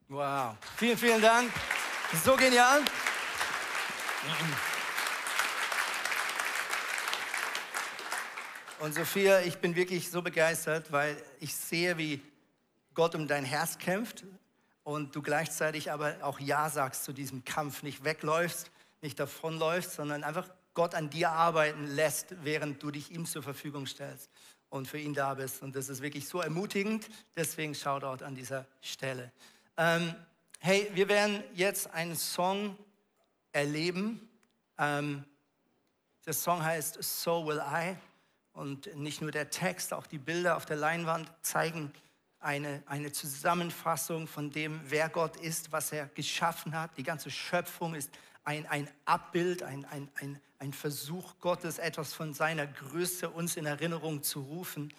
Wow, 0.08 0.56
vielen, 0.76 0.98
vielen 0.98 1.22
Dank. 1.22 1.50
So 2.22 2.36
genial. 2.36 2.82
Und 8.82 8.96
Sophia, 8.96 9.42
ich 9.42 9.58
bin 9.58 9.76
wirklich 9.76 10.10
so 10.10 10.22
begeistert, 10.22 10.90
weil 10.90 11.16
ich 11.38 11.54
sehe, 11.54 11.98
wie 11.98 12.20
Gott 12.94 13.14
um 13.14 13.28
dein 13.28 13.44
Herz 13.44 13.78
kämpft 13.78 14.24
und 14.82 15.14
du 15.14 15.22
gleichzeitig 15.22 15.92
aber 15.92 16.16
auch 16.22 16.40
Ja 16.40 16.68
sagst 16.68 17.04
zu 17.04 17.12
diesem 17.12 17.44
Kampf, 17.44 17.84
nicht 17.84 18.02
wegläufst, 18.02 18.72
nicht 19.00 19.20
davonläufst, 19.20 19.92
sondern 19.92 20.24
einfach 20.24 20.48
Gott 20.74 20.96
an 20.96 21.10
dir 21.10 21.30
arbeiten 21.30 21.86
lässt, 21.86 22.34
während 22.42 22.82
du 22.82 22.90
dich 22.90 23.12
ihm 23.12 23.24
zur 23.24 23.44
Verfügung 23.44 23.86
stellst 23.86 24.28
und 24.68 24.88
für 24.88 24.98
ihn 24.98 25.14
da 25.14 25.34
bist. 25.34 25.62
Und 25.62 25.76
das 25.76 25.88
ist 25.88 26.02
wirklich 26.02 26.26
so 26.26 26.40
ermutigend. 26.40 27.08
Deswegen 27.36 27.76
Shoutout 27.76 28.24
an 28.24 28.34
dieser 28.34 28.66
Stelle. 28.80 29.30
Ähm, 29.76 30.12
hey, 30.58 30.90
wir 30.92 31.08
werden 31.08 31.44
jetzt 31.54 31.88
einen 31.94 32.16
Song 32.16 32.76
erleben. 33.52 34.28
Ähm, 34.76 35.24
der 36.26 36.32
Song 36.32 36.64
heißt 36.64 37.00
So 37.00 37.46
Will 37.46 37.62
I. 37.64 37.96
Und 38.52 38.94
nicht 38.96 39.22
nur 39.22 39.30
der 39.30 39.50
Text, 39.50 39.94
auch 39.94 40.06
die 40.06 40.18
Bilder 40.18 40.56
auf 40.56 40.66
der 40.66 40.76
Leinwand 40.76 41.30
zeigen 41.42 41.92
eine, 42.42 42.82
eine 42.86 43.12
Zusammenfassung 43.12 44.26
von 44.26 44.50
dem, 44.50 44.80
wer 44.84 45.08
Gott 45.08 45.36
ist, 45.36 45.72
was 45.72 45.92
er 45.92 46.06
geschaffen 46.06 46.74
hat. 46.74 46.96
Die 46.98 47.02
ganze 47.02 47.30
Schöpfung 47.30 47.94
ist 47.94 48.10
ein, 48.44 48.66
ein 48.66 48.90
Abbild, 49.04 49.62
ein, 49.62 49.84
ein, 49.86 50.08
ein, 50.16 50.40
ein 50.58 50.72
Versuch 50.72 51.38
Gottes, 51.40 51.78
etwas 51.78 52.12
von 52.12 52.34
seiner 52.34 52.66
Größe 52.66 53.30
uns 53.30 53.56
in 53.56 53.66
Erinnerung 53.66 54.22
zu 54.22 54.40
rufen. 54.40 54.92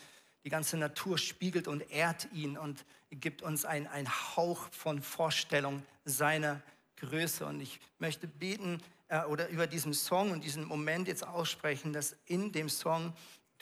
Die 0.46 0.50
ganze 0.50 0.78
Natur 0.78 1.18
spiegelt 1.18 1.68
und 1.68 1.90
ehrt 1.92 2.28
ihn 2.34 2.58
und 2.58 2.86
gibt 3.12 3.42
uns 3.42 3.66
einen 3.66 4.10
Hauch 4.36 4.70
von 4.72 5.02
Vorstellung 5.02 5.84
seiner 6.06 6.62
Größe. 6.98 7.46
Und 7.46 7.62
ich 7.62 7.80
möchte 8.00 8.28
beten 8.28 8.82
äh, 9.10 9.24
oder 9.24 9.50
über 9.50 9.68
diesen 9.68 9.94
Song 9.94 10.32
und 10.32 10.44
diesen 10.44 10.66
Moment 10.66 11.08
jetzt 11.08 11.26
aussprechen, 11.26 11.94
dass 11.94 12.16
in 12.26 12.52
dem 12.52 12.70
Song 12.70 13.14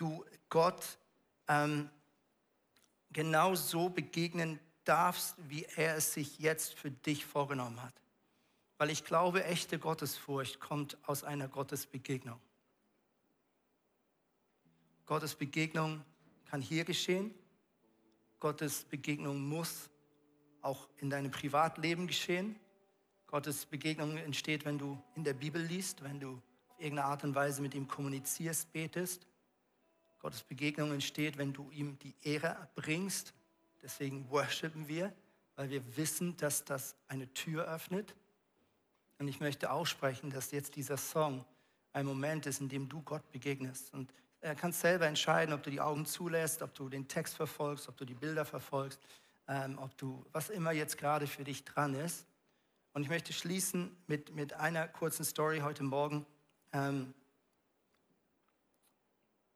du 0.02 0.26
Gott 0.50 0.98
ähm, 1.48 1.90
genau 3.12 3.56
so 3.56 3.90
begegnen 3.90 4.60
darfst, 4.84 5.36
wie 5.48 5.66
er 5.76 5.96
es 5.96 6.14
sich 6.14 6.40
jetzt 6.40 6.74
für 6.74 6.90
dich 6.92 7.26
vorgenommen 7.26 7.82
hat. 7.82 7.94
Weil 8.78 8.90
ich 8.90 9.04
glaube, 9.06 9.44
echte 9.44 9.78
Gottesfurcht 9.78 10.60
kommt 10.60 10.98
aus 11.08 11.24
einer 11.24 11.48
Gottesbegegnung. 11.48 12.40
Gottes 15.06 15.36
Begegnung 15.36 16.04
kann 16.46 16.62
hier 16.62 16.84
geschehen. 16.84 17.34
Gottes 18.40 18.86
Begegnung 18.86 19.48
muss 19.48 19.90
auch 20.62 20.88
in 20.98 21.10
deinem 21.10 21.32
Privatleben 21.32 22.08
geschehen. 22.08 22.56
Gottes 23.28 23.66
Begegnung 23.66 24.18
entsteht, 24.18 24.66
wenn 24.66 24.80
du 24.80 25.02
in 25.16 25.24
der 25.24 25.34
Bibel 25.34 25.62
liest, 25.62 26.04
wenn 26.04 26.20
du 26.20 26.42
auf 26.68 26.80
irgendeine 26.80 27.08
Art 27.08 27.24
und 27.24 27.36
Weise 27.36 27.62
mit 27.62 27.76
ihm 27.76 27.88
kommunizierst, 27.88 28.72
betest. 28.74 29.28
Gottes 30.22 30.44
Begegnung 30.44 30.92
entsteht, 30.94 31.38
wenn 31.38 31.52
du 31.52 31.70
ihm 31.72 31.98
die 32.00 32.16
Ehre 32.22 32.70
bringst. 32.76 33.34
Deswegen 33.82 34.30
worshipen 34.30 34.88
wir, 34.88 35.14
weil 35.56 35.70
wir 35.70 35.98
wissen, 35.98 36.38
dass 36.38 36.64
das 36.64 36.96
eine 37.08 37.34
Tür 37.34 37.66
öffnet. 37.66 38.16
Und 39.18 39.28
ich 39.28 39.40
möchte 39.40 39.72
aussprechen, 39.72 40.30
dass 40.30 40.52
jetzt 40.52 40.76
dieser 40.76 40.98
Song 40.98 41.44
ein 41.94 42.06
Moment 42.06 42.46
ist, 42.46 42.62
in 42.62 42.70
dem 42.70 42.88
du 42.88 43.02
Gott 43.02 43.30
begegnest. 43.32 43.94
Und 43.94 44.14
er 44.40 44.56
kann 44.56 44.72
selber 44.72 45.08
entscheiden, 45.08 45.54
ob 45.54 45.64
du 45.64 45.70
die 45.70 45.82
Augen 45.82 46.06
zulässt, 46.06 46.62
ob 46.62 46.74
du 46.74 46.90
den 46.90 47.08
Text 47.08 47.36
verfolgst, 47.36 47.90
ob 47.90 47.98
du 47.98 48.06
die 48.06 48.14
Bilder 48.14 48.46
verfolgst, 48.46 49.00
ähm, 49.48 49.78
ob 49.80 49.98
du, 49.98 50.26
was 50.32 50.50
immer 50.50 50.72
jetzt 50.72 50.98
gerade 50.98 51.28
für 51.28 51.44
dich 51.44 51.64
dran 51.66 51.94
ist. 51.96 52.26
Und 52.94 53.04
ich 53.04 53.10
möchte 53.10 53.34
schließen 53.34 53.96
mit, 54.08 54.36
mit 54.36 54.54
einer 54.54 54.88
kurzen 54.88 55.24
Story 55.24 55.60
heute 55.60 55.84
Morgen. 55.84 56.26
Ähm, 56.74 57.14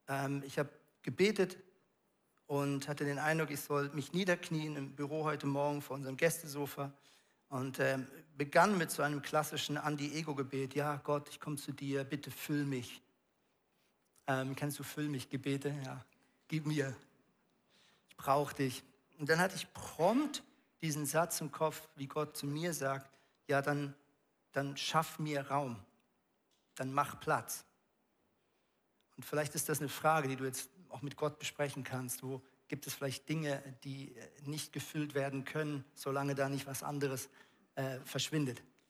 ähm, 0.08 0.44
ich 0.46 0.60
habe 0.60 0.70
gebetet 1.02 1.58
und 2.48 2.88
hatte 2.88 3.06
den 3.06 3.20
Eindruck, 3.20 3.52
ich 3.52 3.62
soll 3.62 3.90
mich 3.90 4.14
niederknien 4.14 4.76
im 4.76 4.96
Büro 4.96 5.24
heute 5.24 5.48
Morgen 5.48 5.82
vor 5.82 5.96
unserem 5.96 6.18
Gästesofa 6.18 6.92
und 7.50 7.80
ähm, 7.80 8.08
begann 8.38 8.78
mit 8.78 8.92
so 8.92 9.02
einem 9.02 9.22
klassischen 9.22 9.78
Anti-Ego-Gebet. 9.78 10.76
Ja, 10.76 10.98
Gott, 11.04 11.30
ich 11.30 11.40
komme 11.40 11.58
zu 11.58 11.72
dir, 11.72 12.04
bitte 12.04 12.32
füll 12.32 12.66
mich. 12.66 13.02
Ähm, 14.28 14.56
kennst 14.56 14.80
du 14.80 14.84
Füll 14.84 15.08
mich 15.08 15.30
Gebete? 15.30 15.74
Ja, 15.84 16.04
gib 16.48 16.66
mir. 16.66 16.96
Ich 18.10 18.18
brauche 18.18 18.56
dich. 18.56 18.84
Und 19.20 19.30
dann 19.30 19.40
hatte 19.40 19.56
ich 19.56 19.72
prompt 19.74 20.44
diesen 20.82 21.06
Satz 21.06 21.42
im 21.42 21.52
Kopf, 21.52 21.88
wie 21.96 22.08
Gott 22.08 22.36
zu 22.36 22.48
mir 22.48 22.74
sagt, 22.74 23.10
ja, 23.48 23.62
dann, 23.62 23.94
dann 24.52 24.76
schaff 24.78 25.20
mir 25.20 25.48
Raum, 25.50 25.78
dann 26.76 26.92
mach 26.92 27.20
Platz. 27.20 27.66
Und 29.18 29.26
vielleicht 29.26 29.56
ist 29.56 29.70
das 29.70 29.80
eine 29.80 29.90
Frage, 29.90 30.28
die 30.28 30.36
du 30.36 30.46
jetzt 30.46 30.70
auch 30.90 31.02
mit 31.02 31.16
Gott 31.16 31.40
besprechen 31.40 31.84
kannst. 31.84 32.24
Wo 32.24 32.42
gibt 32.68 32.88
es 32.88 32.94
vielleicht 32.94 33.28
Dinge, 33.30 33.62
die 33.84 34.16
äh, 34.16 34.30
nicht 34.46 34.74
gefüllt 34.74 35.14
werden 35.14 35.46
können, 35.46 35.86
solange 35.94 36.36
da 36.36 36.50
nicht 36.50 36.68
was 36.68 36.84
anderes 36.84 37.30
äh, 37.76 38.00
verschwindet? 38.06 38.62